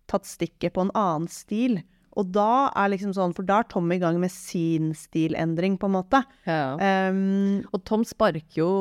tatt 0.08 0.26
stikket 0.26 0.72
på 0.72 0.86
en 0.86 0.94
annen 0.94 1.28
stil. 1.28 1.82
Og 2.18 2.32
da 2.34 2.70
er 2.74 2.90
liksom 2.90 3.12
sånn, 3.14 3.34
for 3.36 3.46
da 3.46 3.60
er 3.62 3.68
Tom 3.70 3.90
i 3.94 4.00
gang 4.02 4.18
med 4.22 4.32
sin 4.34 4.90
stilendring, 4.98 5.76
på 5.78 5.86
en 5.86 5.94
måte. 5.94 6.22
Ja. 6.48 6.74
Um, 7.12 7.62
Og 7.70 7.84
Tom 7.86 8.02
sparker 8.06 8.58
jo 8.58 8.72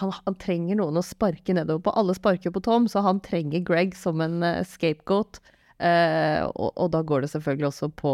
han, 0.00 0.14
han 0.24 0.38
trenger 0.40 0.80
noen 0.80 0.96
å 0.96 1.04
sparke 1.04 1.56
nedover 1.56 1.84
på. 1.84 1.94
Alle 2.00 2.16
sparker 2.16 2.48
jo 2.48 2.56
på 2.56 2.64
Tom, 2.64 2.88
så 2.88 3.04
han 3.04 3.20
trenger 3.24 3.66
Greg 3.68 3.96
som 3.98 4.24
en 4.24 4.40
uh, 4.44 4.64
scapegoat. 4.64 5.42
Uh, 5.78 6.48
og, 6.56 6.72
og 6.74 6.88
da 6.90 7.04
går 7.06 7.22
det 7.22 7.30
selvfølgelig 7.36 7.68
også 7.68 7.90
på, 8.00 8.12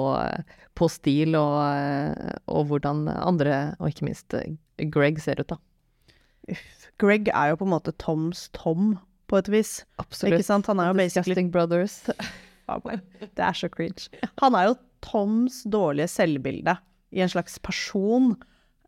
på 0.76 0.88
stil 0.92 1.38
og, 1.38 1.54
uh, 1.62 2.34
og 2.52 2.66
hvordan 2.72 3.06
andre, 3.14 3.62
og 3.78 3.94
ikke 3.94 4.10
minst 4.10 4.34
Greg, 4.90 5.22
ser 5.22 5.40
ut, 5.40 5.54
da. 5.54 6.58
Greg 7.00 7.30
er 7.30 7.52
jo 7.52 7.62
på 7.62 7.66
en 7.68 7.72
måte 7.72 7.94
Toms 8.02 8.48
Tom, 8.58 8.96
på 9.30 9.38
et 9.40 9.48
vis. 9.48 9.78
Absolutt. 10.02 10.36
Ikke 10.36 10.46
sant? 10.46 10.66
Han 10.68 10.82
er 10.82 10.90
jo 10.90 10.98
basically 10.98 11.32
Disgusting 11.32 11.54
Brothers. 11.54 12.02
Det 13.34 13.44
er 13.44 13.56
så 13.58 13.70
cringe. 13.72 14.08
Han 14.42 14.56
er 14.58 14.70
jo 14.70 14.80
Toms 15.04 15.62
dårlige 15.68 16.08
selvbilde 16.08 16.76
i 17.14 17.22
en 17.24 17.30
slags 17.30 17.58
person. 17.62 18.32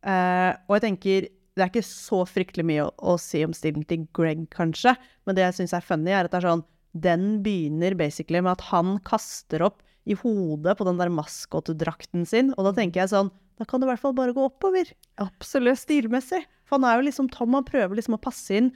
Uh, 0.06 0.52
og 0.68 0.78
jeg 0.78 0.84
tenker 0.86 1.28
det 1.56 1.64
er 1.64 1.70
ikke 1.70 1.88
så 1.88 2.20
fryktelig 2.28 2.66
mye 2.68 2.84
å, 2.84 2.90
å 3.00 3.16
si 3.20 3.40
om 3.46 3.54
stilen 3.56 3.86
til 3.88 4.04
Greg, 4.16 4.42
kanskje, 4.52 4.92
men 5.24 5.36
det 5.36 5.46
jeg 5.46 5.56
syns 5.58 5.72
er 5.76 5.84
funny, 5.84 6.12
er 6.12 6.28
at 6.28 6.34
det 6.34 6.42
er 6.42 6.50
sånn 6.50 6.66
Den 6.92 7.24
begynner 7.44 7.96
basically 7.96 8.42
med 8.44 8.58
at 8.58 8.66
han 8.68 8.98
kaster 9.08 9.64
opp 9.64 9.80
i 10.06 10.14
hodet 10.20 10.76
på 10.76 10.84
den 10.86 11.00
der 11.00 11.12
maskotdrakten 11.12 12.28
sin, 12.28 12.52
og 12.56 12.68
da 12.68 12.74
tenker 12.76 13.02
jeg 13.02 13.12
sånn 13.14 13.32
Da 13.56 13.64
kan 13.64 13.80
det 13.80 13.88
i 13.88 13.90
hvert 13.94 14.02
fall 14.02 14.12
bare 14.16 14.36
gå 14.36 14.44
oppover. 14.44 14.90
Absolutt. 15.16 15.80
Stilmessig. 15.80 16.42
For 16.68 16.76
han 16.76 16.84
er 16.84 16.98
jo 16.98 17.06
liksom 17.06 17.30
Tom, 17.32 17.56
han 17.56 17.64
prøver 17.64 17.96
liksom 17.96 18.18
å 18.18 18.20
passe 18.20 18.58
inn, 18.58 18.68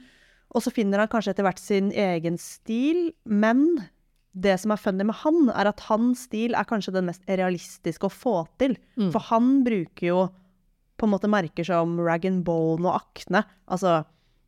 og 0.51 0.65
så 0.65 0.73
finner 0.73 1.03
han 1.03 1.11
kanskje 1.11 1.35
etter 1.35 1.45
hvert 1.45 1.61
sin 1.61 1.91
egen 1.93 2.39
stil, 2.41 3.11
men 3.29 3.61
det 4.31 4.55
som 4.61 4.71
er 4.71 4.79
funny 4.79 5.05
med 5.07 5.17
han, 5.23 5.49
er 5.51 5.69
at 5.71 5.83
hans 5.89 6.25
stil 6.29 6.55
er 6.55 6.67
kanskje 6.67 6.93
den 6.95 7.09
mest 7.09 7.25
realistiske 7.27 8.07
å 8.07 8.13
få 8.13 8.35
til. 8.61 8.77
Mm. 8.95 9.09
For 9.11 9.27
han 9.31 9.59
bruker 9.65 10.07
jo 10.07 10.21
på 11.01 11.07
en 11.07 11.13
måte 11.15 11.31
merker 11.31 11.65
som 11.67 11.97
rag 11.99 12.27
and 12.29 12.43
bone 12.47 12.85
og 12.85 13.01
akne. 13.01 13.43
Altså, 13.71 14.01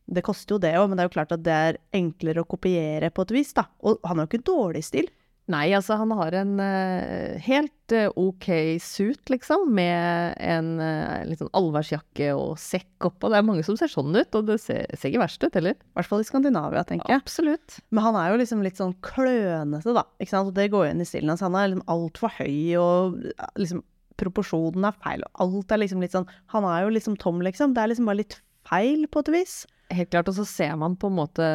det 0.06 0.24
koster 0.24 0.56
jo 0.56 0.62
det 0.62 0.74
òg, 0.78 0.88
men 0.88 0.96
det 0.96 1.04
er 1.04 1.10
jo 1.10 1.16
klart 1.16 1.34
at 1.34 1.44
det 1.44 1.58
er 1.68 1.80
enklere 1.96 2.44
å 2.44 2.48
kopiere 2.48 3.10
på 3.12 3.26
et 3.26 3.34
vis, 3.34 3.52
da. 3.56 3.66
Og 3.84 4.00
han 4.06 4.20
har 4.20 4.26
jo 4.26 4.32
ikke 4.32 4.48
dårlig 4.48 4.84
stil. 4.86 5.10
Nei, 5.52 5.66
altså 5.76 5.98
han 6.00 6.12
har 6.16 6.32
en 6.38 6.54
uh, 6.56 7.34
helt 7.44 7.92
uh, 7.92 8.06
ok 8.16 8.46
suit, 8.80 9.20
liksom, 9.28 9.66
med 9.76 10.38
en 10.40 10.70
uh, 10.80 11.20
litt 11.28 11.42
sånn 11.42 11.52
allværsjakke 11.52 12.30
og 12.32 12.54
sekk 12.60 13.10
oppå. 13.10 13.28
Det 13.28 13.40
er 13.40 13.44
mange 13.44 13.64
som 13.66 13.76
ser 13.76 13.92
sånn 13.92 14.16
ut, 14.16 14.38
og 14.38 14.48
det 14.48 14.56
ser, 14.62 14.88
ser 14.96 15.10
ikke 15.10 15.20
verst 15.20 15.44
ut 15.44 15.58
heller. 15.60 15.76
I 15.76 15.98
hvert 15.98 16.08
fall 16.08 16.24
i 16.24 16.28
Skandinavia, 16.28 16.86
tenker 16.88 17.12
jeg. 17.12 17.20
Absolutt. 17.20 17.76
Men 17.92 18.06
han 18.06 18.16
er 18.22 18.32
jo 18.32 18.40
liksom 18.40 18.64
litt 18.64 18.80
sånn 18.80 18.96
klønete, 19.04 19.92
da. 19.92 20.06
Ikke 20.16 20.32
sant? 20.32 20.48
Og 20.48 20.56
det 20.56 20.70
går 20.72 20.88
inn 20.94 21.04
i 21.04 21.08
stilen 21.08 21.34
hans. 21.34 21.44
Han 21.44 21.60
er 21.60 21.74
liksom 21.74 21.92
altfor 21.92 22.32
høy, 22.38 22.56
og 22.80 23.20
liksom 23.60 23.84
proporsjonen 24.20 24.88
er 24.88 24.96
feil, 25.04 25.26
og 25.26 25.44
alt 25.44 25.72
er 25.74 25.80
liksom 25.82 26.02
litt 26.04 26.14
sånn 26.14 26.28
Han 26.54 26.66
er 26.70 26.84
jo 26.84 26.92
liksom 26.94 27.18
Tom, 27.20 27.44
liksom. 27.44 27.76
Det 27.76 27.84
er 27.84 27.92
liksom 27.92 28.08
bare 28.08 28.22
litt 28.22 28.40
feil, 28.64 29.04
på 29.12 29.20
et 29.20 29.34
vis. 29.34 29.56
Helt 29.94 30.10
klart, 30.10 30.28
og 30.30 30.36
så 30.36 30.44
ser 30.48 30.76
man 30.80 30.96
på 31.00 31.10
en 31.10 31.18
måte 31.18 31.48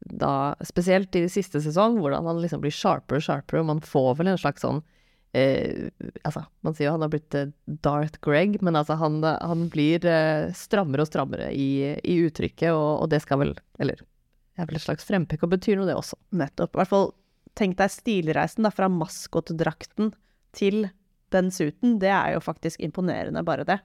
da, 0.00 0.54
spesielt 0.66 1.16
i 1.18 1.26
siste 1.32 1.62
sesong, 1.64 1.98
hvordan 2.02 2.28
han 2.28 2.42
liksom 2.42 2.62
blir 2.62 2.74
sharpere 2.74 3.20
og 3.20 3.26
sharpere, 3.26 3.62
og 3.62 3.70
man 3.72 3.82
får 3.84 4.12
vel 4.20 4.32
en 4.32 4.40
slags 4.40 4.64
sånn 4.64 4.82
eh, 5.36 5.88
Altså, 6.22 6.44
man 6.66 6.76
sier 6.76 6.88
jo 6.88 6.96
han 6.96 7.04
har 7.06 7.12
blitt 7.12 7.36
eh, 7.38 7.52
Darth 7.86 8.20
Greg, 8.24 8.58
men 8.66 8.78
altså 8.78 8.98
han, 9.00 9.18
han 9.24 9.66
blir 9.72 10.06
eh, 10.08 10.52
strammere 10.56 11.06
og 11.06 11.10
strammere 11.10 11.50
i, 11.54 11.96
i 12.00 12.18
uttrykket, 12.26 12.70
og, 12.72 12.90
og, 13.02 13.08
det 13.12 13.22
skal 13.24 13.42
vel 13.42 13.56
Eller 13.82 14.02
det 14.02 14.64
er 14.64 14.70
vel 14.70 14.78
et 14.78 14.86
slags 14.86 15.04
frempekk, 15.04 15.44
og 15.44 15.52
betyr 15.52 15.76
noe, 15.76 15.88
det 15.88 15.98
også. 15.98 16.16
Nettopp. 16.40 16.72
I 16.72 16.80
hvert 16.80 16.92
fall 16.92 17.10
tenk 17.58 17.76
deg 17.76 17.92
stilreisen 17.92 18.64
da, 18.64 18.70
fra 18.72 18.88
maskotdrakten 18.88 20.14
til 20.56 20.86
den 21.34 21.50
suiten. 21.52 21.98
Det 22.00 22.08
er 22.08 22.36
jo 22.36 22.40
faktisk 22.44 22.80
imponerende, 22.84 23.42
bare 23.44 23.66
det. 23.68 23.76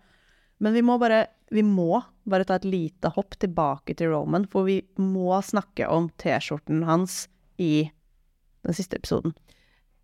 Men 0.61 0.75
vi 0.77 0.83
må 0.85 0.97
bare, 1.01 1.25
vi 1.49 1.63
må 1.65 2.03
bare 2.29 2.45
ta 2.45 2.59
et 2.59 2.67
lite 2.69 3.09
hopp 3.15 3.37
tilbake 3.41 3.95
til 3.97 4.13
Roman, 4.13 4.45
for 4.49 4.67
vi 4.69 4.81
må 5.01 5.39
snakke 5.45 5.87
om 5.89 6.11
T-skjorten 6.21 6.83
hans 6.85 7.25
i 7.61 7.89
den 8.61 8.77
siste 8.77 8.99
episoden. 9.01 9.33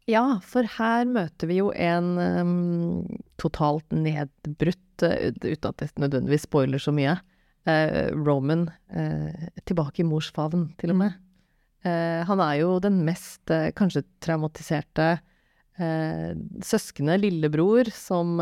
Ja, 0.08 0.40
for 0.42 0.66
her 0.78 1.06
møter 1.06 1.50
vi 1.50 1.60
jo 1.60 1.70
en 1.76 2.14
um, 2.18 3.02
totalt 3.42 3.92
nedbrutt, 3.94 5.04
uh, 5.04 5.30
uten 5.44 5.70
at 5.70 5.82
det 5.84 5.90
nødvendigvis 6.00 6.48
spoiler 6.48 6.82
så 6.82 6.94
mye, 6.96 7.18
uh, 7.68 8.06
Roman 8.16 8.70
uh, 8.96 9.48
tilbake 9.68 10.02
i 10.02 10.08
mors 10.08 10.32
favn, 10.34 10.70
til 10.82 10.96
og 10.96 11.02
med. 11.06 11.24
han 11.88 12.42
er 12.42 12.56
jo 12.58 12.80
den 12.84 12.98
mest 13.06 13.52
kanskje 13.78 14.02
traumatiserte 14.26 15.22
søskenet, 15.78 17.22
lillebror, 17.22 17.92
som, 17.94 18.40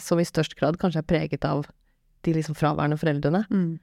som, 0.00 0.20
i 0.20 0.26
størst 0.28 0.56
grad 0.56 0.78
kanskje 0.80 1.02
er 1.02 1.08
preget 1.10 1.44
av 1.44 1.66
de 2.24 2.34
liksom 2.36 2.56
fraværende 2.56 2.96
foreldrene. 3.00 3.44
Mm. 3.52 3.78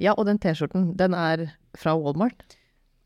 ja, 0.00 0.12
og 0.12 0.26
den 0.28 0.38
T-skjorten, 0.40 0.90
den 1.00 1.16
er 1.16 1.46
fra 1.76 1.96
Walmart. 1.96 2.44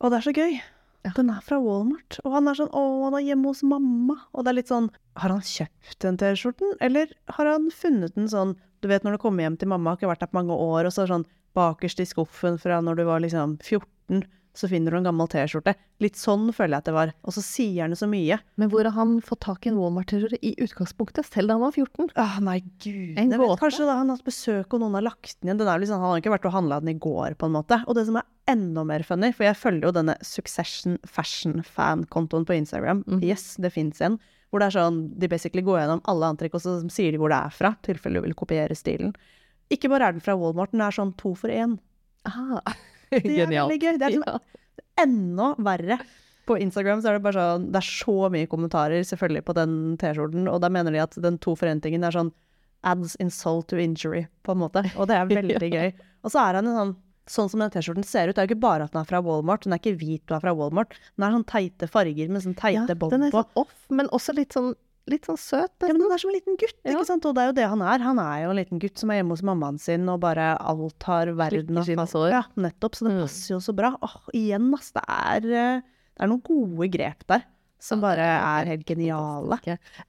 Og 0.01 0.11
det 0.11 0.21
er 0.21 0.27
så 0.27 0.35
gøy. 0.35 0.59
Ja. 1.01 1.13
Den 1.17 1.31
er 1.33 1.41
fra 1.45 1.57
Walmart, 1.63 2.19
og 2.27 2.35
han 2.35 2.49
er 2.51 2.59
sånn 2.59 2.73
'Å, 2.77 2.81
han 3.07 3.15
er 3.17 3.25
hjemme 3.25 3.49
hos 3.49 3.63
mamma'. 3.65 4.19
Og 4.35 4.45
det 4.45 4.51
er 4.51 4.59
litt 4.59 4.73
sånn 4.73 4.91
Har 5.17 5.33
han 5.33 5.41
kjøpt 5.41 5.99
den 6.05 6.19
T-skjorten, 6.21 6.75
eller 6.81 7.09
har 7.37 7.47
han 7.47 7.71
funnet 7.71 8.15
den 8.15 8.29
sånn 8.29 8.57
Du 8.83 8.89
vet 8.89 9.05
når 9.05 9.17
du 9.17 9.19
kommer 9.19 9.45
hjem 9.45 9.57
til 9.59 9.69
mamma, 9.69 9.91
har 9.91 9.97
ikke 9.97 10.09
vært 10.09 10.21
der 10.21 10.33
på 10.33 10.41
mange 10.41 10.57
år, 10.57 10.85
og 10.85 10.93
så 10.93 11.03
er 11.03 11.07
det 11.07 11.15
sånn 11.15 11.27
bakerst 11.57 12.01
i 12.01 12.07
skuffen 12.09 12.59
fra 12.61 12.81
når 12.81 12.97
du 12.97 13.05
var 13.05 13.21
liksom 13.21 13.59
14, 13.61 14.25
så 14.57 14.69
finner 14.71 14.93
du 14.93 14.99
en 14.99 15.07
gammel 15.07 15.29
T-skjorte. 15.31 15.75
Litt 16.03 16.19
sånn 16.19 16.49
føler 16.55 16.75
jeg 16.75 16.83
at 16.83 16.89
det 16.89 16.95
var. 16.97 17.13
Og 17.23 17.35
så 17.37 17.43
sier 17.45 17.85
han 17.85 17.95
så 17.99 18.09
mye. 18.11 18.41
Men 18.61 18.71
hvor 18.73 18.87
har 18.87 18.97
han 18.97 19.19
fått 19.25 19.43
tak 19.47 19.67
i 19.67 19.71
en 19.71 19.79
Walmart-T-skjorte 19.79 20.41
i 20.43 20.55
utgangspunktet, 20.65 21.29
selv 21.29 21.51
da 21.53 21.57
han 21.59 21.65
var 21.65 21.77
14? 21.77 22.11
Åh, 22.19 22.41
nei, 22.47 22.59
gud. 22.83 23.15
En 23.21 23.31
Jeg 23.31 23.43
vet, 23.43 23.55
kanskje 23.63 23.87
da 23.87 23.97
han 24.01 24.11
har 24.11 24.19
hatt 24.19 24.27
besøk, 24.27 24.75
og 24.75 24.83
noen 24.83 24.99
har 24.99 25.07
lagt 25.07 25.37
den 25.39 25.51
igjen. 25.51 25.63
Den 25.63 25.71
er 25.71 25.83
liksom, 25.83 26.03
han 26.03 26.15
har 26.15 26.25
ikke 26.25 26.35
vært 26.35 26.51
og 26.51 26.57
handla 26.57 26.81
den 26.83 26.93
i 26.95 26.99
går, 27.07 27.39
på 27.39 27.49
en 27.49 27.57
måte. 27.57 27.81
Og 27.87 27.99
det 27.99 28.07
som 28.11 28.19
er 28.21 28.29
enda 28.51 28.85
mer 28.89 29.07
funny, 29.07 29.31
for 29.37 29.47
jeg 29.47 29.59
følger 29.61 29.89
jo 29.89 29.97
denne 30.01 30.19
Succession 30.27 30.99
Fashion-fan-kontoen 31.07 32.47
på 32.49 32.59
Instagram. 32.59 33.05
Mm. 33.07 33.25
Yes, 33.31 33.55
det 33.63 33.73
fins 33.77 34.03
en. 34.05 34.19
Hvor 34.51 34.63
det 34.63 34.71
er 34.71 34.81
sånn, 34.81 35.05
de 35.23 35.31
basically 35.31 35.63
går 35.63 35.85
gjennom 35.85 36.03
alle 36.11 36.33
antrekk, 36.35 36.59
og 36.59 36.65
så 36.65 36.81
sier 36.91 37.15
de 37.15 37.21
hvor 37.23 37.31
det 37.31 37.39
er 37.39 37.55
fra, 37.55 37.77
i 37.79 37.87
tilfelle 37.87 38.19
du 38.19 38.27
vil 38.27 38.39
kopiere 38.39 38.75
stilen. 38.75 39.15
Ikke 39.71 39.91
bare 39.93 40.09
er 40.09 40.17
den 40.17 40.25
fra 40.25 40.35
Walmart, 40.35 40.75
den 40.75 40.83
er 40.83 40.95
sånn 40.95 41.15
to 41.21 41.37
for 41.39 41.55
én. 41.55 41.79
Ah, 42.27 42.59
Det 43.25 43.25
er 43.25 43.47
genialt. 43.47 43.71
veldig 43.73 43.81
gøy. 43.83 43.99
Det 43.99 44.07
er 44.09 44.15
liksom 44.17 44.27
Ja. 44.27 44.39
enda 45.05 45.55
verre. 45.59 45.99
På 46.47 46.57
Instagram 46.59 47.01
så 47.03 47.11
er 47.11 47.19
det 47.19 47.23
bare 47.23 47.35
sånn 47.39 47.67
Det 47.71 47.79
er 47.79 47.87
så 47.87 48.15
mye 48.33 48.49
kommentarer 48.51 49.05
selvfølgelig 49.07 49.45
på 49.47 49.55
den 49.55 49.75
T-skjorten, 50.01 50.49
og 50.51 50.61
da 50.65 50.69
mener 50.73 50.91
de 50.95 50.99
at 51.03 51.15
den 51.23 51.39
to 51.39 51.55
forentingen 51.59 52.03
er 52.05 52.11
sånn 52.17 52.33
adds 52.83 53.15
insult 53.21 53.69
to 53.69 53.77
injury, 53.77 54.27
på 54.43 54.53
en 54.57 54.59
måte. 54.63 54.83
Og 54.97 55.07
det 55.11 55.17
er 55.19 55.27
veldig 55.37 55.71
gøy. 55.71 55.93
Og 56.25 56.33
så 56.33 56.41
er 56.49 56.55
han 56.61 56.67
en 56.67 56.77
sånn 56.81 56.97
Sånn 57.31 57.47
som 57.53 57.61
den 57.63 57.71
T-skjorten 57.71 58.03
ser 58.03 58.27
ut, 58.27 58.35
det 58.35 58.41
er 58.43 58.47
jo 58.49 58.55
ikke 58.57 58.63
bare 58.65 58.83
at 58.89 58.91
den 58.91 59.03
er 59.03 59.07
fra 59.07 59.21
Walmart. 59.23 59.63
Den 59.63 59.75
er 59.77 59.79
ikke 59.79 59.93
hvit 60.01 60.25
og 60.33 60.39
er 60.39 60.41
fra 60.43 60.55
Walmart. 60.57 60.97
Den 61.15 61.23
er 61.29 61.35
sånn 61.37 61.45
teite 61.47 61.87
farger 61.87 62.29
med 62.33 62.43
sånn 62.43 62.57
teite 62.59 62.89
Ja, 62.91 62.97
bånd 62.99 63.07
på. 63.07 63.11
den 63.13 63.23
er 63.29 63.31
sånn 63.31 63.53
off, 63.61 63.75
men 63.95 64.09
også 64.11 64.35
litt 64.35 64.51
sånn, 64.57 64.73
litt 65.09 65.25
sånn 65.27 65.39
søt. 65.41 65.73
Ja, 65.83 65.93
men 65.93 66.03
han 66.03 66.13
er 66.13 66.19
som 66.19 66.31
en 66.31 66.37
liten 66.37 66.57
gutt, 66.61 66.77
Ja. 66.85 66.93
ikke 66.93 67.07
sant? 67.07 67.25
Og 67.27 67.35
det 67.35 67.43
er 67.43 67.47
jo 67.49 67.53
det 67.61 67.69
han 67.69 67.83
er. 67.83 67.99
Han 68.05 68.19
er 68.19 68.43
jo 68.45 68.51
en 68.51 68.57
liten 68.57 68.79
gutt 68.79 68.99
som 68.99 69.11
er 69.11 69.23
hjemme 69.23 69.31
hos 69.31 69.43
mammaen 69.43 69.79
sin, 69.81 70.09
og 70.09 70.21
bare 70.21 70.57
alt 70.61 71.03
har 71.03 71.27
verden 71.35 71.79
av 71.79 71.85
sine 71.85 72.07
sår. 72.07 72.31
Ja, 72.31 72.43
nettopp. 72.57 72.95
Så 72.95 73.07
det 73.09 73.15
Mm. 73.17 73.23
passer 73.23 73.55
jo 73.55 73.59
så 73.61 73.75
bra. 73.75 73.97
Åh, 74.03 74.17
igjen, 74.35 74.73
ass. 74.75 74.93
Det 74.93 75.03
er, 75.09 75.37
eh, 75.47 75.81
det 75.81 76.21
er 76.21 76.27
noen 76.29 76.43
gode 76.43 76.91
grep 76.91 77.27
der 77.27 77.43
som 77.83 77.99
bare 78.03 78.19
er 78.21 78.61
er 78.63 78.67
helt 78.77 78.85
geniale. 78.85 79.59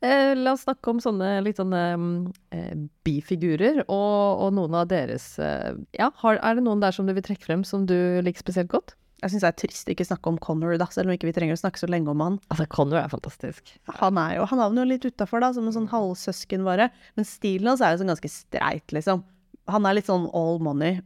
Eh, 0.04 0.36
la 0.36 0.52
oss 0.52 0.66
snakke 0.66 0.90
om 0.90 1.00
sånne 1.00 1.42
litt 1.42 1.56
sånne 1.56 1.96
mm, 1.96 2.34
eh, 2.52 2.76
bifigurer, 3.06 3.86
og, 3.88 4.42
og 4.44 4.54
noen 4.54 4.76
av 4.76 4.88
deres 4.92 5.38
eh, 5.40 5.74
Ja, 5.98 6.10
har, 6.22 6.36
er 6.44 6.56
det 6.56 6.64
noen 6.66 6.82
der 6.82 6.92
som 6.92 7.08
du 7.08 7.14
vil 7.14 7.24
trekke 7.24 7.46
frem 7.46 7.64
som 7.66 7.86
du 7.86 8.22
liker 8.22 8.40
spesielt 8.44 8.68
godt? 8.68 8.96
Jeg 9.22 9.34
syns 9.34 9.44
det 9.44 9.50
er 9.52 9.60
trist 9.62 9.92
ikke 9.94 10.08
snakke 10.08 10.32
om 10.32 10.40
Connor, 10.42 10.74
da, 10.82 10.88
selv 10.90 11.12
om 11.12 11.14
ikke 11.14 11.30
vi 11.30 11.36
trenger 11.36 11.58
å 11.58 11.62
snakke 11.62 11.82
så 11.82 11.90
lenge 11.92 12.10
om 12.10 12.24
han. 12.24 12.40
Altså, 12.50 12.66
Connor 12.74 13.04
er 13.04 13.12
fantastisk. 13.12 13.76
Han 14.00 14.18
er 14.18 14.40
jo, 14.40 14.48
han 14.50 14.64
havner 14.64 14.82
jo 14.82 14.92
litt 14.96 15.06
utafor, 15.06 15.44
da, 15.44 15.52
som 15.54 15.68
en 15.70 15.76
sånn 15.76 15.92
halvsøsken 15.92 16.66
bare. 16.66 16.90
Men 17.20 17.30
stilen 17.30 17.70
hans 17.70 17.84
er 17.86 17.94
jo 17.94 18.02
sånn 18.02 18.14
ganske 18.16 18.34
streit, 18.34 18.96
liksom. 18.96 19.22
Han 19.70 19.86
er 19.86 20.00
litt 20.00 20.10
sånn 20.10 20.26
all 20.38 20.58
money. 20.64 21.04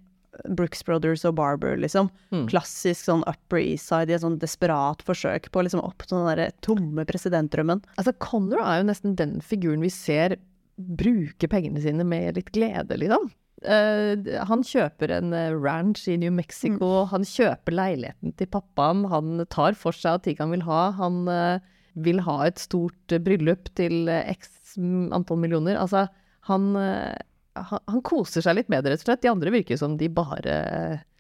Brooks 0.48 0.84
Brothers 0.84 1.24
og 1.28 1.36
Barber, 1.38 1.76
liksom. 1.80 2.10
Mm. 2.32 2.48
Klassisk 2.52 3.08
sånn 3.08 3.24
Upper 3.28 3.60
East 3.62 3.92
Side 3.92 4.12
i 4.12 4.18
et 4.18 4.24
sånn 4.24 4.40
desperat 4.42 5.04
forsøk 5.08 5.52
på 5.52 5.62
å 5.62 5.68
liksom 5.68 5.84
oppnå 5.84 6.20
den 6.22 6.30
derre 6.32 6.50
tomme 6.66 7.06
presidentdrømmen. 7.08 7.84
Altså, 8.00 8.16
Connor 8.24 8.64
er 8.64 8.82
jo 8.82 8.90
nesten 8.90 9.16
den 9.20 9.40
figuren 9.44 9.84
vi 9.84 9.92
ser 9.94 10.38
bruke 10.76 11.48
pengene 11.52 11.84
sine 11.84 12.04
med 12.08 12.40
litt 12.40 12.52
glede, 12.56 13.00
liksom. 13.00 13.30
Eh, 13.66 14.42
han 14.50 14.64
kjøper 14.66 15.14
en 15.18 15.34
eh, 15.36 15.54
ranch 15.54 16.06
i 16.12 16.18
New 16.22 16.34
Mexico, 16.34 17.06
han 17.12 17.26
kjøper 17.26 17.76
leiligheten 17.76 18.36
til 18.38 18.50
pappaen, 18.52 19.06
han 19.12 19.46
tar 19.52 19.78
for 19.80 19.96
seg 19.96 20.24
ting 20.26 20.38
han 20.42 20.54
vil 20.54 20.66
ha, 20.68 20.90
han 21.00 21.24
uh, 21.30 21.64
vil 22.06 22.22
ha 22.26 22.42
et 22.46 22.62
stort 22.62 23.16
bryllup 23.26 23.72
til 23.78 24.10
x 24.10 24.76
antall 24.78 25.40
millioner. 25.42 25.80
Altså, 25.82 26.06
han, 26.50 26.72
uh, 26.78 27.16
han, 27.58 27.84
han 27.90 28.04
koser 28.06 28.46
seg 28.46 28.60
litt 28.60 28.72
med 28.72 28.86
det, 28.86 28.94
rett 28.94 29.06
og 29.06 29.10
slett. 29.10 29.24
De 29.24 29.32
andre 29.32 29.54
virker 29.56 29.80
som 29.80 29.96
de 29.98 30.10
bare 30.12 30.58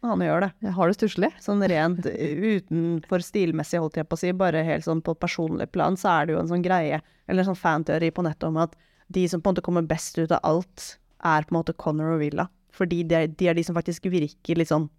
Han 0.06 0.22
gjør 0.22 0.44
det. 0.46 0.74
har 0.76 0.92
det 0.92 0.98
stusslig. 1.00 1.32
Sånn 1.42 1.64
rent 1.66 2.06
utenfor 2.06 3.24
stilmessig, 3.26 3.80
holdt 3.82 3.98
jeg 3.98 4.10
på 4.10 4.20
å 4.20 4.22
si, 4.22 4.34
bare 4.38 4.66
helt 4.68 4.86
sånn 4.86 5.02
på 5.02 5.16
personlig 5.18 5.72
plan, 5.74 5.98
så 5.98 6.20
er 6.20 6.28
det 6.28 6.36
jo 6.36 6.44
en 6.44 6.52
sånn 6.52 6.66
greie, 6.66 7.02
eller 7.26 7.42
en 7.42 7.50
sånn 7.50 7.64
fanteori 7.64 8.12
på 8.14 8.28
nettet 8.28 8.52
om 8.52 8.60
at 8.62 8.76
de 9.08 9.26
som 9.30 9.42
på 9.42 9.50
en 9.50 9.56
måte 9.56 9.66
kommer 9.66 9.88
best 9.88 10.18
ut 10.18 10.34
av 10.34 10.44
alt, 10.46 10.96
er 11.26 11.44
på 11.48 11.54
en 11.56 11.60
måte 11.60 11.74
Connor 11.82 12.14
og 12.16 12.22
Villa. 12.22 12.48
Fordi 12.76 13.02
de 13.08 13.16
er, 13.16 13.28
de 13.28 13.48
er 13.50 13.56
de 13.58 13.64
som 13.66 13.76
faktisk 13.78 14.08
virker 14.12 14.60
litt 14.60 14.70
sånn 14.72 14.90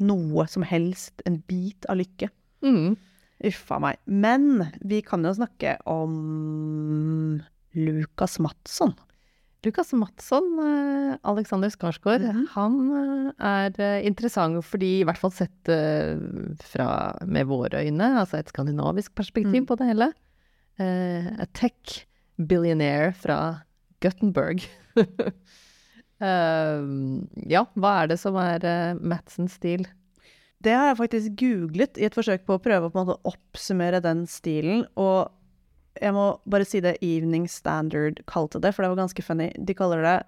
noe 0.00 0.46
som 0.48 0.62
helst, 0.64 1.20
en 1.28 1.42
bit 1.50 1.84
av 1.92 1.98
lykke. 2.00 2.30
Mm. 2.64 2.94
Uffa 3.50 3.78
meg. 3.82 3.98
Men 4.06 4.70
vi 4.84 5.02
kan 5.04 5.24
jo 5.24 5.32
snakke 5.36 5.74
om 5.88 7.42
Lukas 7.76 8.38
Matsson. 8.40 8.94
Lukas 9.64 9.92
Madsson, 9.92 10.46
eh, 10.64 11.18
Alexander 11.28 11.68
Skarsgård, 11.68 12.22
Mhm. 12.24 12.46
han 12.54 12.78
eh, 12.96 13.32
er 13.44 13.70
eh, 13.78 14.06
interessant 14.06 14.56
fordi, 14.64 15.00
i 15.00 15.04
hvert 15.04 15.18
fall 15.20 15.30
sett 15.36 15.68
fra, 16.64 17.18
med 17.26 17.46
våre 17.46 17.84
øyne, 17.84 18.08
altså 18.22 18.38
et 18.38 18.48
skandinavisk 18.48 19.14
perspektiv 19.14 19.60
Mm. 19.62 19.66
på 19.66 19.76
det 19.76 19.86
hele. 19.92 20.12
A 20.78 21.44
tech 21.52 22.06
billionaire 22.38 23.12
fra 23.12 23.60
Guttenberg. 24.00 24.64
Eh, 26.20 26.80
ja, 27.48 27.62
hva 27.80 27.90
er 28.02 28.10
det 28.10 28.18
som 28.20 28.34
er 28.36 28.60
uh, 28.60 28.98
Madsens 29.00 29.54
stil? 29.56 29.86
Det 30.60 30.74
har 30.76 30.90
jeg 30.90 30.98
faktisk 30.98 31.36
googlet 31.40 31.96
i 31.96 32.04
et 32.04 32.16
forsøk 32.16 32.42
på 32.44 32.58
å 32.58 32.60
prøve 32.60 32.90
å 32.90 32.92
på 32.92 33.00
en 33.00 33.06
måte 33.08 33.30
oppsummere 33.30 34.02
den 34.04 34.26
stilen. 34.28 34.82
Og 35.00 35.30
jeg 35.96 36.12
må 36.12 36.26
bare 36.44 36.66
si 36.68 36.82
det 36.84 36.98
Evening 37.00 37.46
Standard 37.48 38.20
kalte 38.28 38.60
det, 38.60 38.74
for 38.76 38.84
det 38.84 38.92
var 38.92 39.00
ganske 39.00 39.24
funny. 39.24 39.48
De 39.56 39.76
kaller 39.78 40.04
det 40.04 40.18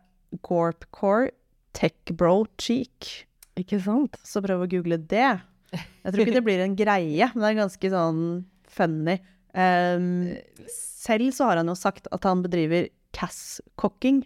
Gorpcore 0.49 1.29
Tech 1.77 2.15
Bro 2.17 2.47
Cheek. 2.57 3.27
Ikke 3.61 3.77
sant? 3.85 4.17
Så 4.25 4.41
prøv 4.45 4.65
å 4.65 4.71
google 4.73 4.97
det. 4.97 5.29
Jeg 5.73 6.09
tror 6.09 6.25
ikke 6.25 6.39
det 6.39 6.47
blir 6.47 6.65
en 6.65 6.77
greie, 6.77 7.29
men 7.35 7.45
det 7.45 7.51
er 7.51 7.61
ganske 7.61 7.93
sånn 7.93 8.25
funny. 8.73 9.21
Um, 9.53 10.33
selv 11.05 11.37
så 11.37 11.51
har 11.51 11.61
han 11.61 11.69
jo 11.69 11.77
sagt 11.77 12.09
at 12.09 12.25
han 12.29 12.45
bedriver 12.45 12.89
cass-cocking, 13.13 14.23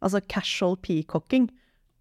altså 0.00 0.20
casual 0.28 0.76
peacocking. 0.80 1.48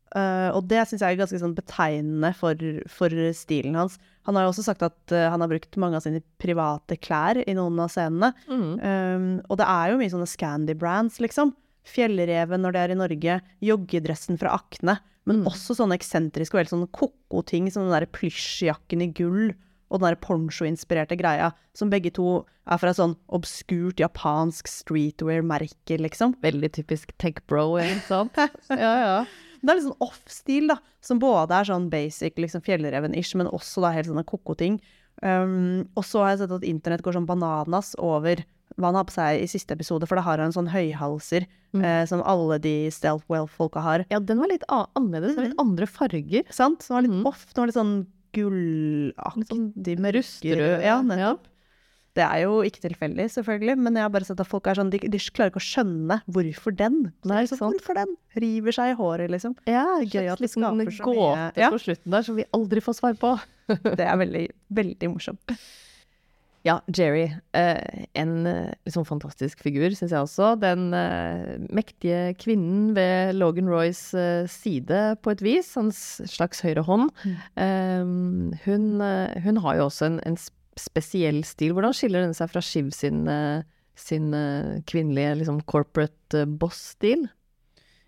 Uh, 0.09 0.49
og 0.57 0.63
det 0.71 0.81
syns 0.89 1.03
jeg 1.05 1.13
er 1.13 1.19
ganske 1.19 1.37
sånn 1.37 1.53
betegnende 1.53 2.31
for, 2.33 2.57
for 2.89 3.13
stilen 3.37 3.75
hans. 3.77 3.99
Han 4.25 4.39
har 4.39 4.47
jo 4.47 4.53
også 4.55 4.65
sagt 4.65 4.81
at 4.87 5.13
uh, 5.13 5.27
han 5.29 5.43
har 5.43 5.51
brukt 5.51 5.77
mange 5.77 5.99
av 5.99 6.05
sine 6.05 6.23
private 6.41 6.97
klær 6.97 7.37
i 7.43 7.53
noen 7.53 7.77
av 7.83 7.91
scenene. 7.93 8.31
Mm. 8.49 8.71
Um, 8.81 9.27
og 9.45 9.59
det 9.61 9.67
er 9.69 9.91
jo 9.91 9.99
mye 10.01 10.13
sånne 10.15 10.29
Scandi-brands, 10.31 11.19
liksom. 11.21 11.53
Fjellreven 11.89 12.65
når 12.65 12.73
det 12.75 12.81
er 12.81 12.93
i 12.95 12.97
Norge, 12.97 13.37
joggedressen 13.65 14.41
fra 14.41 14.57
Akne. 14.57 14.97
Men 15.29 15.43
Mm. 15.43 15.47
også 15.51 15.75
sånne 15.77 15.93
eksentriske 15.99 16.55
og 16.55 16.63
helt 16.63 16.73
sånne 16.73 16.89
ko-ko-ting, 16.95 17.69
som 17.69 17.85
den 17.85 17.93
der 17.93 18.09
plysjjakken 18.09 19.03
i 19.05 19.11
gull 19.13 19.51
og 19.89 19.99
den 19.99 20.11
der 20.11 20.19
poncho-inspirerte 20.21 21.17
greia, 21.19 21.51
som 21.77 21.91
begge 21.91 22.11
to 22.15 22.43
er 22.69 22.79
fra 22.81 22.93
sånn 22.93 23.15
obskurt 23.33 24.01
japansk 24.01 24.69
streetwear-merke, 24.69 25.97
liksom. 26.01 26.35
Veldig 26.45 26.71
typisk 26.77 27.13
tech 27.21 27.41
bro, 27.49 27.73
ikke 27.81 28.05
sant? 28.07 28.37
ja, 28.69 28.93
ja. 29.01 29.15
Det 29.59 29.73
er 29.73 29.79
litt 29.79 29.87
sånn 29.89 30.05
off-stil, 30.05 30.69
da, 30.71 30.77
som 31.03 31.19
både 31.19 31.57
er 31.57 31.67
sånn 31.67 31.89
basic, 31.91 32.37
liksom 32.39 32.63
fjellreven-ish, 32.63 33.33
men 33.39 33.49
også 33.51 33.83
da 33.83 33.93
helt 33.95 34.11
sånne 34.11 34.27
ko-ko-ting. 34.29 34.77
Um, 35.19 35.89
og 35.99 36.05
så 36.07 36.23
har 36.23 36.35
jeg 36.35 36.45
sett 36.45 36.55
at 36.55 36.67
internett 36.67 37.03
går 37.03 37.17
sånn 37.17 37.27
bananas 37.27 37.91
over 37.99 38.45
hva 38.79 38.93
han 38.93 38.99
har 39.01 39.07
på 39.09 39.17
seg 39.17 39.41
i 39.41 39.49
siste 39.51 39.75
episode, 39.75 40.07
for 40.07 40.15
da 40.15 40.23
har 40.23 40.39
han 40.39 40.53
en 40.53 40.55
sånn 40.55 40.71
høyhalser 40.71 41.49
Mm. 41.73 41.83
eh, 41.85 42.05
som 42.09 42.21
alle 42.25 42.57
de 42.57 42.89
stealth 42.89 43.25
well-folka 43.29 43.81
har. 43.83 44.05
Ja, 44.09 44.19
den 44.19 44.39
var 44.41 44.49
litt 44.49 44.63
annerledes, 44.69 45.37
litt 45.37 45.59
andre 45.61 45.85
farger. 45.85 46.43
Sant? 46.49 46.81
Den 46.87 46.95
var 46.95 47.05
litt 47.05 47.13
mm. 47.13 47.27
off, 47.29 47.45
den 47.53 47.61
var 47.61 47.69
litt 47.69 47.77
sånn 47.77 48.07
gullaktig, 48.35 49.47
sånn 49.51 50.03
med 50.03 50.17
rusterød. 50.17 50.83
Ja, 50.85 50.99
nettopp. 51.05 51.47
Det 52.17 52.25
er 52.25 52.41
jo 52.41 52.55
ikke 52.65 52.81
tilfeldig, 52.83 53.27
selvfølgelig, 53.31 53.75
men 53.79 53.95
jeg 53.95 54.03
har 54.03 54.11
bare 54.11 54.27
sett 54.27 54.39
at 54.41 54.49
folk 54.49 54.65
er 54.67 54.79
sånn, 54.79 54.89
de, 54.91 54.99
de 55.13 55.19
klarer 55.31 55.53
ikke 55.53 55.61
å 55.61 55.63
skjønne 55.63 56.17
hvorfor 56.27 56.73
den. 56.75 56.97
Så 57.21 57.29
Nei, 57.31 57.43
er 57.45 57.51
sånn. 57.51 57.75
Hvorfor 57.77 57.99
den? 57.99 58.15
River 58.43 58.75
seg 58.75 58.93
i 58.93 58.95
håret, 58.97 59.31
liksom. 59.31 59.53
Ja, 59.69 59.85
gøy 60.01 60.31
at 60.33 60.41
liksom 60.43 60.65
en 60.67 60.81
så 60.89 61.05
gåte 61.05 61.69
på 61.75 61.81
slutten 61.85 62.15
der 62.17 62.25
som 62.25 62.39
vi 62.39 62.47
aldri 62.57 62.83
får 62.83 62.97
svar 62.97 63.19
på. 63.21 63.35
Det 63.99 64.03
er 64.03 64.17
veldig, 64.19 64.43
veldig 64.81 65.11
morsomt. 65.13 65.55
Ja, 66.67 66.81
Jerry. 66.91 67.29
Eh, 67.55 68.05
en 68.19 68.47
eh, 68.47 68.73
liksom 68.87 69.05
fantastisk 69.07 69.61
figur, 69.63 69.93
syns 69.95 70.11
jeg 70.11 70.25
også. 70.25 70.51
Den 70.59 70.91
eh, 70.95 71.55
mektige 71.71 72.33
kvinnen 72.41 72.91
ved 72.97 73.37
Logan 73.37 73.71
Roys 73.71 74.01
side, 74.51 74.99
på 75.23 75.33
et 75.33 75.43
vis. 75.45 75.71
Hans 75.79 76.19
slags 76.27 76.63
høyre 76.65 76.83
hånd. 76.83 77.09
Mm. 77.23 78.53
hun, 78.65 78.85
hun 79.43 79.59
har 79.63 79.79
jo 79.79 79.87
også 79.87 80.09
en, 80.09 80.19
en 80.27 80.37
spesiell 80.79 81.43
stil. 81.47 81.73
Hvordan 81.75 81.95
skiller 81.95 82.25
den 82.25 82.35
seg 82.35 82.51
fra 82.51 82.63
Shiv 82.63 82.91
sin, 82.95 83.23
sin 83.99 84.31
kvinnelige 84.89 85.35
liksom 85.39 85.61
corporate 85.69 86.45
boss-stil? 86.59 87.27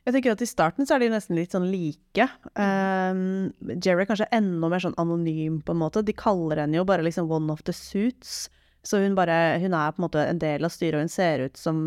Jeg 0.02 0.16
tenker 0.16 0.34
at 0.34 0.42
I 0.42 0.50
starten 0.50 0.88
så 0.88 0.96
er 0.96 1.04
de 1.04 1.12
nesten 1.14 1.38
litt 1.38 1.54
sånn 1.54 1.68
like. 1.70 2.26
Um, 2.58 3.52
Jerry 3.78 4.02
er 4.02 4.10
kanskje 4.10 4.32
enda 4.34 4.70
mer 4.72 4.82
sånn 4.82 4.98
anonym, 5.02 5.60
på 5.62 5.76
en 5.76 5.82
måte. 5.84 6.02
De 6.06 6.16
kaller 6.18 6.64
henne 6.64 6.80
jo 6.80 6.86
bare 6.90 7.06
liksom 7.06 7.30
one 7.30 7.54
of 7.54 7.62
the 7.68 7.76
suits. 7.76 8.48
Så 8.82 8.98
hun, 9.04 9.14
bare, 9.14 9.60
hun 9.62 9.76
er 9.78 9.94
på 9.94 10.02
en 10.02 10.08
måte 10.08 10.24
en 10.26 10.42
del 10.42 10.66
av 10.66 10.74
styret, 10.74 10.98
og 10.98 11.06
hun 11.06 11.14
ser 11.14 11.46
ut 11.46 11.60
som 11.60 11.84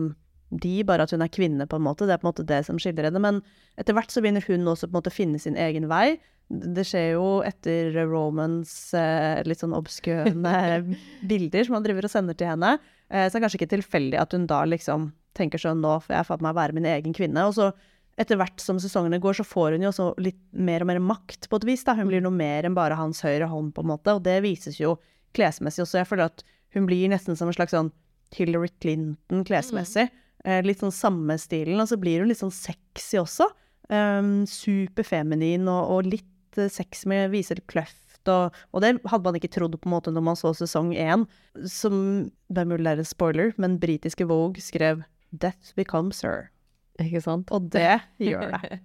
de, 0.54 0.76
bare 0.86 1.08
at 1.08 1.10
hun 1.10 1.24
er 1.24 1.32
kvinne, 1.34 1.66
på 1.66 1.80
en 1.80 1.86
måte. 1.88 2.06
Det 2.06 2.14
er 2.14 2.22
på 2.22 2.28
en 2.28 2.30
måte 2.30 2.46
det 2.46 2.60
som 2.68 2.78
skiller 2.78 3.08
henne. 3.08 3.22
Men 3.22 3.42
etter 3.80 3.96
hvert 3.96 4.14
så 4.14 4.22
begynner 4.22 4.46
hun 4.46 4.70
også 4.70 4.86
på 4.86 4.94
en 4.94 5.00
måte 5.00 5.10
å 5.10 5.16
finne 5.16 5.40
sin 5.42 5.58
egen 5.58 5.88
vei. 5.90 6.20
Det 6.54 6.84
skjer 6.86 7.16
jo 7.16 7.40
etter 7.42 7.96
Romans 8.06 8.70
eh, 8.94 9.40
litt 9.48 9.62
sånn 9.64 9.74
obskøne 9.74 10.54
bilder 11.30 11.66
som 11.66 11.78
han 11.78 11.86
driver 11.86 12.06
og 12.06 12.14
sender 12.14 12.38
til 12.38 12.52
henne. 12.52 12.76
Eh, 13.08 13.26
så 13.26 13.32
er 13.32 13.40
det 13.40 13.44
kanskje 13.48 13.60
ikke 13.62 13.74
tilfeldig 13.74 14.20
at 14.22 14.36
hun 14.36 14.46
da 14.50 14.62
liksom 14.68 15.10
tenker 15.34 15.58
sånn 15.58 15.80
nå 15.82 15.96
får 16.04 16.14
jeg 16.14 16.28
faen 16.28 16.44
meg 16.46 16.54
være 16.54 16.76
min 16.76 16.86
egen 16.86 17.16
kvinne. 17.16 17.48
Og 17.48 17.56
så 17.56 17.72
etter 18.20 18.38
hvert 18.38 18.62
som 18.62 18.78
sesongene 18.78 19.18
går, 19.22 19.38
så 19.40 19.46
får 19.46 19.74
hun 19.74 19.86
jo 19.86 19.90
også 19.90 20.08
litt 20.22 20.38
mer 20.54 20.84
og 20.84 20.90
mer 20.92 21.00
makt 21.02 21.48
på 21.50 21.58
et 21.58 21.66
vis. 21.66 21.84
da. 21.86 21.96
Hun 21.98 22.10
blir 22.10 22.22
noe 22.22 22.34
mer 22.34 22.66
enn 22.66 22.76
bare 22.76 22.98
hans 22.98 23.24
høyre 23.26 23.48
hånd, 23.50 23.72
på 23.74 23.82
en 23.82 23.90
måte. 23.90 24.14
Og 24.14 24.22
det 24.26 24.40
vises 24.44 24.78
jo 24.80 24.96
klesmessig 25.34 25.82
også. 25.82 26.00
Jeg 26.00 26.10
føler 26.10 26.30
at 26.30 26.44
hun 26.76 26.86
blir 26.86 27.10
nesten 27.10 27.38
som 27.38 27.50
en 27.50 27.56
slags 27.56 27.74
sånn 27.74 27.90
Hillary 28.34 28.70
Clinton 28.82 29.42
klesmessig. 29.46 30.08
Eh, 30.44 30.62
litt 30.66 30.82
sånn 30.82 30.94
samme 30.94 31.36
stilen. 31.40 31.80
Og 31.82 31.90
så 31.90 31.98
blir 32.00 32.22
hun 32.22 32.30
litt 32.30 32.42
sånn 32.42 32.54
sexy 32.54 33.18
også. 33.22 33.50
Um, 33.90 34.46
Superfeminin 34.48 35.66
og, 35.68 35.90
og 35.92 36.08
litt 36.14 36.60
eh, 36.60 36.70
sexy 36.72 37.10
med 37.10 37.32
viser 37.34 37.60
kløft. 37.70 38.00
Og, 38.30 38.54
og 38.72 38.80
det 38.84 38.94
hadde 39.10 39.26
man 39.26 39.36
ikke 39.36 39.52
trodd 39.52 39.74
på 39.76 39.90
en 39.90 39.96
måte 39.96 40.14
når 40.14 40.28
man 40.30 40.38
så 40.38 40.54
sesong 40.56 40.94
én. 40.94 41.26
Som, 41.68 42.30
det 42.48 42.62
er 42.62 42.70
mulig 42.70 42.86
det 42.86 42.94
er 42.94 43.04
en 43.04 43.10
spoiler, 43.10 43.54
men 43.60 43.80
britiske 43.82 44.30
Vogue 44.30 44.62
skrev 44.62 45.02
'Death 45.34 45.74
becomes 45.74 46.22
her'. 46.22 46.53
Ikke 47.02 47.22
sant? 47.24 47.50
Og 47.54 47.70
det 47.74 47.98
gjør 48.22 48.54
det. 48.54 48.78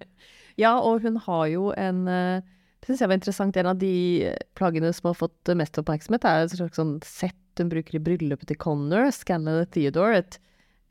Ja, 0.60 0.78
og 0.82 1.06
hun 1.06 1.20
har 1.24 1.46
jo 1.52 1.70
en 1.80 2.04
eh, 2.12 2.42
Det 2.80 2.90
syns 2.90 3.04
jeg 3.04 3.12
var 3.12 3.20
interessant. 3.20 3.60
En 3.60 3.72
av 3.74 3.80
de 3.80 4.34
plaggene 4.58 4.92
som 4.96 5.12
har 5.12 5.20
fått 5.20 5.52
mest 5.60 5.78
oppmerksomhet, 5.82 6.26
er 6.26 6.46
et 6.46 6.56
slags 6.56 6.80
sånn 6.80 6.98
sett 7.06 7.36
hun 7.60 7.72
bruker 7.72 7.98
i 7.98 8.04
bryllupet 8.04 8.48
til 8.48 8.60
Connor, 8.60 9.10
Scanlon 9.12 9.68
Theodore. 9.74 10.22
Et, 10.24 10.40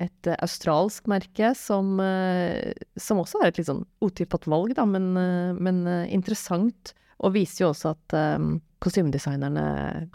et 0.04 0.28
eh, 0.30 0.38
australsk 0.44 1.08
merke 1.10 1.54
som, 1.56 1.96
eh, 2.04 2.76
som 3.00 3.22
også 3.22 3.42
er 3.42 3.50
et 3.50 3.60
litt 3.60 3.70
sånn 3.70 3.86
otippat 4.04 4.46
valg, 4.50 4.76
da, 4.76 4.84
men, 4.88 5.10
eh, 5.16 5.56
men 5.56 5.82
eh, 5.88 6.06
interessant. 6.14 6.94
Og 7.24 7.34
viser 7.34 7.64
jo 7.64 7.72
også 7.72 7.96
at 7.96 8.14
um, 8.38 8.60
kostymedesignerne 8.78 9.62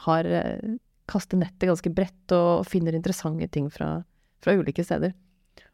har 0.05 0.27
kastet 1.11 1.41
nettet 1.41 1.67
ganske 1.67 1.91
bredt 1.91 2.31
og 2.31 2.61
finner 2.63 2.95
interessante 2.95 3.49
ting 3.51 3.67
fra, 3.67 3.97
fra 4.39 4.53
ulike 4.55 4.85
steder. 4.87 5.11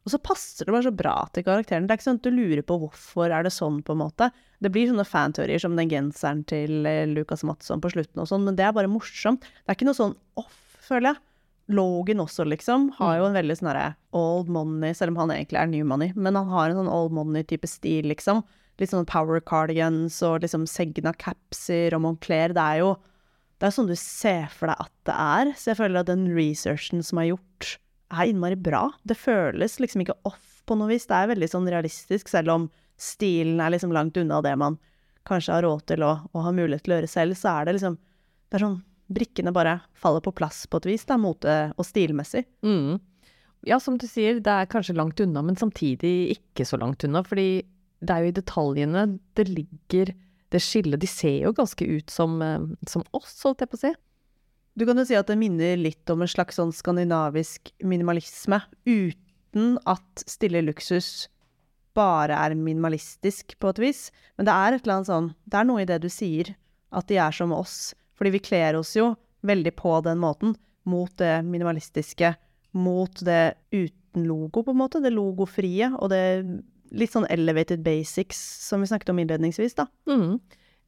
Og 0.10 0.16
så 0.16 0.22
passer 0.26 0.66
det 0.66 0.74
bare 0.74 0.88
så 0.88 0.95
bra 0.95 1.14
til 1.36 1.43
karakteren. 1.45 1.86
Det 1.86 1.93
er 1.93 1.99
ikke 1.99 2.07
sånn 2.07 2.18
at 2.18 2.26
du 2.26 2.34
lurer 2.34 2.64
på 2.66 2.80
hvorfor 2.82 3.30
er 3.30 3.45
det 3.45 3.51
sånn, 3.53 3.84
på 3.86 3.93
en 3.93 4.01
måte. 4.01 4.32
Det 4.57 4.72
blir 4.74 4.89
sånne 4.89 5.05
fanteorier 5.05 5.62
som 5.62 5.76
den 5.78 5.91
genseren 5.91 6.41
til 6.49 6.82
Lukas 6.82 7.14
Lucas 7.14 7.45
Madsson 7.45 7.84
på 7.84 7.91
slutten 7.93 8.24
og 8.24 8.30
sånn, 8.32 8.47
men 8.47 8.57
det 8.57 8.66
er 8.66 8.74
bare 8.74 8.89
morsomt. 8.89 9.45
Det 9.45 9.70
er 9.70 9.78
ikke 9.78 9.86
noe 9.91 9.99
sånn 9.99 10.16
off, 10.41 10.57
føler 10.82 11.12
jeg. 11.12 11.22
Logan 11.78 12.24
også, 12.24 12.47
liksom, 12.49 12.88
har 12.97 13.20
jo 13.20 13.28
en 13.28 13.38
veldig 13.38 13.60
sånn 13.60 13.70
herre 13.70 13.91
old 14.18 14.49
money, 14.49 14.95
selv 14.97 15.14
om 15.14 15.20
han 15.22 15.36
egentlig 15.36 15.60
er 15.62 15.70
new 15.70 15.86
money, 15.86 16.10
men 16.18 16.39
han 16.39 16.49
har 16.49 16.72
en 16.72 16.80
sånn 16.82 16.89
old 16.89 17.14
money-type 17.14 17.70
stil, 17.70 18.10
liksom. 18.10 18.41
Litt 18.82 18.89
sånn 18.89 19.05
power 19.05 19.43
cardigans 19.45 20.18
og 20.26 20.41
liksom 20.41 20.66
Segna 20.66 21.14
capser 21.14 21.93
og 21.93 22.01
Moncler. 22.07 22.55
Det 22.57 22.66
er 22.66 22.82
jo 22.82 22.95
det 23.60 23.68
er 23.68 23.76
sånn 23.76 23.89
du 23.91 23.95
ser 23.99 24.47
for 24.55 24.72
deg 24.72 24.82
at 24.88 24.93
det 25.05 25.16
er. 25.20 25.53
Så 25.60 25.74
jeg 25.74 25.80
føler 25.82 26.01
at 26.01 26.10
den 26.10 26.30
researchen 26.32 27.03
som 27.03 27.20
er 27.20 27.34
gjort, 27.34 27.74
er 28.10 28.30
innmari 28.30 28.57
bra. 28.60 28.88
Det 29.03 29.18
føles 29.18 29.80
liksom 29.82 30.03
ikke 30.03 30.18
off 30.28 30.62
på 30.66 30.78
noe 30.78 30.91
vis. 30.91 31.07
Det 31.10 31.18
er 31.18 31.32
veldig 31.32 31.49
sånn 31.51 31.70
realistisk, 31.70 32.30
selv 32.32 32.53
om 32.53 32.70
stilen 32.99 33.62
er 33.64 33.74
liksom 33.74 33.93
langt 33.95 34.18
unna 34.20 34.41
det 34.45 34.55
man 34.60 34.78
kanskje 35.30 35.55
har 35.55 35.66
råd 35.66 35.86
til 35.91 36.03
å, 36.05 36.14
og, 36.32 36.39
ha 36.45 36.53
mulighet 36.55 36.86
til 36.86 36.95
å 36.95 36.99
gjøre 36.99 37.12
selv, 37.12 37.38
så 37.38 37.60
er 37.60 37.68
det 37.70 37.80
liksom 37.80 37.99
Det 38.49 38.57
er 38.57 38.66
sånn 38.66 38.80
Brikkene 39.10 39.51
bare 39.53 39.80
faller 39.97 40.22
på 40.22 40.34
plass 40.38 40.68
på 40.70 40.78
et 40.78 40.86
vis, 40.86 41.03
da, 41.10 41.16
mote- 41.18 41.72
og 41.82 41.86
stilmessig. 41.86 42.43
Mm. 42.62 42.99
Ja, 43.66 43.80
som 43.82 43.95
du 43.97 44.05
sier, 44.05 44.38
det 44.38 44.53
er 44.53 44.70
kanskje 44.70 44.93
langt 44.93 45.20
unna, 45.24 45.41
men 45.41 45.57
samtidig 45.57 46.36
ikke 46.36 46.66
så 46.66 46.78
langt 46.78 47.01
unna. 47.07 47.24
Fordi 47.26 47.64
det 48.05 48.14
er 48.14 48.22
jo 48.22 48.30
i 48.30 48.36
detaljene 48.38 49.05
det 49.34 49.47
ligger 49.49 50.14
det 50.53 50.62
skillet. 50.62 51.01
De 51.01 51.10
ser 51.10 51.39
jo 51.47 51.55
ganske 51.57 51.88
ut 51.89 52.14
som, 52.14 52.38
eh, 52.45 52.70
som 52.86 53.01
oss, 53.18 53.34
holdt 53.41 53.66
jeg 53.66 53.72
på 53.72 53.80
å 53.80 53.84
si. 53.88 53.93
Du 54.78 54.86
kan 54.88 55.00
jo 55.00 55.06
si 55.08 55.18
at 55.18 55.28
det 55.28 55.40
minner 55.40 55.80
litt 55.80 56.10
om 56.12 56.22
en 56.24 56.30
slags 56.30 56.60
sånn 56.60 56.72
skandinavisk 56.76 57.72
minimalisme, 57.84 58.62
uten 58.86 59.76
at 59.90 60.24
stille 60.30 60.62
luksus 60.64 61.28
bare 61.98 62.38
er 62.38 62.56
minimalistisk 62.56 63.58
på 63.60 63.72
et 63.74 63.82
vis. 63.82 64.02
Men 64.38 64.48
det 64.48 64.56
er 64.56 64.76
et 64.76 64.84
eller 64.86 65.00
annet 65.00 65.10
sånn 65.10 65.32
Det 65.50 65.60
er 65.60 65.68
noe 65.68 65.84
i 65.84 65.90
det 65.90 66.00
du 66.04 66.10
sier, 66.14 66.54
at 66.96 67.10
de 67.10 67.18
er 67.20 67.36
som 67.36 67.54
oss. 67.56 67.94
Fordi 68.18 68.34
vi 68.36 68.44
kler 68.44 68.78
oss 68.80 68.96
jo 68.98 69.14
veldig 69.48 69.74
på 69.80 70.00
den 70.06 70.20
måten, 70.22 70.56
mot 70.90 71.12
det 71.22 71.40
minimalistiske, 71.48 72.34
mot 72.72 73.22
det 73.26 73.56
uten 73.72 74.26
logo, 74.28 74.64
på 74.64 74.74
en 74.74 74.82
måte. 74.82 75.02
Det 75.04 75.12
logofrie, 75.14 75.92
og 75.96 76.12
det 76.14 76.24
litt 76.96 77.14
sånn 77.14 77.28
elevated 77.30 77.84
basics 77.86 78.40
som 78.66 78.82
vi 78.82 78.90
snakket 78.90 79.12
om 79.14 79.22
innledningsvis, 79.22 79.78
da. 79.78 79.88
Mm. 80.10 80.40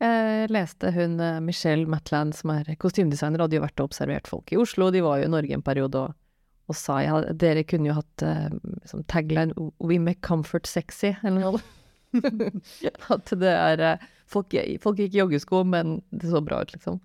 Jeg 0.02 0.49
leste 0.49 0.89
hun 0.95 1.20
eh, 1.22 1.41
Michelle 1.45 1.89
Matland, 1.89 2.34
som 2.38 2.54
er 2.56 2.72
kostymedesigner, 2.82 3.43
hadde 3.43 3.60
jo 3.60 3.66
vært 3.66 3.84
og 3.84 3.91
observert 3.91 4.30
folk 4.30 4.49
i 4.54 4.58
Oslo. 4.62 4.89
De 4.93 5.04
var 5.06 5.22
jo 5.22 5.28
i 5.28 5.34
Norge 5.34 5.54
en 5.58 5.66
periode 5.66 6.02
og, 6.02 6.16
og 6.72 6.78
sa 6.78 7.02
ja, 7.06 7.20
dere 7.38 7.66
kunne 7.68 7.91
jo 7.91 7.97
hatt 7.99 8.26
uh, 8.26 8.49
som 8.88 9.04
tagline 9.12 9.54
'We 9.78 9.99
make 10.02 10.24
comfort 10.26 10.70
sexy', 10.70 11.14
eller 11.22 11.45
noe. 11.45 11.62
At 13.14 13.30
det 13.39 13.54
er 13.54 14.02
folk, 14.26 14.56
folk 14.82 14.99
gikk 14.99 15.14
i 15.14 15.22
joggesko, 15.22 15.62
men 15.70 15.99
det 16.10 16.32
så 16.32 16.41
bra 16.43 16.64
ut, 16.64 16.74
liksom. 16.74 16.99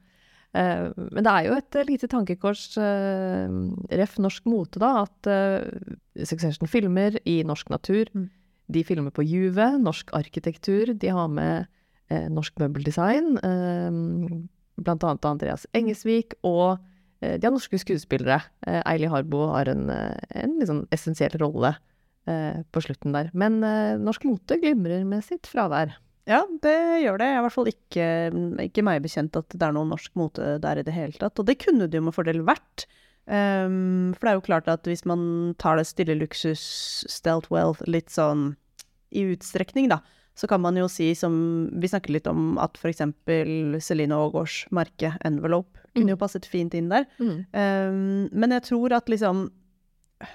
Men 0.57 1.20
det 1.20 1.30
er 1.30 1.44
jo 1.44 1.57
et 1.59 1.76
lite 1.84 2.09
tankekors, 2.09 2.62
ref 4.01 4.14
norsk 4.16 4.47
mote, 4.49 4.80
da, 4.80 5.05
at 5.05 5.28
Succession 6.24 6.70
filmer 6.70 7.18
i 7.28 7.42
norsk 7.44 7.68
natur. 7.68 8.09
Mm. 8.16 8.30
De 8.66 8.82
filmer 8.84 9.14
på 9.14 9.24
Juve, 9.26 9.66
norsk 9.78 10.11
arkitektur. 10.16 10.92
De 10.94 11.11
har 11.12 11.28
med 11.30 11.66
eh, 11.66 11.66
norsk 12.11 12.61
møbeldesign, 12.62 13.36
eh, 13.42 14.36
blant 14.82 15.04
annet 15.07 15.28
Andreas 15.28 15.66
Engesvik, 15.76 16.36
og 16.46 16.78
eh, 17.20 17.36
de 17.36 17.46
har 17.46 17.54
norske 17.54 17.80
skuespillere. 17.80 18.40
Eh, 18.66 18.82
Eili 18.92 19.11
Harbo 19.11 19.46
har 19.54 19.70
en, 19.72 19.88
eh, 19.90 20.40
en 20.42 20.59
liksom 20.61 20.84
essensiell 20.94 21.36
rolle 21.42 21.74
eh, 22.28 22.62
på 22.72 22.82
slutten 22.84 23.16
der. 23.16 23.30
Men 23.34 23.61
norsk 24.02 24.26
mote 24.28 24.61
glimrer 24.62 25.07
med 25.09 25.24
sitt 25.26 25.48
fravær. 25.50 25.96
Ja, 26.26 26.42
det 26.62 26.76
gjør 27.04 27.20
det. 27.22 27.26
Jeg 27.30 27.36
er 27.36 27.38
i 27.38 27.42
hvert 27.44 27.54
fall 27.54 27.68
ikke, 27.70 28.07
ikke 28.66 28.82
meg 28.86 29.04
bekjent 29.04 29.36
at 29.38 29.52
det 29.54 29.62
er 29.62 29.74
noe 29.76 29.86
norsk 29.86 30.11
mote 30.18 30.57
der 30.62 30.80
i 30.80 30.86
det 30.86 30.94
hele 30.94 31.14
tatt. 31.14 31.38
Og 31.38 31.46
det 31.46 31.61
kunne 31.62 31.86
det 31.86 32.00
jo 32.00 32.09
med 32.09 32.16
fordel 32.16 32.42
vært. 32.46 32.88
Um, 33.26 34.14
for 34.14 34.26
det 34.26 34.30
er 34.30 34.36
jo 34.38 34.46
klart 34.46 34.68
at 34.70 34.86
hvis 34.86 35.02
man 35.07 35.54
tar 35.59 35.78
det 35.78 35.86
stille 35.86 36.14
luksus, 36.18 36.62
stelt 37.11 37.46
wealth, 37.50 37.82
litt 37.90 38.11
sånn 38.14 38.52
i 39.14 39.22
utstrekning, 39.32 39.86
da, 39.90 40.00
så 40.37 40.49
kan 40.51 40.61
man 40.61 40.76
jo 40.76 40.87
si, 40.93 41.11
som 41.16 41.34
vi 41.80 41.89
snakker 41.89 42.12
litt 42.12 42.28
om, 42.28 42.57
at 42.61 42.76
f.eks. 42.76 43.03
Celine 43.84 44.16
Aagaards 44.18 44.66
merke 44.76 45.14
Envelope 45.24 45.80
kunne 45.97 46.12
jo 46.12 46.18
mm. 46.18 46.20
passet 46.20 46.49
fint 46.49 46.74
inn 46.76 46.91
der. 46.93 47.07
Mm. 47.16 47.37
Um, 47.57 48.26
men 48.37 48.53
jeg 48.59 48.66
tror 48.68 48.93
at 48.99 49.09
liksom 49.09 49.47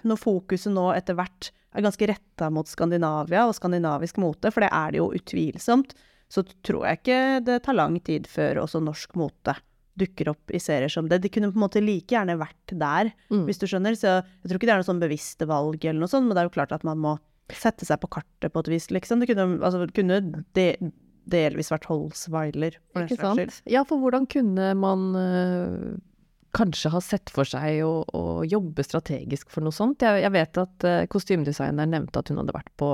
Når 0.05 0.17
fokuset 0.21 0.73
nå 0.73 0.91
etter 0.93 1.17
hvert 1.17 1.51
er 1.73 1.85
ganske 1.85 2.07
retta 2.09 2.49
mot 2.53 2.67
Skandinavia 2.69 3.47
og 3.47 3.55
skandinavisk 3.57 4.19
mote, 4.21 4.51
for 4.53 4.61
det 4.61 4.69
er 4.75 4.91
det 4.91 4.99
jo 4.99 5.07
utvilsomt, 5.17 5.95
så 6.31 6.43
tror 6.65 6.85
jeg 6.85 6.99
ikke 6.99 7.19
det 7.47 7.55
tar 7.65 7.77
lang 7.77 7.95
tid 8.03 8.27
før 8.29 8.61
også 8.65 8.81
norsk 8.83 9.15
mote 9.17 9.55
dukker 10.01 10.31
opp 10.31 10.53
i 10.53 10.59
serier 10.61 10.91
som 10.91 11.07
det. 11.09 11.21
De 11.23 11.31
kunne 11.31 11.49
på 11.51 11.59
en 11.59 11.65
måte 11.65 11.83
like 11.83 12.13
gjerne 12.13 12.37
vært 12.39 12.73
der, 12.79 13.11
mm. 13.31 13.43
hvis 13.47 13.59
du 13.61 13.67
skjønner. 13.67 13.97
Så 13.97 14.19
jeg 14.21 14.47
tror 14.47 14.59
ikke 14.59 14.69
det 14.69 14.75
er 14.75 14.83
noe 14.83 14.89
sånn 14.91 15.03
bevisste 15.03 15.47
valg 15.49 15.83
eller 15.83 16.03
noe 16.03 16.11
sånt, 16.11 16.27
men 16.27 16.37
det 16.37 16.43
er 16.43 16.49
jo 16.49 16.55
klart 16.55 16.75
at 16.75 16.85
man 16.87 17.01
må 17.01 17.17
sette 17.57 17.87
seg 17.87 18.01
på 18.01 18.09
kartet 18.17 18.53
på 18.53 18.63
et 18.63 18.69
vis, 18.73 18.89
liksom. 18.93 19.21
Det 19.21 19.31
kunne, 19.31 19.47
altså, 19.63 19.85
kunne 19.95 20.19
de, 20.57 20.67
delvis 21.29 21.71
vært 21.71 21.87
Holzweiler. 21.89 22.77
Ikke 22.97 23.19
sant. 23.19 23.61
Ja, 23.69 23.83
for 23.87 24.01
hvordan 24.01 24.27
kunne 24.31 24.71
man 24.79 25.07
uh, 25.15 25.95
kanskje 26.57 26.91
ha 26.93 27.01
sett 27.03 27.31
for 27.33 27.47
seg 27.47 27.81
å, 27.85 28.01
å, 28.17 28.23
jobbe 28.47 28.85
strategisk 28.85 29.51
for 29.53 29.65
noe 29.65 29.75
sånt? 29.75 30.03
Jeg, 30.05 30.23
jeg 30.25 30.35
vet 30.35 30.61
at 30.63 30.87
uh, 30.87 31.01
kostymedesigneren 31.11 31.95
nevnte 31.95 32.21
at 32.21 32.31
hun 32.31 32.41
hadde 32.41 32.57
vært 32.57 32.71
på, 32.81 32.91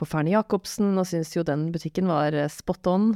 på 0.00 0.08
Fernie 0.08 0.36
Jacobsen, 0.36 0.94
og 0.96 1.08
syntes 1.10 1.34
jo 1.36 1.46
den 1.46 1.68
butikken 1.74 2.10
var 2.10 2.36
øh, 2.36 2.50
spot 2.52 2.90
on, 2.90 3.10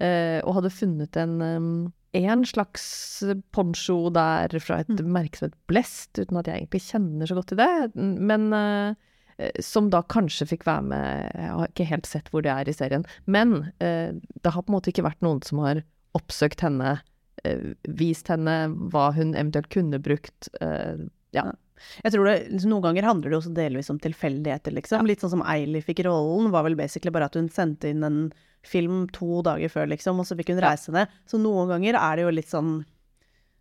uh, 0.00 0.40
og 0.44 0.56
hadde 0.60 0.74
funnet 0.74 1.20
en 1.20 1.92
en 2.14 2.44
slags 2.46 2.84
poncho 3.50 3.96
der 4.14 4.52
fra 4.62 4.76
et 4.84 4.90
mm. 4.92 5.08
merke 5.10 5.40
som 5.40 5.48
het 5.48 5.56
Blest, 5.66 6.12
uten 6.14 6.38
at 6.38 6.46
jeg 6.46 6.60
egentlig 6.60 6.84
kjenner 6.84 7.26
så 7.26 7.34
godt 7.34 7.48
til 7.50 7.58
det. 7.58 7.72
Men 7.98 8.44
uh, 8.54 8.94
Eh, 8.94 8.94
som 9.62 9.88
da 9.90 10.02
kanskje 10.06 10.46
fikk 10.46 10.66
være 10.68 10.84
med 10.86 11.30
Jeg 11.34 11.50
har 11.50 11.72
ikke 11.72 11.88
helt 11.88 12.06
sett 12.06 12.28
hvor 12.30 12.44
det 12.46 12.52
er 12.52 12.68
i 12.70 12.76
serien. 12.76 13.06
Men 13.26 13.72
eh, 13.82 14.14
det 14.14 14.52
har 14.54 14.62
på 14.62 14.70
en 14.70 14.76
måte 14.76 14.92
ikke 14.92 15.06
vært 15.06 15.24
noen 15.26 15.42
som 15.46 15.62
har 15.64 15.82
oppsøkt 16.14 16.62
henne, 16.62 17.00
eh, 17.42 17.74
vist 17.98 18.30
henne 18.30 18.56
hva 18.92 19.08
hun 19.16 19.34
eventuelt 19.34 19.70
kunne 19.74 19.98
brukt. 20.02 20.48
Eh, 20.62 21.06
ja. 21.34 21.48
Jeg 22.04 22.14
tror 22.14 22.28
det, 22.28 22.36
liksom, 22.52 22.70
Noen 22.70 22.86
ganger 22.88 23.08
handler 23.08 23.32
det 23.32 23.38
også 23.40 23.54
delvis 23.56 23.90
om 23.92 24.00
tilfeldigheter, 24.02 24.74
liksom. 24.78 25.06
Litt 25.08 25.24
sånn 25.24 25.34
som 25.36 25.44
Eiley 25.50 25.82
fikk 25.84 26.04
rollen, 26.06 26.52
var 26.54 26.66
vel 26.66 26.78
basically 26.78 27.12
bare 27.14 27.28
at 27.30 27.38
hun 27.38 27.50
sendte 27.52 27.90
inn 27.90 28.06
en 28.06 28.20
film 28.64 29.04
to 29.12 29.42
dager 29.44 29.72
før, 29.72 29.90
liksom, 29.92 30.22
og 30.22 30.28
så 30.28 30.36
fikk 30.38 30.54
hun 30.54 30.62
reise 30.64 30.94
ned. 30.94 31.12
Så 31.28 31.40
noen 31.42 31.68
ganger 31.74 31.98
er 32.00 32.16
det 32.16 32.26
jo 32.26 32.34
litt 32.34 32.52
sånn 32.52 32.74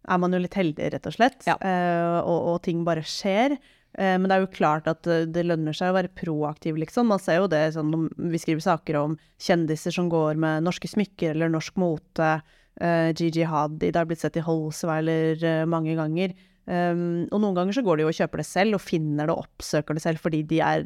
Er 0.03 0.19
man 0.19 0.36
jo 0.36 0.39
litt 0.43 0.55
heldig, 0.59 0.89
rett 0.91 1.05
og 1.07 1.13
slett, 1.15 1.45
ja. 1.47 1.53
eh, 1.63 2.17
og, 2.19 2.39
og 2.51 2.57
ting 2.65 2.82
bare 2.84 3.05
skjer. 3.07 3.55
Eh, 3.93 4.15
men 4.17 4.25
det 4.25 4.35
er 4.35 4.43
jo 4.43 4.53
klart 4.55 4.87
at 4.89 5.07
eh, 5.09 5.27
det 5.29 5.45
lønner 5.45 5.75
seg 5.77 5.91
å 5.91 5.97
være 5.97 6.13
proaktiv, 6.17 6.79
liksom. 6.81 7.11
Man 7.11 7.21
ser 7.21 7.41
jo 7.41 7.49
det 7.51 7.61
sånn 7.75 8.07
vi 8.17 8.41
skriver 8.41 8.63
saker 8.65 8.99
om 9.03 9.17
kjendiser 9.41 9.93
som 9.93 10.09
går 10.11 10.39
med 10.41 10.65
norske 10.65 10.89
smykker 10.89 11.35
eller 11.35 11.53
norsk 11.53 11.77
mote. 11.81 12.35
Uh, 12.81 13.13
Gigi 13.13 13.45
Hadid 13.45 13.93
har 13.99 14.07
blitt 14.09 14.23
sett 14.23 14.39
i 14.39 14.41
Holsweiler 14.41 15.43
mange 15.69 15.93
ganger. 15.93 16.33
Og 16.65 17.35
noen 17.37 17.53
ganger 17.53 17.75
så 17.75 17.83
går 17.85 17.99
de 17.99 18.05
jo 18.05 18.09
og 18.09 18.15
kjøper 18.17 18.39
det 18.39 18.45
selv, 18.47 18.77
og 18.77 18.81
finner 18.81 19.27
det 19.27 19.35
og 19.35 19.43
oppsøker 19.43 19.97
det 19.97 20.01
selv 20.01 20.21
fordi 20.23 20.39
de 20.47 20.61
er 20.63 20.85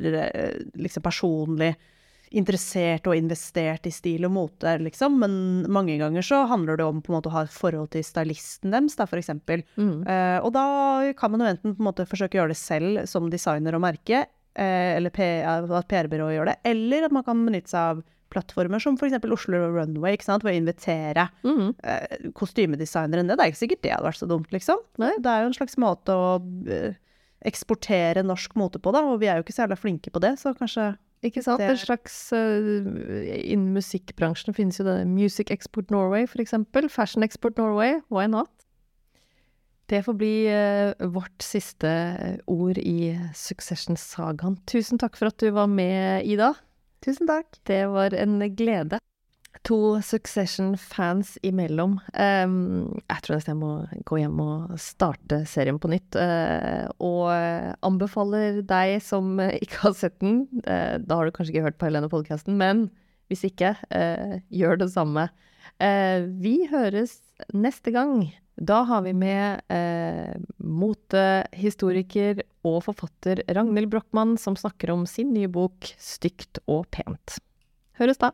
liksom 0.73 1.05
personlig 1.05 1.69
interessert 2.35 3.07
og 3.07 3.15
investert 3.15 3.87
i 3.87 3.93
stil 3.93 4.27
og 4.27 4.33
mote, 4.35 4.73
liksom. 4.83 5.17
Men 5.21 5.37
mange 5.71 5.97
ganger 5.99 6.25
så 6.25 6.43
handler 6.49 6.79
det 6.79 6.87
om 6.87 6.99
på 7.03 7.11
en 7.11 7.17
måte 7.17 7.31
å 7.31 7.35
ha 7.37 7.45
et 7.45 7.53
forhold 7.53 7.91
til 7.93 8.03
stylisten 8.05 8.73
deres, 8.75 8.97
da, 8.99 9.07
for 9.09 9.21
eksempel. 9.21 9.63
Mm. 9.79 10.03
Uh, 10.03 10.39
og 10.43 10.51
da 10.57 10.65
kan 11.19 11.33
man 11.33 11.43
jo 11.43 11.51
enten 11.53 11.77
på 11.77 11.83
en 11.83 11.89
måte 11.89 12.07
forsøke 12.09 12.37
å 12.37 12.43
gjøre 12.43 12.55
det 12.55 12.59
selv 12.59 13.07
som 13.09 13.31
designer 13.31 13.77
og 13.77 13.85
merke, 13.85 14.25
uh, 14.27 14.91
eller 14.97 15.13
at 15.13 15.89
PR-byrået 15.89 16.37
gjør 16.37 16.51
det, 16.51 16.59
eller 16.73 17.07
at 17.07 17.15
man 17.15 17.25
kan 17.27 17.47
benytte 17.47 17.73
seg 17.73 17.95
av 17.95 18.05
plattformer 18.33 18.83
som 18.83 18.97
f.eks. 18.99 19.21
Oslo 19.31 19.63
Runway, 19.71 20.17
ikke 20.17 20.27
sant, 20.27 20.43
ved 20.43 20.57
å 20.57 20.61
invitere 20.61 21.29
mm. 21.47 21.67
uh, 21.79 22.31
kostymedesignere 22.35 23.23
ned. 23.23 23.37
Det 23.37 23.45
er 23.45 23.53
ikke 23.53 23.63
sikkert 23.63 23.85
det 23.85 23.95
hadde 23.95 24.09
vært 24.09 24.21
så 24.21 24.29
dumt, 24.29 24.51
liksom. 24.55 24.83
Nei. 24.99 25.15
Det 25.23 25.31
er 25.31 25.45
jo 25.45 25.51
en 25.53 25.59
slags 25.61 25.79
måte 25.79 26.15
å 26.15 26.39
eksportere 27.47 28.23
norsk 28.25 28.55
mote 28.59 28.81
på, 28.81 28.91
da, 28.91 29.05
og 29.07 29.21
vi 29.21 29.29
er 29.29 29.39
jo 29.39 29.45
ikke 29.45 29.55
så 29.55 29.63
jævla 29.63 29.77
flinke 29.79 30.11
på 30.11 30.19
det, 30.23 30.35
så 30.41 30.51
kanskje 30.57 30.95
ikke 31.25 31.41
sant? 31.41 31.61
Det... 31.61 31.71
En 31.73 31.79
slags 31.81 32.17
uh, 32.35 32.77
Innen 33.37 33.73
musikkbransjen 33.75 34.55
finnes 34.57 34.77
jo 34.79 34.85
det 34.87 34.99
Music 35.09 35.51
Export 35.53 35.91
Norway, 35.93 36.27
eksempel. 36.39 36.89
Fashion 36.89 37.25
Export 37.25 37.57
Norway. 37.57 37.99
Why 38.13 38.27
not? 38.29 38.51
Det 39.87 40.03
får 40.03 40.17
bli 40.19 40.35
uh, 40.51 40.91
vårt 41.15 41.43
siste 41.43 41.87
eh, 41.87 42.39
ord 42.51 42.77
i 42.77 43.15
Succession-sagaen. 43.33 44.57
Tusen 44.67 44.99
takk 44.99 45.15
for 45.15 45.31
at 45.31 45.39
du 45.39 45.47
var 45.55 45.69
med, 45.71 46.27
Ida. 46.27 46.51
Tusen 47.05 47.29
takk. 47.29 47.47
Det 47.69 47.85
var 47.93 48.11
en 48.17 48.41
glede 48.57 48.99
to 49.65 50.01
Succession-fans 50.03 51.37
imellom. 51.45 51.97
Um, 52.13 52.55
jeg 53.07 53.23
tror 53.23 53.37
nesten 53.37 53.53
jeg 53.53 53.59
må 53.59 53.71
gå 54.07 54.19
hjem 54.21 54.39
og 54.43 54.77
starte 54.81 55.41
serien 55.49 55.79
på 55.81 55.91
nytt. 55.91 56.17
Uh, 56.17 56.87
og 57.03 57.31
anbefaler 57.85 58.61
deg 58.67 58.97
som 59.05 59.37
ikke 59.63 59.83
har 59.85 59.97
sett 59.97 60.17
den, 60.23 60.45
uh, 60.67 60.97
da 61.01 61.19
har 61.19 61.27
du 61.27 61.35
kanskje 61.35 61.55
ikke 61.55 61.67
hørt 61.69 61.79
på 61.81 61.89
Helene 61.89 62.11
podkasten, 62.11 62.57
men 62.59 62.87
hvis 63.31 63.43
ikke, 63.49 63.73
uh, 63.91 64.39
gjør 64.53 64.83
det 64.83 64.91
samme. 64.93 65.27
vi 66.41 66.67
høres 66.71 67.19
neste 67.53 67.91
gang. 67.91 68.31
Da 68.55 68.79
har 68.87 69.03
vi 69.05 69.11
med 69.13 69.61
motehistoriker 70.57 72.41
og 72.65 72.79
forfatter 72.87 73.43
Ragnhild 73.45 73.91
Brochmann, 73.91 74.37
som 74.41 74.55
snakker 74.57 74.95
om 74.95 75.05
sin 75.05 75.35
nye 75.35 75.51
bok 75.51 75.93
'Stygt 75.99 76.63
og 76.65 76.87
pent'. 76.89 77.37
Høres 77.99 78.17
da! 78.17 78.31